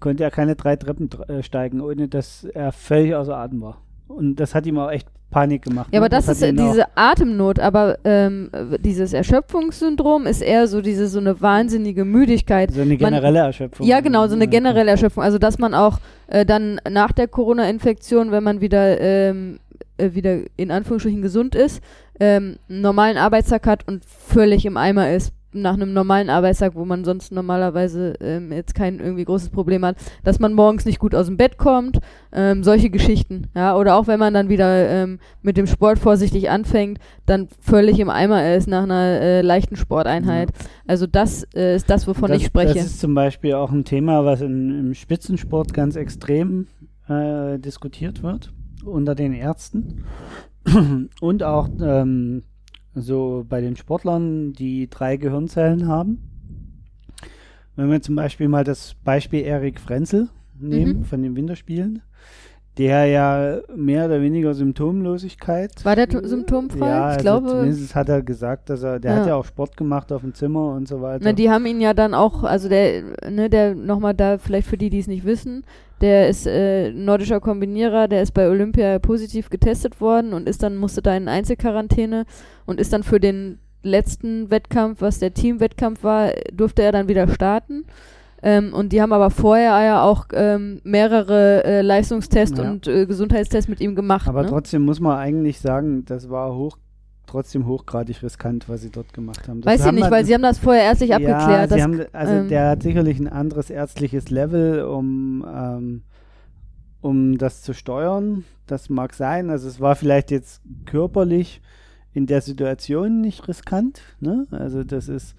konnte 0.00 0.24
er 0.24 0.30
keine 0.30 0.56
drei 0.56 0.76
Treppen 0.76 1.08
äh, 1.28 1.42
steigen, 1.42 1.80
ohne 1.80 2.08
dass 2.08 2.44
er 2.44 2.72
völlig 2.72 3.14
außer 3.14 3.36
Atem 3.36 3.62
war. 3.62 3.78
Und 4.06 4.36
das 4.36 4.54
hat 4.54 4.66
ihm 4.66 4.78
auch 4.78 4.90
echt 4.90 5.08
Panik 5.30 5.62
gemacht. 5.62 5.88
Ja, 5.90 5.98
ne? 5.98 6.06
aber 6.06 6.08
das, 6.08 6.26
das 6.26 6.42
ist 6.42 6.52
diese 6.52 6.86
Atemnot, 6.94 7.58
aber 7.58 7.98
ähm, 8.04 8.50
dieses 8.78 9.12
Erschöpfungssyndrom 9.12 10.26
ist 10.26 10.42
eher 10.42 10.68
so 10.68 10.80
diese 10.80 11.08
so 11.08 11.18
eine 11.18 11.40
wahnsinnige 11.40 12.04
Müdigkeit. 12.04 12.70
So 12.70 12.82
eine 12.82 12.96
generelle 12.96 13.38
man, 13.40 13.46
Erschöpfung. 13.46 13.86
Ja, 13.86 14.00
genau, 14.00 14.28
so 14.28 14.34
eine 14.34 14.46
generelle 14.46 14.90
Erschöpfung. 14.90 15.24
Also 15.24 15.38
dass 15.38 15.58
man 15.58 15.74
auch 15.74 15.98
äh, 16.28 16.46
dann 16.46 16.80
nach 16.88 17.12
der 17.12 17.26
Corona-Infektion, 17.26 18.30
wenn 18.30 18.44
man 18.44 18.60
wieder 18.60 19.00
ähm, 19.00 19.58
äh, 19.96 20.12
wieder 20.12 20.40
in 20.56 20.70
Anführungsstrichen 20.70 21.22
gesund 21.22 21.54
ist, 21.54 21.82
ähm, 22.20 22.58
einen 22.68 22.80
normalen 22.80 23.16
Arbeitstag 23.16 23.66
hat 23.66 23.88
und 23.88 24.04
völlig 24.04 24.66
im 24.66 24.76
Eimer 24.76 25.10
ist 25.10 25.32
nach 25.54 25.74
einem 25.74 25.92
normalen 25.92 26.30
Arbeitstag, 26.30 26.74
wo 26.74 26.84
man 26.84 27.04
sonst 27.04 27.32
normalerweise 27.32 28.14
ähm, 28.20 28.52
jetzt 28.52 28.74
kein 28.74 29.00
irgendwie 29.00 29.24
großes 29.24 29.50
Problem 29.50 29.84
hat, 29.84 29.96
dass 30.22 30.40
man 30.40 30.52
morgens 30.52 30.84
nicht 30.84 30.98
gut 30.98 31.14
aus 31.14 31.26
dem 31.26 31.36
Bett 31.36 31.58
kommt, 31.58 31.98
ähm, 32.32 32.64
solche 32.64 32.90
Geschichten, 32.90 33.48
ja, 33.54 33.76
oder 33.76 33.96
auch 33.96 34.06
wenn 34.06 34.18
man 34.18 34.34
dann 34.34 34.48
wieder 34.48 34.88
ähm, 34.88 35.18
mit 35.42 35.56
dem 35.56 35.66
Sport 35.66 35.98
vorsichtig 35.98 36.50
anfängt, 36.50 36.98
dann 37.26 37.48
völlig 37.60 37.98
im 37.98 38.10
Eimer 38.10 38.54
ist 38.54 38.66
nach 38.66 38.82
einer 38.82 39.20
äh, 39.20 39.40
leichten 39.42 39.76
Sporteinheit. 39.76 40.50
Ja. 40.50 40.66
Also 40.86 41.06
das 41.06 41.46
äh, 41.54 41.76
ist 41.76 41.88
das, 41.88 42.06
wovon 42.06 42.28
das, 42.28 42.38
ich 42.38 42.46
spreche. 42.46 42.74
Das 42.74 42.86
ist 42.86 43.00
zum 43.00 43.14
Beispiel 43.14 43.54
auch 43.54 43.70
ein 43.70 43.84
Thema, 43.84 44.24
was 44.24 44.40
in, 44.40 44.70
im 44.70 44.94
Spitzensport 44.94 45.72
ganz 45.72 45.96
extrem 45.96 46.66
äh, 47.08 47.58
diskutiert 47.58 48.22
wird 48.22 48.52
unter 48.84 49.14
den 49.14 49.32
Ärzten 49.32 50.04
und 51.20 51.42
auch 51.42 51.68
ähm, 51.80 52.42
so 52.94 53.44
bei 53.48 53.60
den 53.60 53.76
Sportlern, 53.76 54.52
die 54.52 54.88
drei 54.88 55.16
Gehirnzellen 55.16 55.88
haben. 55.88 56.18
Wenn 57.76 57.90
wir 57.90 58.00
zum 58.00 58.14
Beispiel 58.14 58.48
mal 58.48 58.64
das 58.64 58.94
Beispiel 59.04 59.42
Erik 59.42 59.80
Frenzel 59.80 60.28
nehmen 60.58 60.98
mhm. 60.98 61.04
von 61.04 61.22
den 61.22 61.36
Winterspielen, 61.36 62.02
der 62.78 63.06
ja 63.06 63.58
mehr 63.74 64.06
oder 64.06 64.20
weniger 64.20 64.52
Symptomlosigkeit. 64.52 65.84
War 65.84 65.94
der 65.94 66.08
symptomfrei? 66.26 66.88
Ja, 66.88 67.10
ich 67.12 67.18
also 67.18 67.20
glaube. 67.20 67.48
Zumindest 67.48 67.94
hat 67.94 68.08
er 68.08 68.22
gesagt, 68.22 68.70
dass 68.70 68.82
er, 68.82 68.98
der 68.98 69.12
ja. 69.12 69.20
hat 69.20 69.26
ja 69.28 69.34
auch 69.36 69.44
Sport 69.44 69.76
gemacht 69.76 70.12
auf 70.12 70.22
dem 70.22 70.34
Zimmer 70.34 70.72
und 70.74 70.88
so 70.88 71.00
weiter. 71.00 71.24
Na, 71.24 71.32
die 71.32 71.50
haben 71.50 71.66
ihn 71.66 71.80
ja 71.80 71.94
dann 71.94 72.14
auch, 72.14 72.42
also 72.42 72.68
der, 72.68 73.02
ne, 73.30 73.48
der 73.48 73.74
nochmal 73.74 74.14
da, 74.14 74.38
vielleicht 74.38 74.66
für 74.66 74.76
die, 74.76 74.90
die 74.90 74.98
es 74.98 75.06
nicht 75.06 75.24
wissen, 75.24 75.64
der 76.00 76.28
ist 76.28 76.46
äh, 76.46 76.90
nordischer 76.90 77.40
Kombinierer, 77.40 78.08
der 78.08 78.22
ist 78.22 78.32
bei 78.32 78.48
Olympia 78.48 78.98
positiv 78.98 79.50
getestet 79.50 80.00
worden 80.00 80.32
und 80.32 80.48
ist 80.48 80.62
dann, 80.62 80.76
musste 80.76 81.00
da 81.00 81.16
in 81.16 81.28
Einzelquarantäne 81.28 82.24
und 82.66 82.80
ist 82.80 82.92
dann 82.92 83.04
für 83.04 83.20
den 83.20 83.58
letzten 83.84 84.50
Wettkampf, 84.50 85.00
was 85.00 85.20
der 85.20 85.32
Teamwettkampf 85.32 86.02
war, 86.02 86.32
durfte 86.52 86.82
er 86.82 86.90
dann 86.90 87.06
wieder 87.06 87.28
starten. 87.28 87.84
Ähm, 88.46 88.74
und 88.74 88.92
die 88.92 89.00
haben 89.00 89.14
aber 89.14 89.30
vorher 89.30 89.82
ja 89.82 90.02
auch 90.02 90.26
ähm, 90.34 90.80
mehrere 90.84 91.64
äh, 91.64 91.80
Leistungstests 91.80 92.58
Ja. 92.58 92.70
und 92.70 92.86
äh, 92.86 93.06
Gesundheitstests 93.06 93.68
mit 93.70 93.80
ihm 93.80 93.94
gemacht. 93.94 94.28
Aber 94.28 94.42
ne? 94.42 94.48
trotzdem 94.50 94.82
muss 94.82 95.00
man 95.00 95.16
eigentlich 95.16 95.60
sagen, 95.60 96.04
das 96.04 96.28
war 96.28 96.54
hoch, 96.54 96.76
trotzdem 97.26 97.66
hochgradig 97.66 98.22
riskant, 98.22 98.68
was 98.68 98.82
sie 98.82 98.90
dort 98.90 99.14
gemacht 99.14 99.48
haben. 99.48 99.62
Das 99.62 99.72
Weiß 99.72 99.80
ich 99.80 99.86
haben 99.86 99.94
nicht, 99.94 100.04
wir- 100.04 100.10
weil 100.10 100.24
sie 100.26 100.34
haben 100.34 100.42
das 100.42 100.58
vorher 100.58 100.82
ärztlich 100.82 101.08
ja, 101.10 101.16
abgeklärt. 101.16 101.70
Dass- 101.70 101.80
haben, 101.80 102.00
also 102.12 102.34
ähm, 102.34 102.48
der 102.48 102.68
hat 102.68 102.82
sicherlich 102.82 103.18
ein 103.18 103.28
anderes 103.28 103.70
ärztliches 103.70 104.28
Level, 104.28 104.82
um, 104.84 105.42
ähm, 105.50 106.02
um 107.00 107.38
das 107.38 107.62
zu 107.62 107.72
steuern. 107.72 108.44
Das 108.66 108.90
mag 108.90 109.14
sein. 109.14 109.48
Also 109.48 109.68
es 109.68 109.80
war 109.80 109.96
vielleicht 109.96 110.30
jetzt 110.30 110.60
körperlich 110.84 111.62
in 112.12 112.26
der 112.26 112.40
Situation 112.42 113.20
nicht 113.22 113.48
riskant. 113.48 114.02
Ne? 114.20 114.46
Also 114.50 114.84
das 114.84 115.08
ist, 115.08 115.34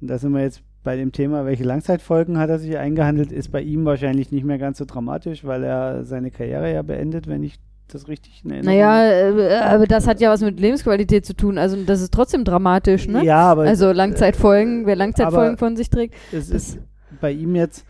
da 0.00 0.18
sind 0.18 0.32
wir 0.32 0.42
jetzt 0.42 0.62
bei 0.84 0.96
dem 0.96 1.12
Thema, 1.12 1.44
welche 1.44 1.64
Langzeitfolgen 1.64 2.38
hat 2.38 2.50
er 2.50 2.58
sich 2.58 2.76
eingehandelt, 2.78 3.32
ist 3.32 3.50
bei 3.50 3.60
ihm 3.60 3.84
wahrscheinlich 3.84 4.30
nicht 4.32 4.44
mehr 4.44 4.58
ganz 4.58 4.78
so 4.78 4.84
dramatisch, 4.84 5.44
weil 5.44 5.64
er 5.64 6.04
seine 6.04 6.30
Karriere 6.30 6.72
ja 6.72 6.82
beendet, 6.82 7.26
wenn 7.26 7.42
ich 7.42 7.58
das 7.88 8.08
richtig 8.08 8.42
in 8.44 8.50
Erinnerung 8.50 8.78
naja, 8.78 9.30
äh, 9.30 9.54
aber 9.60 9.86
das 9.86 10.06
hat 10.06 10.20
ja 10.20 10.30
was 10.30 10.42
mit 10.42 10.60
Lebensqualität 10.60 11.24
zu 11.24 11.34
tun. 11.34 11.58
Also 11.58 11.76
das 11.84 12.00
ist 12.00 12.12
trotzdem 12.12 12.44
dramatisch, 12.44 13.08
ne? 13.08 13.24
Ja, 13.24 13.50
aber 13.50 13.62
also 13.62 13.92
Langzeitfolgen, 13.92 14.86
wer 14.86 14.96
Langzeitfolgen 14.96 15.56
von 15.56 15.76
sich 15.76 15.88
trägt. 15.90 16.14
es 16.32 16.50
das- 16.50 16.74
ist 16.74 16.78
bei 17.20 17.32
ihm 17.32 17.54
jetzt, 17.56 17.84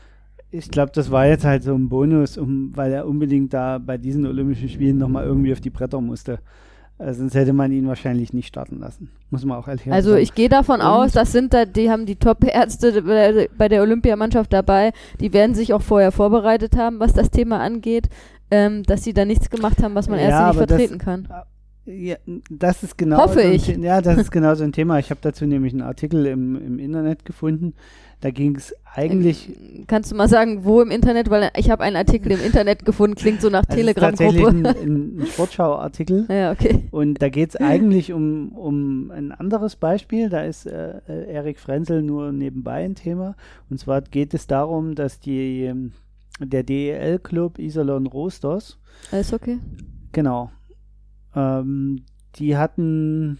ich 0.51 0.71
glaube, 0.71 0.93
das 0.95 1.11
war 1.11 1.27
jetzt 1.27 1.45
halt 1.45 1.65
so 1.65 1.75
ein 1.75 1.89
Bonus, 1.89 2.39
um, 2.39 2.71
weil 2.75 2.93
er 2.93 3.07
unbedingt 3.07 3.53
da 3.53 3.79
bei 3.79 3.99
diesen 3.99 4.25
Olympischen 4.25 4.69
Spielen 4.69 4.99
nochmal 4.99 5.25
irgendwie 5.25 5.53
auf 5.53 5.61
die 5.61 5.71
Bretter 5.71 6.01
musste. 6.01 6.39
Äh, 6.99 7.13
sonst 7.15 7.35
hätte 7.35 7.53
man 7.53 7.71
ihn 7.71 7.87
wahrscheinlich 7.87 8.33
nicht 8.33 8.49
starten 8.49 8.81
lassen. 8.81 9.11
Muss 9.31 9.45
man 9.45 9.57
auch 9.59 9.69
ehrlich 9.69 9.91
Also 9.93 10.11
sagen. 10.11 10.23
ich 10.23 10.35
gehe 10.35 10.49
davon 10.49 10.81
Und- 10.81 10.87
aus, 10.87 11.13
das 11.13 11.31
sind 11.33 11.55
da, 11.55 11.65
die 11.65 11.91
haben 11.91 12.07
die 12.07 12.17
Top-Ärzte 12.17 13.03
bei- 13.03 13.49
bei 13.57 13.69
der 13.69 13.83
Olympiamannschaft 13.83 14.53
dabei, 14.53 14.93
die 15.21 15.33
werden 15.33 15.55
sich 15.55 15.73
auch 15.73 15.83
vorher 15.83 16.11
vorbereitet 16.13 16.77
haben, 16.77 16.99
was 16.99 17.13
das 17.13 17.31
Thema 17.31 17.61
angeht, 17.61 18.09
ähm, 18.51 18.83
dass 18.83 19.05
sie 19.05 19.13
da 19.13 19.25
nichts 19.25 19.49
gemacht 19.51 19.83
haben, 19.83 19.95
was 19.95 20.09
man 20.09 20.19
Ja, 20.19 20.25
erst 20.27 20.39
nicht 20.39 20.57
aber 20.57 20.67
das- 20.67 20.77
vertreten 20.79 20.99
kann. 20.99 21.29
Ja, 21.89 22.17
das 22.51 22.83
ist 22.83 22.99
genau 22.99 23.17
Hoffe 23.17 23.41
so 23.41 23.47
ein 23.47 23.53
ich. 23.55 23.67
Ja, 23.69 24.03
das 24.03 24.19
ist 24.19 24.31
genau 24.31 24.55
so 24.55 24.63
ein 24.63 24.73
Thema. 24.73 24.99
Ich 24.99 25.09
habe 25.09 25.21
dazu 25.23 25.47
nämlich 25.47 25.73
einen 25.73 25.81
Artikel 25.81 26.27
im, 26.27 26.55
im 26.57 26.79
Internet 26.79 27.25
gefunden. 27.25 27.73
Da 28.21 28.31
ging 28.31 28.57
es 28.57 28.75
eigentlich 28.95 29.49
Ähm, 29.49 29.85
Kannst 29.87 30.13
du 30.13 30.17
mal 30.17 30.29
sagen, 30.29 30.65
wo 30.65 30.83
im 30.83 30.91
Internet, 30.91 31.31
weil 31.31 31.51
ich 31.57 31.71
habe 31.71 31.85
einen 31.85 31.97
Artikel 31.97 32.33
im 32.33 32.45
Internet 32.45 32.85
gefunden, 32.85 33.15
klingt 33.15 33.41
so 33.41 33.49
nach 33.49 33.65
also 33.67 33.81
ist 33.81 33.95
tatsächlich 33.95 34.43
Telegram-Gruppe. 34.45 34.81
ein, 34.83 35.21
ein 35.21 35.27
Sportschau-Artikel. 35.27 36.27
ja, 36.29 36.53
okay. 36.53 36.89
Und 36.91 37.23
da 37.23 37.31
geht 37.31 37.51
es 37.51 37.57
eigentlich 37.57 38.13
um, 38.13 38.51
um 38.53 39.11
ein 39.11 39.33
anderes 39.33 39.77
Beispiel. 39.77 40.29
Da 40.29 40.43
ist 40.43 40.67
äh, 40.67 40.99
äh, 41.09 41.33
Erik 41.33 41.59
Frenzel 41.59 42.03
nur 42.03 42.33
nebenbei 42.33 42.85
ein 42.85 42.97
Thema. 42.97 43.35
Und 43.71 43.79
zwar 43.79 44.03
geht 44.03 44.35
es 44.35 44.47
darum, 44.47 44.95
dass 44.95 45.21
die, 45.21 45.65
ähm, 45.65 45.93
der 46.39 46.65
DEL-Club 46.65 47.59
Iserlohn 47.59 48.07
Roosters, 48.07 48.79
Alles 49.11 49.33
okay. 49.33 49.59
genau, 50.13 50.51
ähm, 51.39 52.03
die 52.37 52.57
hatten 52.57 53.39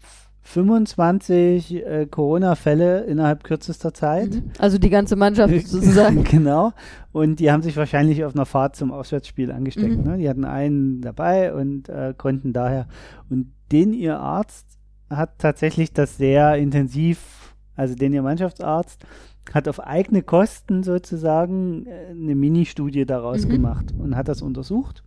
f- 0.00 0.30
25 0.42 1.74
äh, 1.84 2.06
Corona-Fälle 2.06 3.00
innerhalb 3.04 3.44
kürzester 3.44 3.92
Zeit. 3.94 4.34
Mhm. 4.34 4.50
Also 4.58 4.78
die 4.78 4.90
ganze 4.90 5.16
Mannschaft 5.16 5.54
sozusagen. 5.66 6.24
genau. 6.30 6.72
Und 7.12 7.40
die 7.40 7.50
haben 7.50 7.62
sich 7.62 7.76
wahrscheinlich 7.76 8.24
auf 8.24 8.34
einer 8.34 8.46
Fahrt 8.46 8.76
zum 8.76 8.92
Auswärtsspiel 8.92 9.50
angesteckt. 9.50 9.96
Mhm. 9.98 10.04
Ne? 10.04 10.18
Die 10.18 10.28
hatten 10.28 10.44
einen 10.44 11.00
dabei 11.00 11.54
und 11.54 11.88
äh, 11.88 12.14
konnten 12.16 12.52
daher. 12.52 12.86
Und 13.30 13.52
den 13.72 13.92
ihr 13.92 14.18
Arzt 14.18 14.66
hat 15.10 15.38
tatsächlich 15.38 15.92
das 15.92 16.16
sehr 16.16 16.56
intensiv, 16.56 17.54
also 17.76 17.94
den 17.94 18.12
ihr 18.12 18.22
Mannschaftsarzt 18.22 19.04
hat 19.52 19.68
auf 19.68 19.78
eigene 19.80 20.22
Kosten 20.22 20.82
sozusagen 20.82 21.86
äh, 21.86 22.06
eine 22.10 22.34
Mini-Studie 22.34 23.04
daraus 23.04 23.44
Mhm. 23.46 23.50
gemacht 23.50 23.94
und 23.98 24.16
hat 24.16 24.28
das 24.28 24.40
untersucht, 24.40 25.02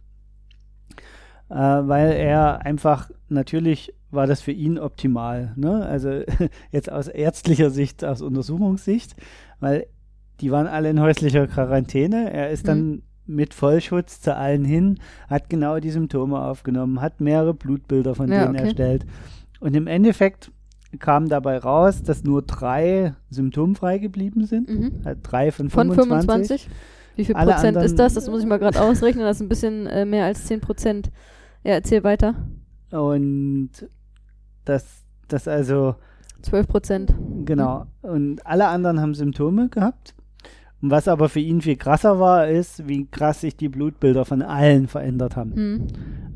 äh, 1.50 1.56
weil 1.56 2.12
er 2.12 2.66
einfach 2.66 3.10
natürlich 3.30 3.94
war 4.10 4.28
das 4.28 4.42
für 4.42 4.52
ihn 4.52 4.80
optimal. 4.80 5.54
Ne? 5.56 5.86
Also 5.86 6.10
jetzt 6.72 6.92
aus 6.92 7.08
ärztlicher 7.08 7.70
Sicht, 7.70 8.06
aus 8.06 8.22
Untersuchungssicht, 8.22 9.16
weil 9.60 9.88
die 10.40 10.52
waren 10.52 10.68
alle 10.68 10.90
in 10.90 11.02
häuslicher 11.02 11.48
Quarantäne. 11.48 12.32
Er 12.32 12.50
ist 12.52 12.68
dann 12.68 13.02
mit 13.26 13.54
Vollschutz 13.54 14.22
zu 14.22 14.36
allen 14.36 14.64
hin, 14.64 15.00
hat 15.30 15.50
genau 15.50 15.80
die 15.80 15.90
Symptome 15.90 16.40
aufgenommen, 16.40 17.02
hat 17.02 17.20
mehrere 17.20 17.54
Blutbilder 17.54 18.16
von 18.16 18.32
Ja, 18.32 18.44
denen 18.46 18.56
okay. 18.56 18.66
erstellt. 18.66 19.06
Und 19.60 19.76
im 19.76 19.88
Endeffekt 19.88 20.52
kam 21.00 21.28
dabei 21.28 21.58
raus, 21.58 22.04
dass 22.04 22.24
nur 22.24 22.44
drei 22.44 23.14
symptomfrei 23.30 23.98
geblieben 23.98 24.46
sind. 24.46 24.70
Mhm. 24.70 25.02
Halt 25.04 25.20
drei 25.24 25.52
von 25.52 25.70
Von 25.70 25.90
25. 25.92 26.64
25? 26.64 26.70
Wie 27.18 27.26
viel 27.26 27.36
Alle 27.36 27.54
Prozent 27.54 27.78
ist 27.78 28.00
das? 28.00 28.14
Das 28.14 28.30
muss 28.30 28.42
ich 28.42 28.48
mal 28.48 28.60
gerade 28.60 28.80
ausrechnen. 28.82 29.26
Das 29.26 29.38
ist 29.38 29.42
ein 29.42 29.50
bisschen 29.50 29.88
äh, 29.88 30.06
mehr 30.06 30.26
als 30.26 30.46
10 30.46 30.62
Prozent. 30.62 31.12
Ja, 31.68 31.74
erzähl 31.74 32.02
weiter. 32.06 32.34
Und 32.92 33.72
das, 34.64 35.04
das 35.28 35.50
also 35.50 35.96
12 36.44 36.66
Prozent. 36.66 37.14
Genau. 37.44 37.88
Und 38.04 38.46
alle 38.46 38.68
anderen 38.68 39.02
haben 39.02 39.14
Symptome 39.14 39.68
gehabt. 39.68 40.16
Und 40.82 40.92
was 40.92 41.10
aber 41.10 41.28
für 41.28 41.42
ihn 41.42 41.60
viel 41.60 41.76
krasser 41.76 42.22
war, 42.22 42.48
ist, 42.48 42.88
wie 42.88 43.06
krass 43.08 43.42
sich 43.42 43.58
die 43.58 43.68
Blutbilder 43.68 44.24
von 44.24 44.42
allen 44.44 44.88
verändert 44.88 45.36
haben. 45.36 45.56
Hm. 45.56 45.88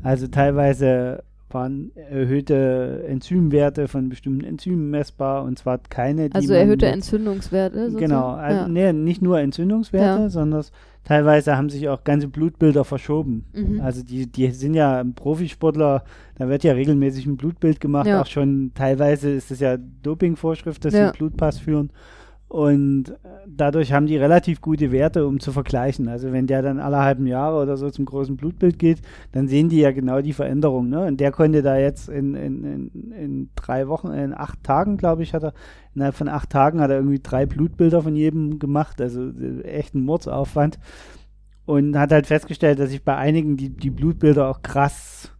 Also 0.02 0.26
teilweise 0.26 1.24
waren 1.54 1.92
erhöhte 1.94 3.04
Enzymwerte 3.08 3.88
von 3.88 4.08
bestimmten 4.08 4.44
Enzymen 4.44 4.90
messbar 4.90 5.44
und 5.44 5.58
zwar 5.58 5.78
keine, 5.78 6.28
die 6.30 6.34
Also 6.34 6.54
erhöhte 6.54 6.86
jetzt- 6.86 6.94
Entzündungswerte. 6.94 7.76
sozusagen? 7.90 8.00
Genau, 8.04 8.28
also 8.30 8.60
ja. 8.62 8.68
nee, 8.68 8.92
nicht 8.92 9.22
nur 9.22 9.40
Entzündungswerte, 9.40 10.22
Ja. 10.22 10.28
sondern 10.28 10.64
teilweise 11.04 11.56
haben 11.56 11.68
sich 11.68 11.88
auch 11.88 12.04
ganze 12.04 12.28
Blutbilder 12.28 12.84
verschoben. 12.84 13.44
Mhm. 13.52 13.80
Also 13.80 14.02
die, 14.04 14.26
die 14.30 14.50
sind 14.50 14.74
ja 14.74 15.02
Profisportler, 15.14 16.04
da 16.36 16.48
wird 16.48 16.62
ja 16.64 16.72
regelmäßig 16.72 17.26
ein 17.26 17.36
Blutbild 17.36 17.80
gemacht, 17.80 18.06
Ja. 18.06 18.20
auch 18.20 18.26
schon 18.26 18.72
teilweise 18.74 19.30
ist 19.30 19.50
es 19.50 19.60
ja 19.60 19.76
Dopingvorschrift, 20.02 20.84
dass 20.84 20.92
sie 20.92 21.00
einen 21.00 21.12
Blutpass 21.12 21.58
führen. 21.58 21.90
Und 22.52 23.08
äh, 23.08 23.14
dadurch 23.48 23.94
haben 23.94 24.04
die 24.04 24.18
relativ 24.18 24.60
gute 24.60 24.92
Werte, 24.92 25.26
um 25.26 25.40
zu 25.40 25.52
vergleichen. 25.52 26.06
Also 26.06 26.32
wenn 26.32 26.46
der 26.46 26.60
dann 26.60 26.80
alle 26.80 26.98
halben 26.98 27.26
Jahre 27.26 27.62
oder 27.62 27.78
so 27.78 27.88
zum 27.88 28.04
großen 28.04 28.36
Blutbild 28.36 28.78
geht, 28.78 29.00
dann 29.32 29.48
sehen 29.48 29.70
die 29.70 29.80
ja 29.80 29.90
genau 29.90 30.20
die 30.20 30.34
Veränderung. 30.34 30.90
Ne? 30.90 31.06
Und 31.06 31.18
der 31.18 31.32
konnte 31.32 31.62
da 31.62 31.78
jetzt 31.78 32.10
in, 32.10 32.34
in, 32.34 32.62
in, 32.62 33.12
in 33.12 33.50
drei 33.54 33.88
Wochen, 33.88 34.08
in 34.08 34.34
acht 34.34 34.62
Tagen, 34.64 34.98
glaube 34.98 35.22
ich, 35.22 35.32
hat 35.32 35.44
er, 35.44 35.54
innerhalb 35.94 36.14
von 36.14 36.28
acht 36.28 36.50
Tagen 36.50 36.82
hat 36.82 36.90
er 36.90 36.96
irgendwie 36.96 37.20
drei 37.22 37.46
Blutbilder 37.46 38.02
von 38.02 38.14
jedem 38.14 38.58
gemacht. 38.58 39.00
Also 39.00 39.30
äh, 39.30 39.62
echt 39.62 39.94
ein 39.94 40.04
Mordsaufwand. 40.04 40.78
Und 41.64 41.96
hat 41.96 42.12
halt 42.12 42.26
festgestellt, 42.26 42.78
dass 42.78 42.90
sich 42.90 43.02
bei 43.02 43.16
einigen 43.16 43.56
die, 43.56 43.70
die 43.70 43.88
Blutbilder 43.88 44.50
auch 44.50 44.60
krass 44.60 45.31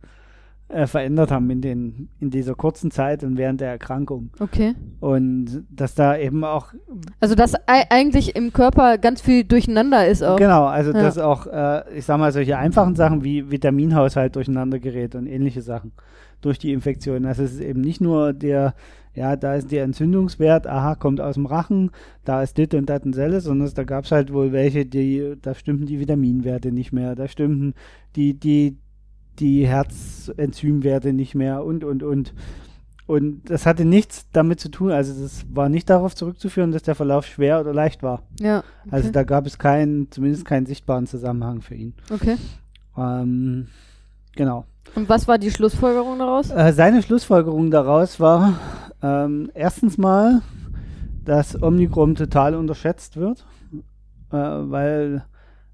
äh, 0.73 0.87
verändert 0.87 1.31
haben 1.31 1.49
in, 1.51 1.61
den, 1.61 2.09
in 2.19 2.31
dieser 2.31 2.55
kurzen 2.55 2.91
Zeit 2.91 3.23
und 3.25 3.37
während 3.37 3.61
der 3.61 3.69
Erkrankung. 3.71 4.31
Okay. 4.41 4.75
Und 5.01 5.65
dass 5.71 5.95
da 5.95 6.17
eben 6.17 6.45
auch 6.45 6.73
Also 7.21 7.35
dass 7.35 7.55
ei- 7.69 7.85
eigentlich 7.91 8.35
im 8.37 8.53
Körper 8.53 8.99
ganz 8.99 9.21
viel 9.21 9.45
durcheinander 9.45 10.07
ist 10.07 10.23
auch. 10.23 10.37
Genau, 10.37 10.65
also 10.65 10.93
Ja. 10.93 11.03
dass 11.03 11.19
auch, 11.19 11.47
äh, 11.47 11.83
ich 11.97 12.05
sag 12.05 12.19
mal, 12.19 12.33
solche 12.33 12.57
einfachen 12.59 12.95
Sachen 12.95 13.23
wie 13.23 13.51
Vitaminhaushalt 13.51 14.35
durcheinander 14.37 14.79
gerät 14.79 15.15
und 15.15 15.27
ähnliche 15.27 15.63
Sachen 15.63 15.93
durch 16.41 16.59
die 16.59 16.73
Infektion. 16.73 17.27
Also 17.27 17.43
es 17.45 17.53
ist 17.55 17.61
eben 17.61 17.81
nicht 17.83 18.01
nur 18.01 18.33
der, 18.33 18.75
ja, 19.15 19.37
da 19.37 19.55
ist 19.55 19.71
der 19.71 19.85
Entzündungswert, 19.85 20.67
aha, 20.67 20.95
kommt 20.95 21.21
aus 21.21 21.35
dem 21.35 21.47
Rachen, 21.47 21.91
da 22.25 22.43
ist 22.43 22.57
dit 22.59 22.75
und 22.75 22.89
dat 22.89 23.05
und 23.05 23.13
selles, 23.15 23.45
sondern 23.45 23.69
es- 23.69 23.75
da 23.75 23.85
gab 23.85 24.05
es 24.07 24.11
halt 24.13 24.33
wohl 24.33 24.53
welche, 24.53 24.87
die, 24.87 25.35
da 25.41 25.55
stimmten 25.55 25.87
die 25.87 26.01
Vitaminwerte 26.01 26.73
nicht 26.73 26.93
mehr, 26.93 27.15
da 27.15 27.29
stimmten 27.29 27.75
die, 28.17 28.35
die, 28.35 28.79
die 29.39 29.67
Herzenzymwerte 29.67 31.13
nicht 31.13 31.35
mehr 31.35 31.65
und, 31.65 31.85
und, 31.85 32.03
und. 32.03 32.35
Und 33.07 33.51
das 33.51 33.67
hatte 33.67 33.85
nichts 33.85 34.27
damit 34.33 34.61
zu 34.61 34.71
tun, 34.71 34.91
also 34.93 35.21
das 35.21 35.45
war 35.53 35.69
nicht 35.69 35.91
darauf 35.91 36.15
zurückzuführen, 36.15 36.71
dass 36.71 36.83
der 36.83 36.95
Verlauf 36.95 37.27
schwer 37.27 37.61
oder 37.61 37.75
leicht 37.75 38.03
war. 38.03 38.23
Ja. 38.39 38.59
Okay. 38.59 38.89
Also 38.91 39.11
da 39.11 39.25
gab 39.25 39.45
es 39.45 39.59
keinen, 39.59 40.11
zumindest 40.11 40.45
keinen 40.45 40.67
sichtbaren 40.67 41.07
Zusammenhang 41.07 41.61
für 41.63 41.75
ihn. 41.75 41.95
okay. 42.11 42.37
Ähm, 42.97 43.69
genau. 44.37 44.67
Und 44.95 45.09
was 45.09 45.27
war 45.27 45.39
die 45.39 45.51
Schlussfolgerung 45.51 46.19
daraus? 46.19 46.51
Äh, 46.51 46.73
seine 46.73 47.03
Schlussfolgerung 47.03 47.71
daraus 47.71 48.21
war 48.21 48.59
ähm, 49.03 49.51
erstens 49.55 49.99
mal, 49.99 50.43
dass 51.25 51.61
Omnicrom 51.61 52.15
total 52.15 52.55
unterschätzt 52.55 53.17
wird, 53.17 53.47
äh, 54.31 54.37
weil, 54.37 55.25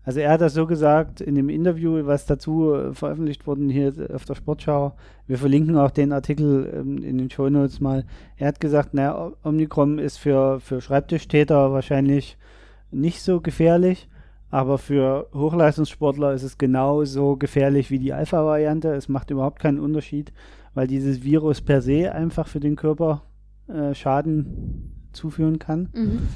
also 0.09 0.21
er 0.21 0.31
hat 0.31 0.41
das 0.41 0.55
so 0.55 0.67
gesagt 0.67 1.21
in 1.21 1.35
dem 1.35 1.51
Interview, 1.51 2.07
was 2.07 2.25
dazu 2.25 2.73
äh, 2.73 2.95
veröffentlicht 2.95 3.47
worden 3.47 3.69
hier 3.69 3.93
auf 4.15 4.25
der 4.25 4.37
Sportschau. 4.37 4.95
Wir 5.27 5.37
verlinken 5.37 5.77
auch 5.77 5.91
den 5.91 6.13
Artikel 6.13 6.73
ähm, 6.75 7.05
in 7.05 7.19
den 7.19 7.29
Shownotes 7.29 7.81
mal. 7.81 8.07
Er 8.39 8.49
hat 8.49 8.59
gesagt, 8.59 8.95
naja, 8.95 9.33
Omnicrom 9.45 9.99
ist 9.99 10.17
für, 10.17 10.61
für 10.61 10.81
Schreibtischtäter 10.81 11.73
wahrscheinlich 11.73 12.39
nicht 12.91 13.21
so 13.21 13.43
gefährlich. 13.43 14.09
Aber 14.49 14.79
für 14.79 15.29
Hochleistungssportler 15.35 16.33
ist 16.33 16.43
es 16.43 16.57
genauso 16.57 17.37
gefährlich 17.37 17.91
wie 17.91 17.99
die 17.99 18.15
Alpha-Variante. 18.15 18.95
Es 18.95 19.11
macht 19.11 19.29
überhaupt 19.29 19.61
keinen 19.61 19.79
Unterschied, 19.79 20.33
weil 20.73 20.87
dieses 20.87 21.23
Virus 21.23 21.61
per 21.61 21.83
se 21.83 22.11
einfach 22.15 22.49
für 22.49 22.61
den 22.61 22.77
Körper 22.77 23.25
äh, 23.67 23.95
Schaden 23.95 25.11
zuführen 25.13 25.59
kann. 25.59 25.91
Mhm. 25.93 26.29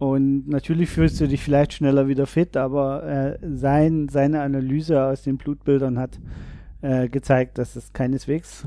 Und 0.00 0.48
natürlich 0.48 0.88
fühlst 0.88 1.20
du 1.20 1.28
dich 1.28 1.42
vielleicht 1.42 1.74
schneller 1.74 2.08
wieder 2.08 2.26
fit, 2.26 2.56
aber 2.56 3.04
äh, 3.04 3.38
sein, 3.54 4.08
seine 4.10 4.40
Analyse 4.40 5.04
aus 5.04 5.20
den 5.20 5.36
Blutbildern 5.36 5.98
hat 5.98 6.18
äh, 6.80 7.10
gezeigt, 7.10 7.58
dass 7.58 7.76
es 7.76 7.92
keineswegs 7.92 8.64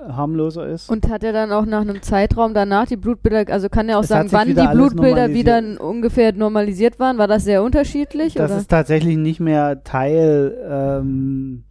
harmloser 0.00 0.66
ist. 0.66 0.90
Und 0.90 1.08
hat 1.08 1.22
er 1.22 1.32
dann 1.32 1.52
auch 1.52 1.64
nach 1.64 1.82
einem 1.82 2.02
Zeitraum 2.02 2.54
danach 2.54 2.86
die 2.86 2.96
Blutbilder, 2.96 3.52
also 3.52 3.68
kann 3.68 3.88
er 3.88 3.98
auch 3.98 4.02
es 4.02 4.08
sagen, 4.08 4.32
wann 4.32 4.48
die 4.48 4.54
Blutbilder 4.54 5.28
wieder 5.28 5.62
ungefähr 5.80 6.32
normalisiert 6.32 6.98
waren? 6.98 7.18
War 7.18 7.28
das 7.28 7.44
sehr 7.44 7.62
unterschiedlich? 7.62 8.34
Das 8.34 8.50
oder? 8.50 8.60
ist 8.60 8.68
tatsächlich 8.68 9.16
nicht 9.16 9.38
mehr 9.38 9.84
Teil 9.84 10.58
ähm, 10.68 11.62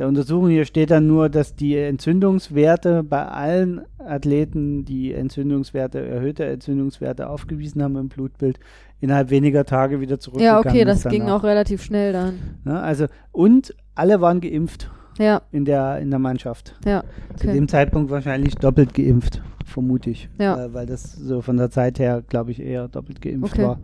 der 0.00 0.08
Untersuchung. 0.08 0.48
Hier 0.48 0.64
steht 0.64 0.90
dann 0.90 1.06
nur, 1.06 1.28
dass 1.28 1.54
die 1.54 1.76
Entzündungswerte 1.76 3.02
bei 3.02 3.26
allen 3.26 3.82
Athleten, 3.98 4.86
die 4.86 5.12
Entzündungswerte, 5.12 6.00
erhöhte 6.00 6.46
Entzündungswerte 6.46 7.28
aufgewiesen 7.28 7.82
haben 7.82 7.96
im 7.96 8.08
Blutbild, 8.08 8.58
innerhalb 9.00 9.28
weniger 9.28 9.66
Tage 9.66 10.00
wieder 10.00 10.18
zurückgegangen 10.18 10.64
Ja, 10.64 10.70
okay, 10.70 10.84
das 10.86 11.04
ging 11.04 11.28
auch 11.28 11.44
relativ 11.44 11.82
schnell 11.82 12.14
dann. 12.14 12.38
Ja, 12.64 12.80
also, 12.80 13.06
und 13.30 13.74
alle 13.94 14.22
waren 14.22 14.40
geimpft. 14.40 14.90
Ja. 15.18 15.42
In 15.52 15.66
der, 15.66 15.98
in 15.98 16.08
der 16.08 16.18
Mannschaft. 16.18 16.74
Ja. 16.86 17.04
Okay. 17.34 17.48
Zu 17.48 17.52
dem 17.52 17.68
Zeitpunkt 17.68 18.10
wahrscheinlich 18.10 18.54
doppelt 18.54 18.94
geimpft, 18.94 19.42
vermute 19.66 20.08
ich. 20.08 20.30
Ja. 20.38 20.64
Äh, 20.64 20.72
weil 20.72 20.86
das 20.86 21.12
so 21.12 21.42
von 21.42 21.58
der 21.58 21.70
Zeit 21.70 21.98
her, 21.98 22.22
glaube 22.26 22.52
ich, 22.52 22.62
eher 22.62 22.88
doppelt 22.88 23.20
geimpft 23.20 23.52
okay. 23.52 23.64
war. 23.64 23.80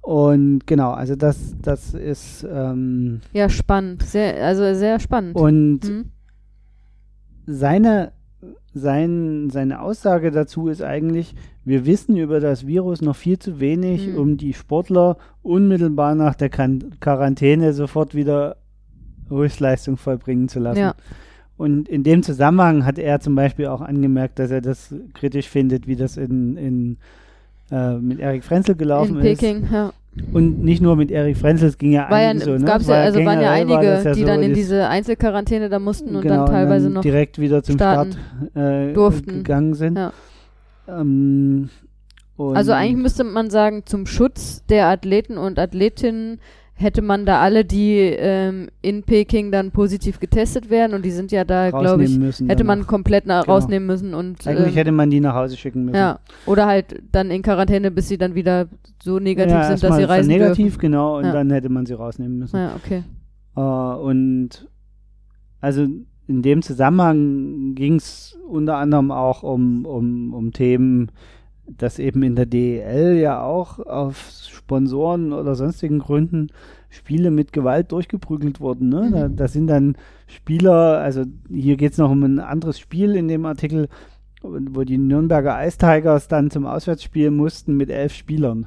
Und 0.00 0.66
genau, 0.66 0.92
also 0.92 1.14
das, 1.14 1.54
das 1.60 1.94
ist. 1.94 2.46
Ähm, 2.50 3.20
ja, 3.32 3.48
spannend. 3.48 4.02
Sehr, 4.02 4.44
also 4.44 4.74
sehr 4.74 4.98
spannend. 4.98 5.36
Und 5.36 5.80
mhm. 5.84 6.06
seine, 7.46 8.12
sein, 8.72 9.50
seine 9.50 9.82
Aussage 9.82 10.30
dazu 10.30 10.68
ist 10.68 10.82
eigentlich, 10.82 11.34
wir 11.64 11.84
wissen 11.84 12.16
über 12.16 12.40
das 12.40 12.66
Virus 12.66 13.02
noch 13.02 13.16
viel 13.16 13.38
zu 13.38 13.60
wenig, 13.60 14.08
mhm. 14.08 14.16
um 14.16 14.36
die 14.36 14.54
Sportler 14.54 15.18
unmittelbar 15.42 16.14
nach 16.14 16.34
der 16.34 16.48
Quarantäne 16.48 17.72
sofort 17.74 18.14
wieder 18.14 18.56
Höchstleistung 19.28 19.96
vollbringen 19.96 20.48
zu 20.48 20.60
lassen. 20.60 20.80
Ja. 20.80 20.94
Und 21.56 21.90
in 21.90 22.04
dem 22.04 22.22
Zusammenhang 22.22 22.86
hat 22.86 22.98
er 22.98 23.20
zum 23.20 23.34
Beispiel 23.34 23.66
auch 23.66 23.82
angemerkt, 23.82 24.38
dass 24.38 24.50
er 24.50 24.62
das 24.62 24.94
kritisch 25.12 25.46
findet, 25.46 25.86
wie 25.86 25.96
das 25.96 26.16
in, 26.16 26.56
in 26.56 26.98
äh, 27.70 27.94
mit 27.94 28.20
Erik 28.20 28.44
Frenzel 28.44 28.74
gelaufen 28.74 29.16
in 29.16 29.22
Peking, 29.22 29.64
ist. 29.64 29.72
Ja. 29.72 29.92
Und 30.32 30.62
nicht 30.62 30.82
nur 30.82 30.96
mit 30.96 31.10
Erik 31.10 31.36
Frenzel, 31.36 31.68
es 31.68 31.78
ging 31.78 31.92
ja, 31.92 32.10
war 32.10 32.20
ja 32.20 32.36
so. 32.38 32.50
Ne? 32.56 32.64
Gab's 32.64 32.88
ja, 32.88 32.96
also 32.96 33.24
waren 33.24 33.40
ja 33.40 33.52
einige, 33.52 33.84
ja 33.84 34.12
die 34.12 34.20
so 34.20 34.26
dann 34.26 34.42
in 34.42 34.54
diese 34.54 34.88
Einzelquarantäne 34.88 35.68
da 35.68 35.78
mussten 35.78 36.16
und 36.16 36.22
genau, 36.22 36.44
dann 36.44 36.46
teilweise 36.46 36.86
und 36.86 36.94
dann 36.94 36.94
noch 36.94 37.02
direkt 37.02 37.38
wieder 37.38 37.62
zum 37.62 37.76
Start 37.76 38.18
äh, 38.54 38.92
durften. 38.92 39.38
gegangen 39.38 39.74
sind. 39.74 39.96
Ja. 39.96 40.12
Ähm, 40.88 41.70
also 42.38 42.72
eigentlich 42.72 43.02
müsste 43.02 43.24
man 43.24 43.50
sagen, 43.50 43.82
zum 43.84 44.06
Schutz 44.06 44.64
der 44.66 44.86
Athleten 44.88 45.36
und 45.36 45.58
Athletinnen 45.58 46.40
hätte 46.80 47.02
man 47.02 47.26
da 47.26 47.40
alle, 47.40 47.64
die 47.64 47.98
ähm, 47.98 48.68
in 48.80 49.02
Peking 49.02 49.52
dann 49.52 49.70
positiv 49.70 50.18
getestet 50.18 50.70
werden 50.70 50.94
und 50.94 51.04
die 51.04 51.10
sind 51.10 51.30
ja 51.30 51.44
da, 51.44 51.70
glaube 51.70 52.04
ich, 52.04 52.18
hätte 52.48 52.64
man 52.64 52.86
komplett 52.86 53.24
genau. 53.24 53.42
rausnehmen 53.42 53.86
müssen 53.86 54.14
und 54.14 54.46
eigentlich 54.46 54.68
ähm, 54.68 54.74
hätte 54.74 54.92
man 54.92 55.10
die 55.10 55.20
nach 55.20 55.34
Hause 55.34 55.56
schicken 55.56 55.84
müssen. 55.84 55.96
Ja, 55.96 56.20
oder 56.46 56.66
halt 56.66 57.02
dann 57.12 57.30
in 57.30 57.42
Quarantäne, 57.42 57.90
bis 57.90 58.08
sie 58.08 58.16
dann 58.16 58.34
wieder 58.34 58.66
so 59.02 59.18
negativ 59.18 59.52
ja, 59.52 59.64
sind, 59.64 59.82
dass 59.82 59.96
sie 59.96 60.04
reisen 60.04 60.28
negativ, 60.28 60.66
dürfen. 60.66 60.80
genau, 60.80 61.18
und 61.18 61.24
ja. 61.24 61.32
dann 61.32 61.50
hätte 61.50 61.68
man 61.68 61.84
sie 61.84 61.94
rausnehmen 61.94 62.38
müssen. 62.38 62.56
Ja, 62.56 62.74
okay. 62.76 63.02
Uh, 63.56 64.00
und 64.00 64.66
also 65.60 65.86
in 66.26 66.42
dem 66.42 66.62
Zusammenhang 66.62 67.74
ging 67.74 67.96
es 67.96 68.38
unter 68.48 68.76
anderem 68.76 69.10
auch 69.10 69.42
um, 69.42 69.84
um, 69.84 70.32
um 70.32 70.52
Themen, 70.52 71.10
dass 71.78 71.98
eben 71.98 72.22
in 72.22 72.36
der 72.36 72.46
DEL 72.46 73.16
ja 73.16 73.42
auch 73.42 73.78
auf 73.78 74.30
Sponsoren 74.48 75.32
oder 75.32 75.54
sonstigen 75.54 75.98
Gründen 75.98 76.48
Spiele 76.88 77.30
mit 77.30 77.52
Gewalt 77.52 77.92
durchgeprügelt 77.92 78.60
wurden. 78.60 78.88
Ne? 78.88 79.02
Mhm. 79.02 79.12
Da, 79.12 79.28
da, 79.28 79.48
sind 79.48 79.68
dann 79.68 79.96
Spieler, 80.26 80.98
also 80.98 81.24
hier 81.48 81.76
geht 81.76 81.92
es 81.92 81.98
noch 81.98 82.10
um 82.10 82.22
ein 82.24 82.40
anderes 82.40 82.78
Spiel 82.78 83.14
in 83.14 83.28
dem 83.28 83.46
Artikel, 83.46 83.88
wo 84.42 84.82
die 84.84 84.98
Nürnberger 84.98 85.64
Ice 85.66 85.78
Tigers 85.78 86.28
dann 86.28 86.50
zum 86.50 86.66
Auswärtsspiel 86.66 87.30
mussten 87.30 87.76
mit 87.76 87.90
elf 87.90 88.12
Spielern. 88.12 88.66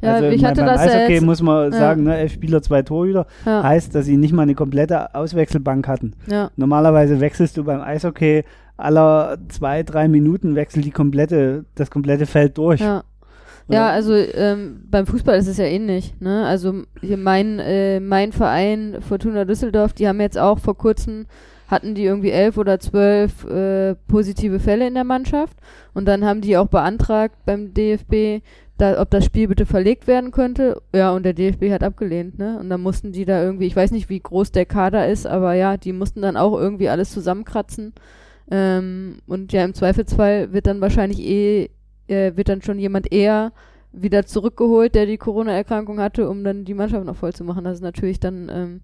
Ja, 0.00 0.14
also 0.14 0.28
ich 0.28 0.44
hatte 0.44 0.62
beim 0.62 0.74
das 0.74 0.80
Eishockey 0.80 1.14
ja 1.14 1.20
muss 1.20 1.42
man 1.42 1.72
ja. 1.72 1.78
sagen, 1.78 2.02
ne, 2.02 2.16
elf 2.18 2.32
Spieler, 2.32 2.60
zwei 2.60 2.82
Torhüter, 2.82 3.26
ja. 3.46 3.62
heißt, 3.62 3.94
dass 3.94 4.06
sie 4.06 4.16
nicht 4.16 4.32
mal 4.32 4.42
eine 4.42 4.56
komplette 4.56 5.14
Auswechselbank 5.14 5.86
hatten. 5.86 6.14
Ja. 6.26 6.50
Normalerweise 6.56 7.20
wechselst 7.20 7.56
du 7.56 7.64
beim 7.64 7.80
Eishockey 7.80 8.44
aller 8.80 9.38
zwei, 9.48 9.82
drei 9.82 10.08
Minuten 10.08 10.54
wechselt 10.54 10.84
die 10.84 10.90
komplette, 10.90 11.64
das 11.74 11.90
komplette 11.90 12.26
Feld 12.26 12.58
durch. 12.58 12.80
Ja. 12.80 13.04
Ja, 13.68 13.88
also 13.90 14.14
ähm, 14.14 14.82
beim 14.90 15.06
Fußball 15.06 15.38
ist 15.38 15.46
es 15.46 15.58
ja 15.58 15.64
ähnlich. 15.64 16.14
Ne? 16.18 16.44
Also 16.44 16.82
hier 17.00 17.16
mein, 17.16 17.60
äh, 17.60 18.00
mein 18.00 18.32
Verein 18.32 18.96
Fortuna 19.00 19.44
Düsseldorf, 19.44 19.92
die 19.92 20.08
haben 20.08 20.20
jetzt 20.20 20.38
auch 20.38 20.58
vor 20.58 20.76
kurzem 20.76 21.26
hatten 21.70 21.94
die 21.94 22.04
irgendwie 22.04 22.32
elf 22.32 22.58
oder 22.58 22.80
zwölf 22.80 23.44
äh, 23.44 23.94
positive 24.08 24.58
Fälle 24.58 24.88
in 24.88 24.94
der 24.94 25.04
Mannschaft 25.04 25.56
und 25.94 26.06
dann 26.06 26.24
haben 26.24 26.40
die 26.40 26.56
auch 26.56 26.66
beantragt 26.66 27.36
beim 27.46 27.72
DFB, 27.72 28.44
da, 28.76 29.00
ob 29.00 29.10
das 29.10 29.24
Spiel 29.24 29.46
bitte 29.46 29.66
verlegt 29.66 30.06
werden 30.06 30.30
könnte. 30.30 30.82
Ja, 30.94 31.12
und 31.12 31.22
der 31.22 31.34
DFB 31.34 31.70
hat 31.70 31.84
abgelehnt, 31.84 32.38
ne? 32.38 32.58
Und 32.58 32.70
dann 32.70 32.80
mussten 32.80 33.12
die 33.12 33.24
da 33.24 33.42
irgendwie, 33.42 33.66
ich 33.66 33.76
weiß 33.76 33.90
nicht, 33.92 34.08
wie 34.08 34.20
groß 34.20 34.52
der 34.52 34.66
Kader 34.66 35.06
ist, 35.06 35.26
aber 35.26 35.52
ja, 35.54 35.76
die 35.76 35.92
mussten 35.92 36.22
dann 36.22 36.36
auch 36.36 36.58
irgendwie 36.58 36.88
alles 36.88 37.10
zusammenkratzen. 37.10 37.92
Ähm, 38.50 39.18
und 39.26 39.52
ja, 39.52 39.64
im 39.64 39.74
Zweifelsfall 39.74 40.52
wird 40.52 40.66
dann 40.66 40.80
wahrscheinlich 40.80 41.20
eh, 41.20 41.70
äh, 42.08 42.36
wird 42.36 42.48
dann 42.48 42.62
schon 42.62 42.78
jemand 42.78 43.12
eher 43.12 43.52
wieder 43.92 44.26
zurückgeholt, 44.26 44.94
der 44.94 45.06
die 45.06 45.18
Corona-Erkrankung 45.18 46.00
hatte, 46.00 46.28
um 46.28 46.44
dann 46.44 46.64
die 46.64 46.74
Mannschaft 46.74 47.04
noch 47.04 47.16
voll 47.16 47.32
zu 47.32 47.44
machen. 47.44 47.64
Das 47.64 47.74
ist 47.74 47.82
natürlich 47.82 48.20
dann, 48.20 48.50
ähm, 48.52 48.80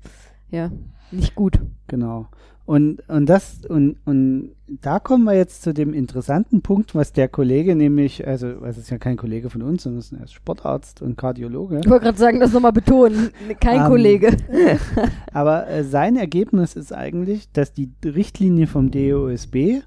ja, 0.51 0.71
nicht 1.11 1.35
gut. 1.35 1.59
Genau. 1.87 2.29
Und, 2.67 3.09
und 3.09 3.27
das, 3.27 3.61
und, 3.69 3.97
und 4.05 4.51
da 4.67 4.99
kommen 4.99 5.23
wir 5.23 5.35
jetzt 5.35 5.63
zu 5.63 5.73
dem 5.73 5.95
interessanten 5.95 6.63
Punkt, 6.63 6.97
was 6.97 7.13
der 7.13 7.29
Kollege 7.29 7.77
nämlich, 7.77 8.27
also, 8.27 8.49
es 8.65 8.77
ist 8.77 8.91
ja 8.91 8.99
kein 8.99 9.17
Kollege 9.17 9.51
von 9.51 9.63
uns, 9.63 9.85
sondern 9.85 10.03
er 10.19 10.25
ist 10.25 10.33
Sportarzt 10.33 11.01
und 11.01 11.17
Kardiologe. 11.17 11.79
Ich 11.79 11.89
wollte 11.89 12.07
gerade 12.07 12.19
sagen, 12.19 12.41
das 12.41 12.53
nochmal 12.53 12.73
betonen, 12.73 13.31
kein 13.61 13.77
um, 13.77 13.83
ähm, 13.83 13.89
Kollege. 13.89 14.37
aber 15.33 15.69
äh, 15.69 15.85
sein 15.85 16.17
Ergebnis 16.17 16.75
ist 16.75 16.93
eigentlich, 16.93 17.53
dass 17.53 17.73
die 17.73 17.93
Richtlinie 18.05 18.67
vom 18.67 18.91
DOSB 18.91 19.83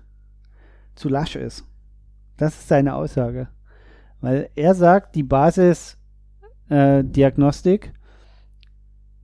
zu 0.95 1.09
lasch 1.09 1.35
ist. 1.35 1.65
Das 2.37 2.57
ist 2.57 2.69
seine 2.69 2.95
Aussage. 2.95 3.49
Weil 4.21 4.49
er 4.55 4.73
sagt, 4.73 5.15
die 5.15 5.23
Basisdiagnostik 5.23 7.87
äh, 7.87 7.91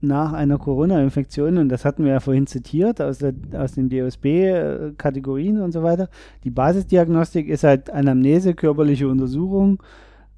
nach 0.00 0.32
einer 0.32 0.58
Corona-Infektion, 0.58 1.58
und 1.58 1.68
das 1.68 1.84
hatten 1.84 2.04
wir 2.04 2.12
ja 2.12 2.20
vorhin 2.20 2.46
zitiert 2.46 3.00
aus, 3.00 3.18
der, 3.18 3.32
aus 3.56 3.72
den 3.72 3.88
DOSB-Kategorien 3.88 5.60
und 5.60 5.72
so 5.72 5.82
weiter, 5.82 6.08
die 6.44 6.50
Basisdiagnostik 6.50 7.48
ist 7.48 7.64
halt 7.64 7.90
Anamnese, 7.90 8.54
körperliche 8.54 9.08
Untersuchung, 9.08 9.82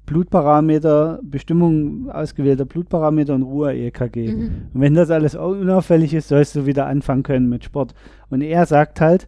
Blutparameter, 0.05 1.19
Bestimmung 1.21 2.09
ausgewählter 2.09 2.65
Blutparameter 2.65 3.35
und 3.35 3.43
Ruhe-EKG. 3.43 4.31
Mhm. 4.31 4.43
Und 4.73 4.81
wenn 4.81 4.95
das 4.95 5.11
alles 5.11 5.35
unauffällig 5.35 6.13
ist, 6.15 6.29
sollst 6.29 6.55
du 6.55 6.65
wieder 6.65 6.87
anfangen 6.87 7.21
können 7.21 7.47
mit 7.47 7.63
Sport. 7.63 7.93
Und 8.29 8.41
er 8.41 8.65
sagt 8.65 9.01
halt, 9.01 9.27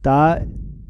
da 0.00 0.40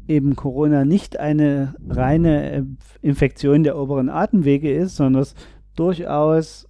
eben 0.07 0.35
Corona 0.35 0.85
nicht 0.85 1.19
eine 1.19 1.75
reine 1.89 2.67
Infektion 3.01 3.63
der 3.63 3.77
oberen 3.77 4.09
Atemwege 4.09 4.71
ist, 4.71 4.95
sondern 4.95 5.23
es 5.23 5.35
durchaus 5.75 6.69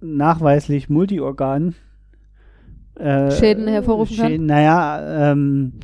nachweislich 0.00 0.88
Multiorgan 0.88 1.74
äh, 2.96 3.30
Schäden 3.30 3.68
hervorrufen 3.68 4.16
kann? 4.16 4.28
Schäden, 4.28 4.46
naja, 4.46 5.32
ähm, 5.32 5.74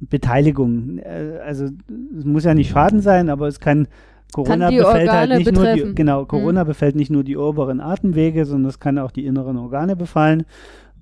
Beteiligung. 0.00 0.98
Äh, 0.98 1.38
also 1.44 1.68
es 2.18 2.24
muss 2.24 2.44
ja 2.44 2.54
nicht 2.54 2.70
Schaden 2.70 3.00
sein, 3.00 3.28
aber 3.28 3.48
es 3.48 3.60
kann 3.60 3.88
Corona 4.32 4.68
kann 4.68 4.76
befällt 4.76 5.10
halt 5.10 5.30
nicht 5.30 5.46
betreffen. 5.46 5.78
nur 5.78 5.88
die, 5.88 5.94
genau, 5.94 6.22
mhm. 6.22 6.28
Corona 6.28 6.60
hm. 6.60 6.66
befällt 6.66 6.96
nicht 6.96 7.10
nur 7.10 7.24
die 7.24 7.36
oberen 7.36 7.80
Atemwege, 7.80 8.44
sondern 8.44 8.68
es 8.68 8.78
kann 8.78 8.98
auch 8.98 9.10
die 9.10 9.24
inneren 9.24 9.56
Organe 9.56 9.96
befallen. 9.96 10.44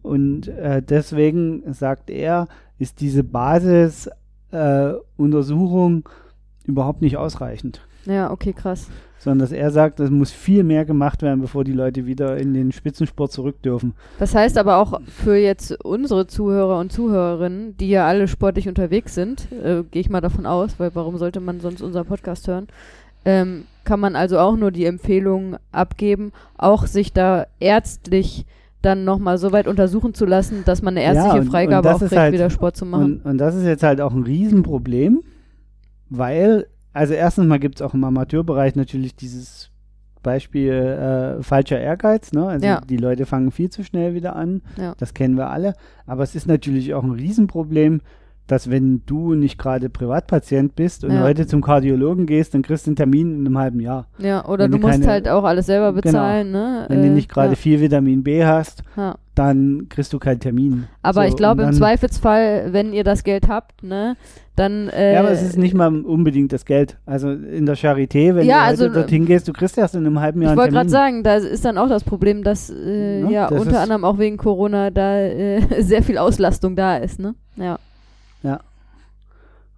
Und 0.03 0.47
äh, 0.49 0.83
deswegen 0.83 1.63
sagt 1.73 2.11
er, 2.11 2.47
ist 2.79 3.01
diese 3.01 3.25
Basisuntersuchung 3.25 6.09
äh, 6.09 6.69
überhaupt 6.69 7.03
nicht 7.03 7.17
ausreichend. 7.17 7.81
Ja, 8.07 8.31
okay, 8.31 8.53
krass 8.53 8.89
sondern 9.27 9.41
dass 9.41 9.51
er 9.51 9.73
sagt, 9.73 9.99
es 9.99 10.09
muss 10.09 10.31
viel 10.31 10.63
mehr 10.63 10.85
gemacht 10.85 11.21
werden, 11.21 11.41
bevor 11.41 11.65
die 11.65 11.73
Leute 11.73 12.07
wieder 12.07 12.37
in 12.37 12.55
den 12.55 12.71
Spitzensport 12.71 13.33
zurück 13.33 13.61
dürfen. 13.61 13.95
Das 14.21 14.37
heißt 14.37 14.57
aber 14.57 14.77
auch 14.77 15.01
für 15.09 15.37
jetzt 15.37 15.85
unsere 15.85 16.29
Zuhörer 16.29 16.79
und 16.79 16.93
Zuhörerinnen, 16.93 17.77
die 17.77 17.91
ja 17.91 18.07
alle 18.07 18.29
sportlich 18.29 18.69
unterwegs 18.69 19.17
sind, 19.17 19.49
äh, 19.53 19.83
gehe 19.91 20.01
ich 20.01 20.11
mal 20.11 20.21
davon 20.21 20.47
aus, 20.47 20.79
weil 20.79 20.95
warum 20.95 21.19
sollte 21.19 21.41
man 21.41 21.59
sonst 21.59 21.83
unseren 21.83 22.07
Podcast 22.07 22.47
hören, 22.47 22.69
ähm, 23.25 23.65
kann 23.83 23.99
man 23.99 24.15
also 24.15 24.39
auch 24.39 24.57
nur 24.57 24.71
die 24.71 24.85
Empfehlung 24.85 25.57
abgeben, 25.73 26.31
auch 26.57 26.87
sich 26.87 27.13
da 27.13 27.47
ärztlich 27.59 28.47
dann 28.81 29.05
nochmal 29.05 29.39
so 29.39 29.51
weit 29.51 29.67
untersuchen 29.67 30.15
zu 30.15 30.25
lassen, 30.27 30.63
dass 30.65 30.83
man 30.83 30.97
eine 30.97 31.05
ärztliche 31.05 31.39
ja, 31.39 31.43
und, 31.43 31.49
Freigabe 31.49 31.89
und 31.89 31.95
auch 31.95 31.99
kriegt, 31.99 32.15
halt, 32.15 32.33
wieder 32.33 32.51
Sport 32.51 32.77
zu 32.77 32.87
machen. 32.87 33.21
Und, 33.25 33.25
und 33.25 33.39
das 33.39 33.57
ist 33.57 33.65
jetzt 33.65 33.83
halt 33.83 34.01
auch 34.01 34.13
ein 34.13 34.23
Riesenproblem, 34.23 35.23
weil 36.11 36.69
also 36.97 37.15
erstens 37.15 37.47
mal 37.47 37.59
gibt 37.59 37.77
es 37.77 37.83
auch 37.83 37.95
im 37.95 38.05
Amateurbereich 38.05 38.75
natürlich 38.75 39.15
dieses 39.17 39.71
Beispiel 40.23 40.73
äh, 40.73 41.43
falscher 41.43 41.79
Ehrgeiz. 41.79 42.33
Ne? 42.33 42.47
Also 42.47 42.67
Ja. 42.67 42.81
die 42.81 42.97
Leute 42.97 43.27
fangen 43.27 43.53
viel 43.53 43.71
zu 43.71 43.85
schnell 43.85 44.15
wieder 44.15 44.35
an. 44.35 44.63
Ja. 44.77 44.95
Das 44.99 45.15
kennen 45.15 45.37
wir 45.37 45.51
alle. 45.51 45.75
Aber 46.07 46.23
es 46.25 46.35
ist 46.35 46.47
natürlich 46.49 46.95
auch 46.95 47.05
ein 47.05 47.13
Riesenproblem, 47.13 48.01
dass 48.47 48.71
wenn 48.71 49.03
du 49.07 49.35
nicht 49.35 49.59
gerade 49.59 49.89
Privatpatient 49.91 50.77
bist 50.77 51.05
und 51.05 51.13
Ja. 51.13 51.23
heute 51.23 51.47
zum 51.47 51.63
Kardiologen 51.63 52.27
gehst, 52.27 52.55
dann 52.55 52.63
kriegst 52.63 52.87
du 52.87 52.91
einen 52.91 52.97
Termin 52.97 53.35
in 53.41 53.47
einem 53.47 53.59
halben 53.59 53.81
Jahr. 53.81 54.07
Ja, 54.19 54.45
oder 54.47 54.65
Wenn 54.65 54.73
du 54.73 54.79
du 54.79 54.87
musst 54.87 55.01
keine- 55.01 55.13
halt 55.13 55.29
auch 55.29 55.45
alles 55.45 55.67
selber 55.67 55.89
Genau. 55.93 56.01
bezahlen, 56.03 56.53
ne? 56.53 56.85
Wenn 56.89 57.03
du 57.03 57.09
Äh, 57.09 57.11
nicht 57.11 57.29
gerade 57.29 57.51
ja, 57.51 57.57
viel 57.57 57.81
Vitamin 57.81 58.23
B 58.23 58.45
hast, 58.45 58.83
ja. 58.97 59.17
dann 59.35 59.87
kriegst 59.89 60.13
du 60.13 60.19
keinen 60.19 60.39
Termin. 60.41 60.87
Aber 61.03 61.23
So, 61.23 61.29
ich 61.29 61.37
glaube, 61.37 61.63
im 61.65 61.73
Zweifelsfall, 61.73 62.69
wenn 62.73 62.93
ihr 62.93 63.05
das 63.05 63.25
Geld 63.25 63.49
habt, 63.49 63.83
ne, 63.83 64.17
dann. 64.55 64.89
Äh, 64.91 65.15
Ja, 65.15 65.21
aber 65.21 65.31
es 65.33 65.43
ist 65.43 65.59
nicht 65.59 65.75
mal 65.75 65.95
unbedingt 66.05 66.53
das 66.53 66.65
Geld. 66.65 66.97
Also 67.05 67.31
in 67.33 67.67
der 67.67 67.77
Charité, 67.77 68.35
wenn 68.35 68.47
Ja, 68.47 68.61
du 68.61 68.65
also, 68.67 68.89
dorthin 68.89 69.27
gehst, 69.27 69.49
du 69.49 69.53
kriegst 69.53 69.77
erst 69.77 69.95
in 69.97 70.07
einem 70.07 70.21
halben 70.21 70.41
Jahr 70.41 70.53
Ich 70.53 70.53
einen 70.53 70.59
wollte 70.61 70.73
gerade 70.73 70.89
Termin. 70.91 71.23
sagen, 71.25 71.45
da 71.45 71.49
ist 71.49 71.65
dann 71.65 71.79
auch 71.79 71.89
das 71.89 72.05
Problem, 72.05 72.43
dass 72.45 72.71
äh, 72.71 73.23
Ja, 73.23 73.29
ja, 73.31 73.49
das 73.51 73.61
unter 73.61 73.81
anderem 73.81 74.05
auch 74.05 74.19
wegen 74.19 74.37
Corona 74.37 74.91
da 74.91 75.19
äh, 75.21 75.61
sehr 75.83 76.03
viel 76.03 76.17
Auslastung 76.19 76.77
da 76.77 76.97
ist, 76.99 77.19
ne? 77.19 77.35
Ja. 77.57 77.79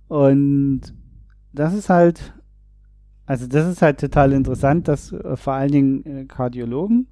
Und 0.08 0.94
das 1.52 1.74
ist 1.74 1.88
halt, 1.90 2.34
also 3.26 3.46
das 3.46 3.68
ist 3.68 3.82
halt 3.82 4.00
total 4.00 4.32
interessant, 4.32 4.88
dass 4.88 5.12
äh, 5.12 5.36
vor 5.36 5.52
allen 5.52 5.70
Dingen 5.70 6.06
äh, 6.06 6.24
Kardiologen 6.24 7.08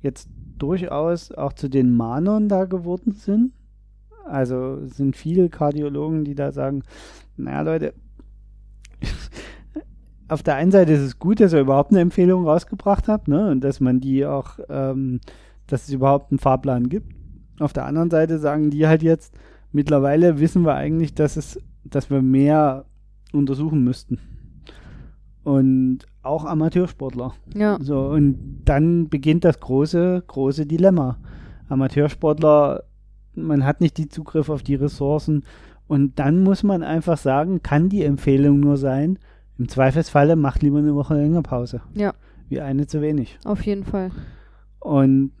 jetzt 0.00 0.28
durchaus 0.58 1.32
auch 1.32 1.54
zu 1.54 1.68
den 1.68 1.96
Manern 1.96 2.48
da 2.48 2.64
geworden 2.64 3.12
sind. 3.12 3.52
Also 4.24 4.86
sind 4.86 5.16
viele 5.16 5.48
Kardiologen, 5.48 6.24
die 6.24 6.34
da 6.34 6.52
sagen, 6.52 6.82
naja 7.36 7.62
Leute, 7.62 7.94
auf 10.28 10.42
der 10.42 10.56
einen 10.56 10.70
Seite 10.70 10.92
ist 10.92 11.02
es 11.02 11.18
gut, 11.18 11.40
dass 11.40 11.52
ihr 11.52 11.60
überhaupt 11.60 11.90
eine 11.90 12.00
Empfehlung 12.00 12.46
rausgebracht 12.46 13.08
habt, 13.08 13.28
ne? 13.28 13.50
Und 13.50 13.62
dass 13.62 13.80
man 13.80 14.00
die 14.00 14.24
auch, 14.24 14.58
ähm, 14.68 15.20
dass 15.66 15.84
es 15.84 15.90
überhaupt 15.90 16.30
einen 16.30 16.38
Fahrplan 16.38 16.88
gibt. 16.88 17.12
Auf 17.60 17.72
der 17.72 17.84
anderen 17.84 18.10
Seite 18.10 18.38
sagen 18.38 18.70
die 18.70 18.86
halt 18.86 19.02
jetzt, 19.02 19.34
mittlerweile 19.72 20.40
wissen 20.40 20.64
wir 20.64 20.74
eigentlich, 20.74 21.14
dass 21.14 21.36
es, 21.36 21.60
dass 21.94 22.10
wir 22.10 22.22
mehr 22.22 22.84
untersuchen 23.32 23.84
müssten. 23.84 24.18
Und 25.42 26.00
auch 26.22 26.44
Amateursportler. 26.44 27.34
Ja. 27.54 27.78
So, 27.80 28.06
und 28.06 28.62
dann 28.64 29.08
beginnt 29.08 29.44
das 29.44 29.60
große, 29.60 30.24
große 30.26 30.66
Dilemma. 30.66 31.18
Amateursportler, 31.68 32.84
man 33.34 33.64
hat 33.64 33.80
nicht 33.80 33.98
die 33.98 34.08
Zugriff 34.08 34.48
auf 34.48 34.62
die 34.62 34.76
Ressourcen. 34.76 35.44
Und 35.86 36.18
dann 36.18 36.42
muss 36.42 36.62
man 36.62 36.82
einfach 36.82 37.18
sagen, 37.18 37.62
kann 37.62 37.90
die 37.90 38.04
Empfehlung 38.04 38.60
nur 38.60 38.78
sein, 38.78 39.18
im 39.58 39.68
Zweifelsfalle 39.68 40.34
macht 40.36 40.62
lieber 40.62 40.78
eine 40.78 40.94
Woche 40.94 41.14
länger 41.14 41.42
Pause. 41.42 41.80
Ja. 41.94 42.14
Wie 42.48 42.60
eine 42.60 42.86
zu 42.86 43.00
wenig. 43.00 43.38
Auf 43.44 43.62
jeden 43.62 43.84
Fall. 43.84 44.10
Und 44.80 45.32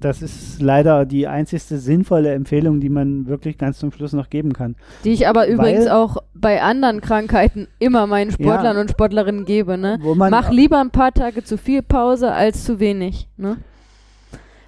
das 0.00 0.22
ist 0.22 0.60
leider 0.60 1.06
die 1.06 1.26
einzigste 1.26 1.78
sinnvolle 1.78 2.32
Empfehlung, 2.32 2.80
die 2.80 2.88
man 2.90 3.26
wirklich 3.26 3.58
ganz 3.58 3.78
zum 3.78 3.92
Schluss 3.92 4.12
noch 4.12 4.28
geben 4.30 4.52
kann. 4.52 4.76
Die 5.04 5.10
ich 5.12 5.26
aber 5.26 5.46
übrigens 5.48 5.86
Weil- 5.86 5.92
auch 5.92 6.18
bei 6.34 6.62
anderen 6.62 7.00
Krankheiten 7.00 7.66
immer 7.78 8.06
meinen 8.06 8.30
Sportlern 8.30 8.76
Ja. 8.76 8.80
und 8.82 8.90
Sportlerinnen 8.90 9.44
gebe, 9.44 9.78
ne? 9.78 9.98
Wo 10.02 10.14
man 10.14 10.30
Mach 10.30 10.50
lieber 10.50 10.80
ein 10.80 10.90
paar 10.90 11.12
Tage 11.12 11.42
zu 11.44 11.56
viel 11.58 11.82
Pause 11.82 12.32
als 12.32 12.64
zu 12.64 12.78
wenig, 12.78 13.28
ne? 13.36 13.56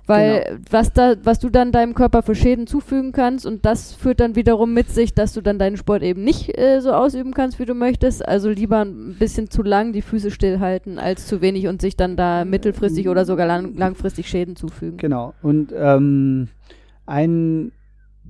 Weil 0.09 0.45
Genau. 0.45 0.61
was 0.71 0.93
da, 0.93 1.15
was 1.23 1.39
du 1.39 1.51
dann 1.51 1.71
deinem 1.71 1.95
Körper 1.95 2.23
für 2.23 2.35
Schäden 2.35 2.67
zufügen 2.67 3.13
kannst 3.13 3.45
und 3.45 3.65
das 3.65 3.93
führt 3.93 4.21
dann 4.21 4.37
wiederum 4.37 4.73
mit 4.73 4.91
sich, 4.91 5.15
dass 5.15 5.35
du 5.35 5.41
dann 5.43 5.59
deinen 5.59 5.77
Sport 5.77 6.03
eben 6.03 6.25
nicht 6.25 6.57
äh, 6.59 6.81
so 6.81 6.93
ausüben 6.93 7.35
kannst, 7.35 7.59
wie 7.59 7.67
du 7.67 7.75
möchtest. 7.75 8.27
Also 8.27 8.49
lieber 8.49 8.81
ein 8.85 9.17
bisschen 9.19 9.51
zu 9.51 9.63
lang 9.63 9.93
die 9.93 10.03
Füße 10.03 10.31
stillhalten 10.31 10.99
als 10.99 11.27
zu 11.27 11.41
wenig 11.43 11.69
und 11.69 11.83
sich 11.83 11.97
dann 11.97 12.17
da 12.17 12.45
mittelfristig 12.45 13.09
oder 13.09 13.25
sogar 13.25 13.47
lang, 13.47 13.75
langfristig 13.77 14.29
Schäden 14.29 14.57
zufügen. 14.57 14.97
Genau. 14.97 15.35
Und 15.43 15.73
ähm, 15.77 16.49
ein 17.07 17.73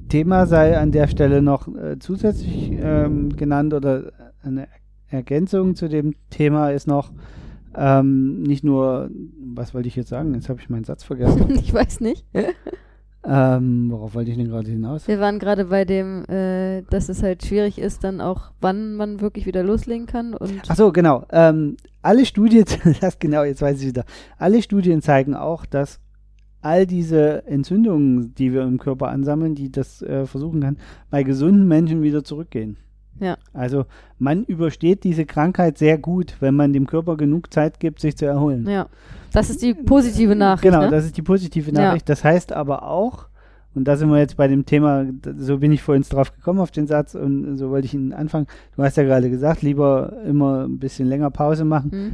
Thema 0.08 0.46
sei 0.46 0.78
an 0.78 0.92
der 0.92 1.06
Stelle 1.06 1.42
noch 1.42 1.68
äh, 1.68 1.98
zusätzlich 1.98 2.72
ähm, 2.72 3.36
genannt 3.36 3.72
oder 3.74 4.12
eine 4.42 4.68
Ergänzung 5.10 5.74
zu 5.74 5.88
dem 5.88 6.14
Thema 6.30 6.70
ist 6.70 6.86
noch 6.86 7.12
ähm, 7.76 8.42
nicht 8.42 8.64
nur, 8.64 9.10
was 9.54 9.74
wollte 9.74 9.88
ich 9.88 9.96
jetzt 9.96 10.08
sagen? 10.08 10.34
Jetzt 10.34 10.48
habe 10.48 10.60
ich 10.60 10.68
meinen 10.68 10.84
Satz 10.84 11.04
vergessen. 11.04 11.50
ich 11.54 11.72
weiß 11.72 12.00
nicht. 12.00 12.24
ähm, 13.24 13.90
worauf 13.90 14.14
wollte 14.14 14.30
ich 14.30 14.36
denn 14.36 14.48
gerade 14.48 14.70
hinaus? 14.70 15.08
Wir 15.08 15.20
waren 15.20 15.38
gerade 15.38 15.66
bei 15.66 15.84
dem, 15.84 16.24
äh, 16.28 16.82
dass 16.90 17.08
es 17.08 17.22
halt 17.22 17.44
schwierig 17.44 17.78
ist, 17.78 18.04
dann 18.04 18.20
auch, 18.20 18.52
wann 18.60 18.94
man 18.94 19.20
wirklich 19.20 19.46
wieder 19.46 19.62
loslegen 19.62 20.06
kann 20.06 20.34
und 20.34 20.62
Ach 20.68 20.76
so, 20.76 20.92
genau. 20.92 21.26
Ähm, 21.30 21.76
alle 22.02 22.24
Studien, 22.24 22.64
das 23.00 23.18
genau, 23.18 23.42
jetzt 23.44 23.62
weiß 23.62 23.80
ich 23.80 23.88
wieder. 23.88 24.04
Alle 24.38 24.62
Studien 24.62 25.02
zeigen 25.02 25.34
auch, 25.34 25.66
dass 25.66 26.00
all 26.60 26.86
diese 26.86 27.46
Entzündungen, 27.46 28.34
die 28.34 28.52
wir 28.52 28.62
im 28.62 28.78
Körper 28.78 29.08
ansammeln, 29.08 29.54
die 29.54 29.70
das 29.70 30.02
äh, 30.02 30.26
versuchen 30.26 30.60
kann, 30.60 30.78
bei 31.10 31.22
gesunden 31.22 31.68
Menschen 31.68 32.02
wieder 32.02 32.24
zurückgehen. 32.24 32.76
Ja. 33.20 33.36
Also 33.52 33.84
man 34.18 34.44
übersteht 34.44 35.04
diese 35.04 35.26
Krankheit 35.26 35.78
sehr 35.78 35.98
gut, 35.98 36.36
wenn 36.40 36.54
man 36.54 36.72
dem 36.72 36.86
Körper 36.86 37.16
genug 37.16 37.52
Zeit 37.52 37.80
gibt, 37.80 38.00
sich 38.00 38.16
zu 38.16 38.26
erholen. 38.26 38.66
ja. 38.68 38.86
Das 39.30 39.50
ist 39.50 39.60
die 39.60 39.74
positive 39.74 40.34
Nachricht. 40.34 40.62
Genau, 40.62 40.80
ne? 40.84 40.90
das 40.90 41.04
ist 41.04 41.16
die 41.18 41.22
positive 41.22 41.70
Ja. 41.70 41.88
Nachricht. 41.88 42.08
Das 42.08 42.24
heißt 42.24 42.50
aber 42.52 42.82
auch, 42.84 43.28
und 43.74 43.84
da 43.86 43.96
sind 43.96 44.08
wir 44.10 44.18
jetzt 44.18 44.38
bei 44.38 44.48
dem 44.48 44.64
Thema, 44.64 45.04
so 45.36 45.58
bin 45.58 45.70
ich 45.70 45.82
vorhin 45.82 46.02
drauf 46.02 46.34
gekommen 46.34 46.60
auf 46.60 46.70
den 46.70 46.86
Satz 46.86 47.14
und 47.14 47.58
so 47.58 47.68
wollte 47.68 47.84
ich 47.84 47.92
ihn 47.94 48.14
anfangen. 48.14 48.46
Du 48.74 48.82
hast 48.82 48.96
ja 48.96 49.02
gerade 49.02 49.28
gesagt, 49.28 49.60
lieber 49.60 50.14
immer 50.24 50.64
ein 50.64 50.78
bisschen 50.78 51.06
länger 51.06 51.30
Pause 51.30 51.66
machen. 51.66 51.92
Hm? 51.92 52.12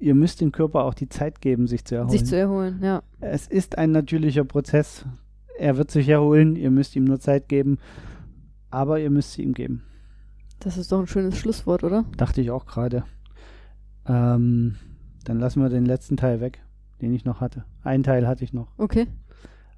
Ihr 0.00 0.14
müsst 0.14 0.40
dem 0.40 0.50
Körper 0.50 0.84
auch 0.84 0.94
die 0.94 1.10
Zeit 1.10 1.42
geben, 1.42 1.66
sich 1.66 1.84
zu 1.84 1.96
erholen. 1.96 2.10
Sich 2.10 2.24
zu 2.24 2.36
erholen, 2.36 2.80
ja. 2.82 3.02
es 3.20 3.46
ist 3.46 3.76
ein 3.76 3.92
natürlicher 3.92 4.44
Prozess. 4.44 5.04
Er 5.58 5.76
wird 5.76 5.90
sich 5.90 6.08
erholen, 6.08 6.56
ihr 6.56 6.70
müsst 6.70 6.96
ihm 6.96 7.04
nur 7.04 7.20
Zeit 7.20 7.48
geben, 7.48 7.78
aber 8.70 9.00
ihr 9.00 9.10
müsst 9.10 9.34
sie 9.34 9.42
ihm 9.42 9.52
geben. 9.52 9.82
Das 10.60 10.76
ist 10.76 10.90
doch 10.92 10.98
ein 11.00 11.06
schönes 11.06 11.38
Schlusswort, 11.38 11.84
oder? 11.84 12.04
Dachte 12.16 12.40
ich 12.40 12.50
auch 12.50 12.66
gerade. 12.66 13.04
Ähm, 14.06 14.76
dann 15.24 15.38
lassen 15.38 15.62
wir 15.62 15.68
den 15.68 15.84
letzten 15.86 16.16
Teil 16.16 16.40
weg, 16.40 16.60
den 17.00 17.12
ich 17.14 17.24
noch 17.24 17.40
hatte. 17.40 17.64
Einen 17.84 18.02
Teil 18.02 18.26
hatte 18.26 18.44
ich 18.44 18.52
noch. 18.52 18.68
Okay. 18.78 19.06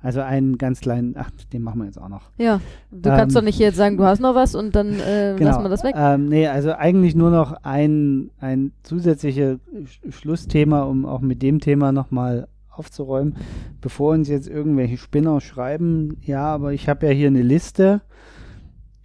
Also 0.02 0.22
einen 0.22 0.56
ganz 0.56 0.80
kleinen, 0.80 1.14
ach, 1.18 1.30
den 1.52 1.62
machen 1.62 1.80
wir 1.80 1.84
jetzt 1.84 2.00
auch 2.00 2.08
noch. 2.08 2.30
Ja. 2.38 2.60
Du 2.90 3.10
Ähm, 3.10 3.16
kannst 3.16 3.36
doch 3.36 3.42
nicht 3.42 3.58
jetzt 3.58 3.76
sagen, 3.76 3.98
du 3.98 4.04
hast 4.04 4.20
noch 4.20 4.34
was 4.34 4.54
und 4.54 4.74
dann 4.74 4.98
äh, 4.98 5.36
lassen 5.36 5.62
wir 5.62 5.68
das 5.68 5.84
weg. 5.84 5.94
Ähm, 5.94 6.28
nee, 6.28 6.46
also 6.46 6.72
eigentlich 6.72 7.14
nur 7.14 7.30
noch 7.30 7.52
ein, 7.64 8.30
ein 8.40 8.72
zusätzliches 8.82 9.58
Sch- 9.84 10.10
Schlussthema, 10.12 10.82
um 10.84 11.04
auch 11.04 11.20
mit 11.20 11.42
dem 11.42 11.60
Thema 11.60 11.92
nochmal 11.92 12.48
aufzuräumen, 12.70 13.36
bevor 13.82 14.14
uns 14.14 14.28
jetzt 14.28 14.48
irgendwelche 14.48 14.96
Spinner 14.96 15.38
schreiben, 15.42 16.16
ja, 16.22 16.44
aber 16.44 16.72
ich 16.72 16.88
habe 16.88 17.04
ja 17.06 17.12
hier 17.12 17.26
eine 17.26 17.42
Liste 17.42 18.00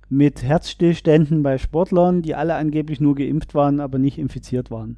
mit 0.09 0.43
Herzstillständen 0.43 1.41
bei 1.43 1.57
Sportlern, 1.57 2.21
die 2.21 2.35
alle 2.35 2.55
angeblich 2.55 3.01
nur 3.01 3.15
geimpft 3.15 3.55
waren, 3.55 3.79
aber 3.79 3.97
nicht 3.97 4.17
infiziert 4.19 4.69
waren. 4.71 4.97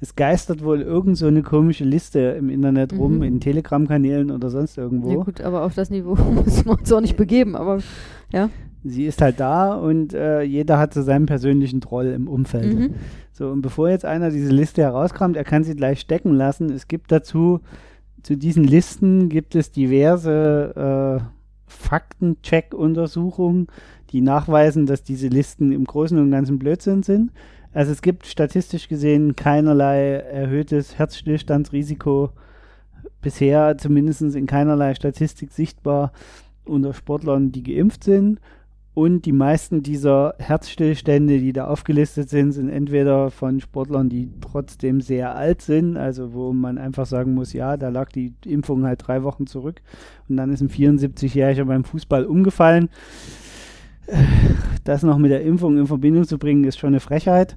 Es 0.00 0.16
geistert 0.16 0.64
wohl 0.64 0.80
irgend 0.80 1.16
so 1.16 1.26
eine 1.28 1.42
komische 1.42 1.84
Liste 1.84 2.18
im 2.36 2.50
Internet 2.50 2.92
rum, 2.92 3.18
Mhm. 3.18 3.22
in 3.22 3.40
Telegram-Kanälen 3.40 4.32
oder 4.32 4.50
sonst 4.50 4.76
irgendwo. 4.76 5.10
Ja, 5.12 5.16
gut, 5.22 5.40
aber 5.40 5.62
auf 5.62 5.74
das 5.76 5.90
Niveau 5.90 6.14
müssen 6.44 6.66
wir 6.66 6.72
uns 6.78 6.92
auch 6.92 7.00
nicht 7.00 7.16
begeben, 7.16 7.54
aber 7.54 7.78
Sie 8.84 9.06
ist 9.06 9.22
halt 9.22 9.38
da 9.38 9.74
und 9.74 10.12
äh, 10.12 10.42
jeder 10.42 10.76
hat 10.76 10.92
so 10.92 11.02
seinen 11.02 11.26
persönlichen 11.26 11.80
Troll 11.80 12.06
im 12.06 12.26
Umfeld. 12.26 12.74
mhm. 12.76 12.94
So, 13.30 13.48
und 13.48 13.62
bevor 13.62 13.88
jetzt 13.90 14.04
einer 14.04 14.30
diese 14.30 14.50
Liste 14.52 14.82
herauskramt, 14.82 15.36
er 15.36 15.44
kann 15.44 15.62
sie 15.62 15.76
gleich 15.76 16.00
stecken 16.00 16.32
lassen. 16.34 16.68
Es 16.70 16.88
gibt 16.88 17.12
dazu, 17.12 17.60
zu 18.24 18.36
diesen 18.36 18.64
Listen 18.64 19.28
gibt 19.28 19.54
es 19.54 19.70
diverse 19.70 21.20
äh, 21.22 21.24
Faktencheck-Untersuchungen, 21.66 23.68
die 24.12 24.20
nachweisen, 24.20 24.86
dass 24.86 25.02
diese 25.02 25.28
Listen 25.28 25.72
im 25.72 25.84
Großen 25.84 26.18
und 26.18 26.30
Ganzen 26.30 26.58
Blödsinn 26.58 27.02
sind. 27.02 27.32
Also 27.72 27.92
es 27.92 28.02
gibt 28.02 28.26
statistisch 28.26 28.88
gesehen 28.88 29.34
keinerlei 29.34 30.12
erhöhtes 30.12 30.98
Herzstillstandsrisiko 30.98 32.30
bisher, 33.22 33.78
zumindest 33.78 34.22
in 34.22 34.46
keinerlei 34.46 34.94
Statistik 34.94 35.52
sichtbar 35.52 36.12
unter 36.64 36.92
Sportlern, 36.92 37.50
die 37.52 37.62
geimpft 37.62 38.04
sind. 38.04 38.40
Und 38.94 39.24
die 39.24 39.32
meisten 39.32 39.82
dieser 39.82 40.34
Herzstillstände, 40.38 41.38
die 41.38 41.54
da 41.54 41.66
aufgelistet 41.66 42.28
sind, 42.28 42.52
sind 42.52 42.68
entweder 42.68 43.30
von 43.30 43.58
Sportlern, 43.60 44.10
die 44.10 44.28
trotzdem 44.42 45.00
sehr 45.00 45.34
alt 45.34 45.62
sind, 45.62 45.96
also 45.96 46.34
wo 46.34 46.52
man 46.52 46.76
einfach 46.76 47.06
sagen 47.06 47.32
muss, 47.32 47.54
ja, 47.54 47.78
da 47.78 47.88
lag 47.88 48.12
die 48.12 48.34
Impfung 48.44 48.84
halt 48.84 49.06
drei 49.06 49.22
Wochen 49.22 49.46
zurück 49.46 49.80
und 50.28 50.36
dann 50.36 50.52
ist 50.52 50.60
ein 50.60 50.68
74-Jähriger 50.68 51.64
beim 51.64 51.84
Fußball 51.84 52.26
umgefallen. 52.26 52.90
Das 54.84 55.02
noch 55.02 55.18
mit 55.18 55.30
der 55.30 55.42
Impfung 55.42 55.78
in 55.78 55.86
Verbindung 55.86 56.24
zu 56.26 56.38
bringen, 56.38 56.64
ist 56.64 56.78
schon 56.78 56.88
eine 56.88 57.00
Frechheit. 57.00 57.56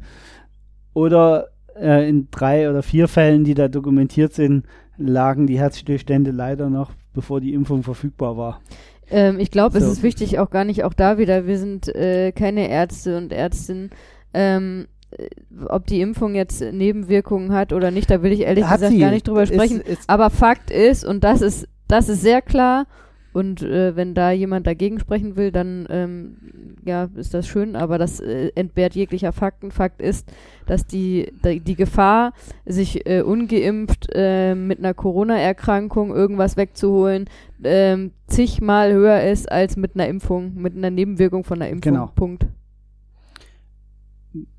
Oder 0.93 1.47
äh, 1.79 2.07
in 2.07 2.27
drei 2.31 2.69
oder 2.69 2.83
vier 2.83 3.07
Fällen, 3.07 3.43
die 3.43 3.53
da 3.53 3.67
dokumentiert 3.67 4.33
sind, 4.33 4.65
lagen 4.97 5.47
die 5.47 5.59
Herzstillstände 5.59 6.31
leider 6.31 6.69
noch, 6.69 6.91
bevor 7.13 7.41
die 7.41 7.53
Impfung 7.53 7.83
verfügbar 7.83 8.37
war. 8.37 8.61
ähm, 9.09 9.39
ich 9.39 9.51
glaube, 9.51 9.77
es 9.77 9.83
So. 9.85 9.91
ist 9.91 10.03
wichtig, 10.03 10.39
auch 10.39 10.49
gar 10.49 10.63
nicht 10.65 10.83
auch 10.83 10.93
da 10.93 11.17
wieder, 11.17 11.47
wir 11.47 11.57
sind 11.57 11.93
äh, 11.93 12.31
keine 12.31 12.69
Ärzte 12.69 13.17
und 13.17 13.33
Ärztinnen. 13.33 13.89
Ähm, 14.33 14.85
äh, 15.11 15.27
ob 15.67 15.85
die 15.87 15.99
Impfung 16.01 16.35
jetzt 16.35 16.61
Nebenwirkungen 16.61 17.51
hat 17.53 17.73
oder 17.73 17.91
nicht, 17.91 18.09
da 18.09 18.21
will 18.23 18.31
ich 18.31 18.41
ehrlich 18.41 18.65
Hat 18.65 18.75
gesagt 18.75 18.93
sie. 18.93 18.99
gar 18.99 19.11
nicht 19.11 19.27
drüber 19.27 19.45
sprechen. 19.45 19.81
Ist, 19.81 19.99
ist, 20.01 20.09
Aber 20.09 20.29
Fakt 20.29 20.71
ist, 20.71 21.03
und 21.03 21.23
das 21.23 21.41
ist, 21.41 21.67
das 21.87 22.07
ist 22.09 22.21
sehr 22.21 22.41
klar, 22.41 22.85
und 23.35 23.61
äh, 23.63 23.97
wenn 23.97 24.13
da 24.13 24.31
jemand 24.31 24.65
dagegen 24.65 24.97
sprechen 24.97 25.35
will, 25.35 25.51
dann 25.51 25.85
ähm, 25.89 26.37
ja, 26.85 27.09
ist 27.15 27.33
das 27.33 27.49
schön, 27.49 27.75
aber 27.75 27.97
das 27.97 28.21
äh, 28.21 28.53
entbehrt 28.55 28.95
jeglicher 28.95 29.33
Fakten. 29.33 29.71
Fakt 29.71 30.01
ist, 30.01 30.31
dass 30.67 30.87
die, 30.87 31.33
die, 31.43 31.59
die 31.59 31.75
Gefahr, 31.75 32.31
sich 32.65 33.05
äh, 33.05 33.23
ungeimpft 33.23 34.07
äh, 34.13 34.55
mit 34.55 34.79
einer 34.79 34.93
Corona-Erkrankung 34.93 36.15
irgendwas 36.15 36.55
wegzuholen, 36.55 37.25
ähm, 37.61 38.11
zigmal 38.27 38.93
höher 38.93 39.21
ist 39.23 39.51
als 39.51 39.75
mit 39.75 39.95
einer 39.95 40.07
Impfung, 40.07 40.53
mit 40.55 40.77
einer 40.77 40.89
Nebenwirkung 40.89 41.43
von 41.43 41.61
einer 41.61 41.69
Impfung. 41.69 41.91
Genau. 41.91 42.11
Punkt. 42.15 42.47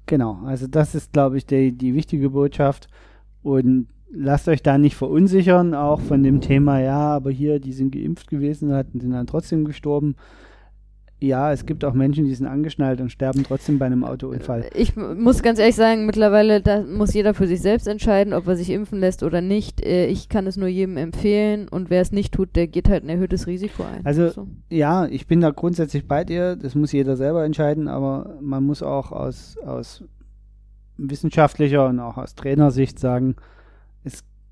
Genau, 0.05 0.41
also 0.45 0.67
das 0.67 0.95
ist, 0.95 1.15
glaube 1.15 1.39
ich, 1.39 1.47
die, 1.47 1.73
die 1.73 1.95
wichtige 1.95 2.29
Botschaft. 2.29 2.89
Und 3.43 3.87
lasst 4.17 4.49
euch 4.49 4.63
da 4.63 4.79
nicht 4.79 4.97
verunsichern, 4.97 5.75
auch 5.75 6.01
von 6.01 6.23
dem 6.23 6.41
Thema, 6.41 6.81
ja, 6.81 6.99
aber 7.15 7.31
hier, 7.31 7.61
die 7.61 7.73
sind 7.73 7.93
geimpft 7.93 8.29
gewesen, 8.29 8.73
hatten, 8.73 9.01
sind 9.01 9.13
dann 9.13 9.27
trotzdem 9.27 9.65
gestorben. 9.65 10.17
Ja, 11.19 11.51
es 11.51 11.65
gibt 11.65 11.83
auch 11.83 11.95
Menschen, 11.95 12.27
die 12.27 12.35
sind 12.35 12.47
angeschnallt 12.47 13.01
und 13.01 13.11
sterben 13.11 13.43
trotzdem 13.43 13.79
bei 13.79 13.87
einem 13.87 14.05
Autounfall. 14.05 14.67
Ich 14.75 14.99
m- 14.99 15.23
muss 15.23 15.43
ganz 15.43 15.59
ehrlich 15.59 15.75
sagen, 15.75 16.05
mittlerweile 16.05 16.61
da 16.61 16.83
muss 16.83 17.15
jeder 17.15 17.33
für 17.33 17.47
sich 17.47 17.63
selbst 17.63 17.89
entscheiden, 17.89 18.35
ob 18.35 18.47
er 18.47 18.55
sich 18.57 18.69
impfen 18.69 19.01
lässt 19.01 19.23
oder 19.23 19.41
nicht. 19.41 19.81
Äh, 19.83 20.09
ich 20.09 20.29
kann 20.29 20.47
es 20.47 20.59
nur 20.59 20.69
jedem 20.69 20.99
empfehlen 20.99 21.69
und 21.69 21.89
wer 21.89 22.03
es 22.03 22.13
nicht 22.13 22.35
tut, 22.35 22.55
der 22.55 22.67
geht 22.67 22.91
halt 22.91 23.03
ein 23.03 23.09
erhöhtes 23.09 23.47
Risiko 23.47 23.83
ein. 23.85 24.05
Also, 24.05 24.29
so. 24.29 24.47
Ja, 24.69 25.07
ich 25.07 25.27
bin 25.27 25.41
da 25.41 25.51
grundsätzlich 25.53 26.07
bei 26.07 26.23
dir, 26.23 26.55
das 26.55 26.75
muss 26.75 26.93
jeder 26.93 27.17
selber 27.17 27.45
entscheiden, 27.47 27.89
aber 27.89 28.37
man 28.43 28.65
muss 28.65 28.83
auch 28.83 29.11
aus, 29.11 29.57
aus 29.65 30.05
wissenschaftlicher 30.99 31.87
und 31.89 31.99
auch 31.99 32.19
aus 32.19 32.35
Trainersicht 32.35 32.99
sagen, 32.99 33.37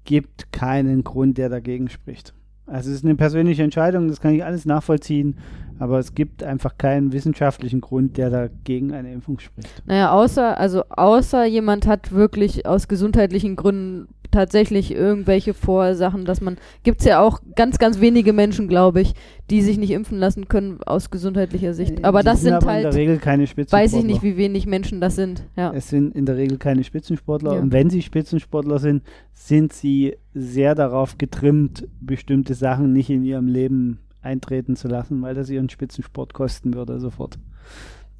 gibt 0.05 0.52
keinen 0.52 1.05
Grund, 1.05 1.38
der 1.38 1.48
dagegen 1.48 1.88
spricht. 1.88 2.34
Also 2.66 2.90
es 2.90 2.96
ist 2.96 3.05
eine 3.05 3.14
persönliche 3.14 3.62
Entscheidung, 3.62 4.09
das 4.09 4.20
kann 4.20 4.34
ich 4.34 4.44
alles 4.44 4.64
nachvollziehen, 4.64 5.36
aber 5.78 5.98
es 5.98 6.14
gibt 6.14 6.42
einfach 6.42 6.78
keinen 6.78 7.12
wissenschaftlichen 7.12 7.80
Grund, 7.80 8.16
der 8.16 8.30
dagegen 8.30 8.92
eine 8.92 9.12
Impfung 9.12 9.38
spricht. 9.38 9.68
Naja, 9.86 10.12
außer, 10.12 10.58
also 10.58 10.82
außer 10.90 11.44
jemand 11.44 11.86
hat 11.86 12.12
wirklich 12.12 12.66
aus 12.66 12.88
gesundheitlichen 12.88 13.56
Gründen 13.56 14.08
tatsächlich 14.30 14.92
irgendwelche 14.92 15.54
Vorsachen, 15.54 16.24
dass 16.24 16.40
man, 16.40 16.56
gibt's 16.82 17.04
ja 17.04 17.20
auch 17.20 17.40
ganz, 17.54 17.78
ganz 17.78 18.00
wenige 18.00 18.32
Menschen, 18.32 18.66
glaube 18.66 19.00
ich, 19.00 19.14
die 19.48 19.62
sich 19.62 19.78
nicht 19.78 19.92
impfen 19.92 20.18
lassen 20.18 20.48
können 20.48 20.80
aus 20.84 21.10
gesundheitlicher 21.10 21.72
Sicht. 21.72 22.04
Aber 22.04 22.20
Die 22.20 22.24
das 22.24 22.40
sind 22.40 22.54
aber 22.54 22.72
in 22.74 22.78
der 22.78 22.84
halt, 22.86 22.94
Regel 22.96 23.18
keine 23.18 23.46
Spitzensportler. 23.46 23.84
weiß 23.84 23.92
ich 23.94 24.04
nicht, 24.04 24.22
wie 24.24 24.36
wenig 24.36 24.66
Menschen 24.66 25.00
das 25.00 25.14
sind. 25.14 25.44
Ja. 25.56 25.72
Es 25.72 25.88
sind 25.88 26.16
in 26.16 26.26
der 26.26 26.36
Regel 26.36 26.58
keine 26.58 26.82
Spitzensportler 26.82 27.54
Ja. 27.54 27.60
und 27.60 27.72
wenn 27.72 27.90
sie 27.90 28.02
Spitzensportler 28.02 28.80
sind, 28.80 29.04
sind 29.32 29.72
sie 29.72 30.16
sehr 30.32 30.74
darauf 30.74 31.16
getrimmt, 31.16 31.86
bestimmte 32.00 32.54
Sachen 32.54 32.92
nicht 32.92 33.10
in 33.10 33.22
ihrem 33.24 33.46
Leben 33.46 34.00
eintreten 34.24 34.76
zu 34.76 34.88
lassen, 34.88 35.22
weil 35.22 35.34
das 35.34 35.50
ihren 35.50 35.68
Spitzensport 35.68 36.34
kosten 36.34 36.74
würde 36.74 36.98
sofort. 37.00 37.38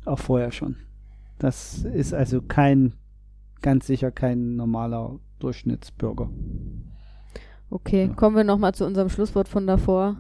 Auch 0.05 0.19
vorher 0.19 0.53
schon. 0.53 0.77
Das 1.39 1.85
ist 1.85 2.15
also 2.15 2.43
kein, 2.43 2.93
ganz 3.63 3.87
sicher 3.87 4.11
kein 4.11 4.57
normaler 4.57 5.19
Durchschnittsbürger. 5.41 6.29
Okay, 7.71 8.07
Ja. 8.07 8.15
kommen 8.15 8.37
wir 8.37 8.45
nochmal 8.45 8.75
zu 8.75 8.85
unserem 8.87 9.09
Schlusswort 9.09 9.49
von 9.49 9.67
davor. 9.67 10.17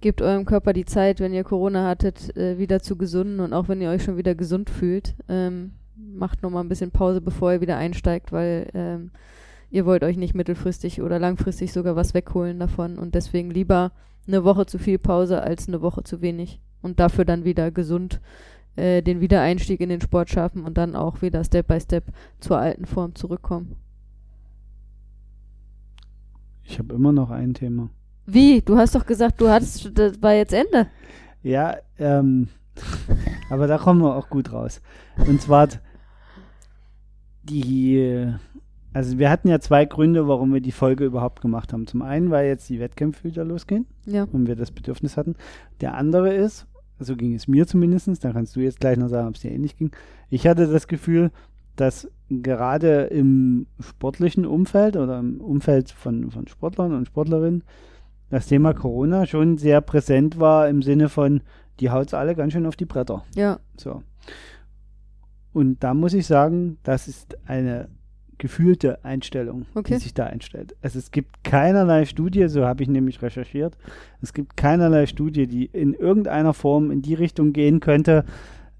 Gebt 0.00 0.20
eurem 0.20 0.44
Körper 0.44 0.72
die 0.72 0.84
Zeit, 0.84 1.20
wenn 1.20 1.32
ihr 1.32 1.44
Corona 1.44 1.86
hattet, 1.86 2.36
äh, 2.36 2.58
wieder 2.58 2.80
zu 2.80 2.96
gesunden 2.96 3.40
und 3.40 3.52
auch 3.54 3.68
wenn 3.68 3.80
ihr 3.80 3.88
euch 3.90 4.02
schon 4.04 4.18
wieder 4.18 4.34
gesund 4.34 4.68
fühlt. 4.68 5.14
Ähm, 5.28 5.72
macht 5.96 6.42
nochmal 6.42 6.62
ein 6.62 6.68
bisschen 6.68 6.90
Pause, 6.90 7.22
bevor 7.22 7.52
ihr 7.54 7.60
wieder 7.62 7.78
einsteigt, 7.78 8.30
weil 8.30 8.68
ähm, 8.74 9.10
ihr 9.70 9.86
wollt 9.86 10.04
euch 10.04 10.18
nicht 10.18 10.34
mittelfristig 10.34 11.00
oder 11.00 11.18
langfristig 11.18 11.72
sogar 11.72 11.96
was 11.96 12.12
wegholen 12.12 12.58
davon 12.58 12.98
und 12.98 13.14
deswegen 13.14 13.50
lieber 13.50 13.92
eine 14.26 14.44
Woche 14.44 14.66
zu 14.66 14.78
viel 14.78 14.98
Pause 14.98 15.42
als 15.42 15.68
eine 15.68 15.82
Woche 15.82 16.02
zu 16.02 16.20
wenig 16.20 16.60
und 16.82 17.00
dafür 17.00 17.24
dann 17.24 17.44
wieder 17.44 17.70
gesund 17.70 18.20
äh, 18.76 19.02
den 19.02 19.20
Wiedereinstieg 19.20 19.80
in 19.80 19.88
den 19.88 20.00
Sport 20.00 20.30
schaffen 20.30 20.64
und 20.64 20.76
dann 20.76 20.94
auch 20.94 21.22
wieder 21.22 21.42
Step 21.44 21.68
by 21.68 21.80
Step 21.80 22.04
zur 22.40 22.58
alten 22.58 22.86
Form 22.86 23.14
zurückkommen. 23.14 23.76
Ich 26.62 26.78
habe 26.78 26.94
immer 26.94 27.12
noch 27.12 27.30
ein 27.30 27.54
Thema. 27.54 27.90
Wie? 28.26 28.60
Du 28.60 28.76
hast 28.76 28.94
doch 28.94 29.06
gesagt, 29.06 29.40
du 29.40 29.48
hattest, 29.48 29.96
das 29.96 30.20
war 30.20 30.34
jetzt 30.34 30.52
Ende. 30.52 30.88
Ja, 31.42 31.76
ähm, 31.98 32.48
aber 33.50 33.66
da 33.66 33.78
kommen 33.78 34.02
wir 34.02 34.16
auch 34.16 34.28
gut 34.28 34.52
raus. 34.52 34.82
Und 35.26 35.40
zwar 35.40 35.68
die, 37.44 38.34
also 38.96 39.18
wir 39.18 39.28
hatten 39.28 39.48
ja 39.48 39.60
zwei 39.60 39.84
Gründe, 39.84 40.26
warum 40.26 40.54
wir 40.54 40.62
die 40.62 40.72
Folge 40.72 41.04
überhaupt 41.04 41.42
gemacht 41.42 41.74
haben. 41.74 41.86
Zum 41.86 42.00
einen, 42.00 42.30
weil 42.30 42.46
jetzt 42.46 42.66
die 42.70 42.80
Wettkämpfe 42.80 43.24
wieder 43.24 43.44
losgehen 43.44 43.84
Ja. 44.06 44.26
und 44.32 44.46
wir 44.46 44.56
das 44.56 44.70
Bedürfnis 44.70 45.18
hatten. 45.18 45.34
Der 45.82 45.94
andere 45.94 46.32
ist, 46.34 46.66
so 46.98 47.14
ging 47.14 47.34
es 47.34 47.46
mir 47.46 47.66
zumindest, 47.66 48.24
da 48.24 48.32
kannst 48.32 48.56
du 48.56 48.60
jetzt 48.60 48.80
gleich 48.80 48.96
noch 48.96 49.08
sagen, 49.08 49.28
ob 49.28 49.34
es 49.34 49.42
dir 49.42 49.50
ähnlich 49.52 49.76
ging. 49.76 49.90
Ich 50.30 50.46
hatte 50.46 50.66
das 50.66 50.88
Gefühl, 50.88 51.30
dass 51.76 52.10
gerade 52.30 53.02
im 53.02 53.66
sportlichen 53.80 54.46
Umfeld 54.46 54.96
oder 54.96 55.18
im 55.18 55.42
Umfeld 55.42 55.90
von, 55.90 56.30
von 56.30 56.48
Sportlern 56.48 56.94
und 56.94 57.06
Sportlerinnen 57.06 57.64
das 58.30 58.46
Thema 58.46 58.72
Corona 58.72 59.26
schon 59.26 59.58
sehr 59.58 59.82
präsent 59.82 60.40
war 60.40 60.70
im 60.70 60.80
Sinne 60.80 61.10
von, 61.10 61.42
die 61.80 61.90
haut's 61.90 62.14
alle 62.14 62.34
ganz 62.34 62.54
schön 62.54 62.64
auf 62.64 62.76
die 62.76 62.86
Bretter. 62.86 63.24
Ja. 63.34 63.60
So. 63.76 64.02
Und 65.52 65.84
da 65.84 65.92
muss 65.92 66.14
ich 66.14 66.26
sagen, 66.26 66.78
das 66.82 67.08
ist 67.08 67.36
eine 67.46 67.88
gefühlte 68.38 69.04
Einstellung, 69.04 69.66
Okay. 69.74 69.94
die 69.94 70.00
sich 70.00 70.14
da 70.14 70.24
einstellt. 70.26 70.76
Also 70.82 70.98
es 70.98 71.10
gibt 71.10 71.44
keinerlei 71.44 72.04
Studie, 72.04 72.48
so 72.48 72.64
habe 72.64 72.82
ich 72.82 72.88
nämlich 72.88 73.22
recherchiert, 73.22 73.76
es 74.20 74.32
gibt 74.32 74.56
keinerlei 74.56 75.06
Studie, 75.06 75.46
die 75.46 75.66
in 75.66 75.94
irgendeiner 75.94 76.54
Form 76.54 76.90
in 76.90 77.02
die 77.02 77.14
Richtung 77.14 77.52
gehen 77.52 77.80
könnte, 77.80 78.24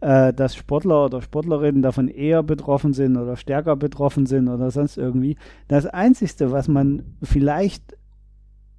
äh, 0.00 0.32
dass 0.32 0.54
Sportler 0.54 1.06
oder 1.06 1.22
Sportlerinnen 1.22 1.82
davon 1.82 2.08
eher 2.08 2.42
betroffen 2.42 2.92
sind 2.92 3.16
oder 3.16 3.36
stärker 3.36 3.76
betroffen 3.76 4.26
sind 4.26 4.48
oder 4.48 4.70
sonst 4.70 4.98
irgendwie. 4.98 5.36
Das 5.68 5.86
Einzige, 5.86 6.52
was 6.52 6.68
man 6.68 7.02
vielleicht 7.22 7.96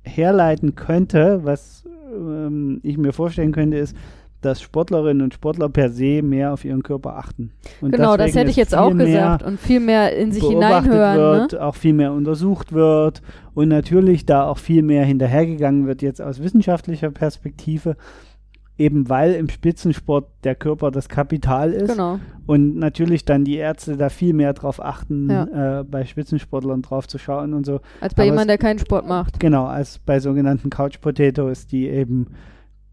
herleiten 0.04 0.76
könnte, 0.76 1.44
was 1.44 1.86
ähm, 2.14 2.80
ich 2.84 2.98
mir 2.98 3.14
vorstellen 3.14 3.52
könnte, 3.52 3.78
ist, 3.78 3.96
dass 4.42 4.62
Sportlerinnen 4.62 5.24
und 5.24 5.34
Sportler 5.34 5.68
per 5.70 5.90
se 5.90 6.22
mehr 6.22 6.54
auf 6.54 6.64
ihren 6.64 6.84
Körper 6.84 7.18
achten. 7.18 7.52
Und 7.82 7.92
genau, 7.92 8.18
das 8.18 8.36
hätte 8.36 8.50
ich 8.52 8.56
jetzt 8.56 8.76
auch 8.76 8.96
gesagt. 8.96 9.44
Und 9.44 9.60
viel 9.60 9.80
mehr 9.80 10.16
in 10.16 10.32
sich 10.32 10.42
beobachtet 10.44 10.92
hineinhören. 10.92 11.40
wird, 11.42 11.52
Ne? 11.54 11.64
auch 11.66 11.76
viel 11.76 11.94
mehr 11.94 12.12
untersucht 12.14 12.72
wird 12.72 13.22
und 13.56 13.68
natürlich 13.70 14.26
da 14.26 14.48
auch 14.48 14.58
viel 14.60 14.84
mehr 14.84 15.04
hinterhergegangen 15.06 15.88
wird 15.88 16.02
jetzt 16.02 16.22
aus 16.22 16.42
wissenschaftlicher 16.42 17.10
Perspektive, 17.10 17.96
eben 18.78 19.10
weil 19.10 19.34
im 19.34 19.50
Spitzensport 19.50 20.28
der 20.44 20.54
Körper 20.54 20.92
das 20.92 21.10
Kapital 21.10 21.74
ist 21.74 21.90
Genau. 21.94 22.20
und 22.46 22.78
natürlich 22.78 23.26
dann 23.26 23.44
die 23.44 23.56
Ärzte 23.58 23.98
da 23.98 24.10
viel 24.10 24.34
mehr 24.34 24.54
drauf 24.54 24.80
achten, 24.86 25.32
Ja. 25.32 25.80
äh, 25.80 25.84
bei 25.84 26.06
Spitzensportlern 26.06 26.84
drauf 26.84 27.08
zu 27.08 27.18
schauen 27.18 27.56
und 27.56 27.66
so. 27.66 27.80
Als 28.02 28.14
bei 28.14 28.26
jemandem, 28.26 28.50
der 28.50 28.58
keinen 28.60 28.78
Sport 28.78 29.08
macht. 29.08 29.40
Genau, 29.40 29.66
als 29.66 29.98
bei 29.98 30.20
sogenannten 30.20 30.70
Couch 30.70 31.02
Potatoes, 31.02 31.66
die 31.66 31.88
eben 31.88 32.28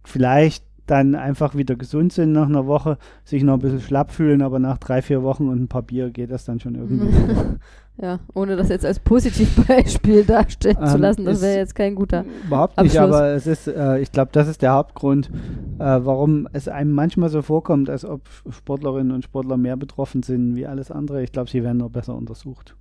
vielleicht 0.04 0.64
dann 0.86 1.14
einfach 1.14 1.54
wieder 1.54 1.76
gesund 1.76 2.12
sind 2.12 2.32
nach 2.32 2.48
einer 2.48 2.66
Woche, 2.66 2.98
sich 3.24 3.42
noch 3.42 3.54
ein 3.54 3.60
bisschen 3.60 3.80
schlapp 3.80 4.10
fühlen, 4.10 4.42
aber 4.42 4.58
nach 4.58 4.78
drei, 4.78 5.02
vier 5.02 5.22
Wochen 5.22 5.48
und 5.48 5.62
ein 5.62 5.68
paar 5.68 5.82
Bier 5.82 6.10
geht 6.10 6.30
das 6.30 6.44
dann 6.44 6.60
schon 6.60 6.74
irgendwie. 6.74 7.08
ja, 8.02 8.20
ohne 8.34 8.56
das 8.56 8.68
jetzt 8.68 8.84
als 8.84 8.98
Positivbeispiel 8.98 10.24
darstellen 10.26 10.76
zu 10.86 10.96
Ähm, 10.96 11.00
lassen, 11.00 11.24
das 11.24 11.40
wäre 11.40 11.56
jetzt 11.56 11.74
kein 11.74 11.94
guter. 11.94 12.24
Überhaupt 12.46 12.76
nicht, 12.76 12.98
Abschluss. 12.98 13.16
aber 13.16 13.28
es 13.28 13.46
ist, 13.46 13.66
äh, 13.66 13.98
ich 14.00 14.12
glaube, 14.12 14.30
das 14.32 14.48
ist 14.48 14.62
der 14.62 14.72
Hauptgrund, 14.72 15.30
äh, 15.78 16.00
warum 16.02 16.48
es 16.52 16.68
einem 16.68 16.92
manchmal 16.92 17.28
so 17.30 17.40
vorkommt, 17.42 17.88
als 17.88 18.04
ob 18.04 18.22
Sportlerinnen 18.50 19.12
und 19.12 19.24
Sportler 19.24 19.56
mehr 19.56 19.76
betroffen 19.76 20.22
sind 20.22 20.54
wie 20.56 20.66
alles 20.66 20.90
andere. 20.90 21.22
Ich 21.22 21.32
glaube, 21.32 21.48
sie 21.50 21.62
werden 21.62 21.78
nur 21.78 21.90
besser 21.90 22.14
untersucht. 22.14 22.76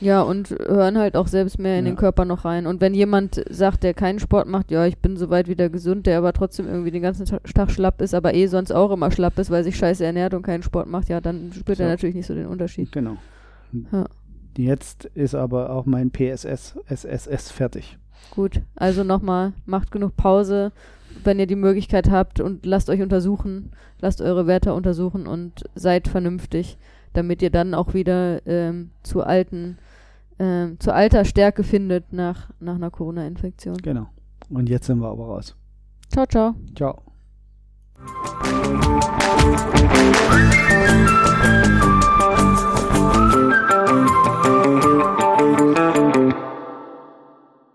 Ja, 0.00 0.22
und 0.22 0.50
hören 0.50 0.96
halt 0.98 1.14
auch 1.16 1.26
selbst 1.28 1.58
mehr 1.58 1.78
in 1.78 1.84
Ja. 1.84 1.92
den 1.92 1.96
Körper 1.96 2.24
noch 2.24 2.44
rein. 2.44 2.66
Und 2.66 2.80
wenn 2.80 2.94
jemand 2.94 3.42
sagt, 3.50 3.82
der 3.82 3.92
keinen 3.94 4.18
Sport 4.18 4.48
macht, 4.48 4.70
ja, 4.70 4.86
ich 4.86 4.96
bin 4.98 5.16
soweit 5.16 5.46
wieder 5.48 5.68
gesund, 5.68 6.06
der 6.06 6.16
aber 6.18 6.32
trotzdem 6.32 6.66
irgendwie 6.68 6.90
den 6.90 7.02
ganzen 7.02 7.26
Ta- 7.26 7.40
Tag 7.40 7.70
schlapp 7.70 8.00
ist, 8.00 8.14
aber 8.14 8.32
eh 8.34 8.46
sonst 8.46 8.72
auch 8.72 8.90
immer 8.92 9.10
schlapp 9.10 9.38
ist, 9.38 9.50
weil 9.50 9.62
sich 9.64 9.76
scheiße 9.76 10.04
ernährt 10.04 10.32
und 10.34 10.42
keinen 10.42 10.62
Sport 10.62 10.86
macht, 10.88 11.08
ja, 11.10 11.20
dann 11.20 11.52
spürt 11.52 11.78
So. 11.78 11.84
er 11.84 11.90
natürlich 11.90 12.14
nicht 12.14 12.26
so 12.26 12.34
den 12.34 12.46
Unterschied. 12.46 12.90
Genau. 12.92 13.16
Ja. 13.92 14.06
Jetzt 14.56 15.04
ist 15.14 15.34
aber 15.34 15.70
auch 15.70 15.86
mein 15.86 16.10
PSS, 16.10 16.76
SSS 16.88 17.50
fertig. 17.50 17.98
Gut, 18.32 18.60
also 18.76 19.04
nochmal, 19.04 19.52
macht 19.66 19.90
genug 19.90 20.16
Pause, 20.16 20.72
wenn 21.24 21.38
ihr 21.38 21.46
die 21.46 21.56
Möglichkeit 21.56 22.10
habt 22.10 22.40
und 22.40 22.64
lasst 22.66 22.90
euch 22.90 23.00
untersuchen, 23.02 23.72
lasst 24.00 24.20
eure 24.22 24.46
Werte 24.46 24.72
untersuchen 24.74 25.26
und 25.26 25.64
seid 25.74 26.08
vernünftig, 26.08 26.78
damit 27.12 27.42
ihr 27.42 27.50
dann 27.50 27.74
auch 27.74 27.94
wieder 27.94 28.46
ähm, 28.46 28.90
zu 29.02 29.22
alten, 29.22 29.78
ähm, 30.40 30.80
zur 30.80 30.94
Altersstärke 30.94 31.62
findet 31.62 32.12
nach, 32.12 32.50
nach 32.58 32.74
einer 32.74 32.90
Corona-Infektion. 32.90 33.76
Genau. 33.76 34.08
Und 34.48 34.68
jetzt 34.68 34.86
sind 34.86 34.98
wir 34.98 35.08
aber 35.08 35.26
raus. 35.26 35.54
Ciao, 36.10 36.26
ciao. 36.26 36.54
Ciao. 36.74 37.02
Thank 38.02 38.22
you. 42.22 42.29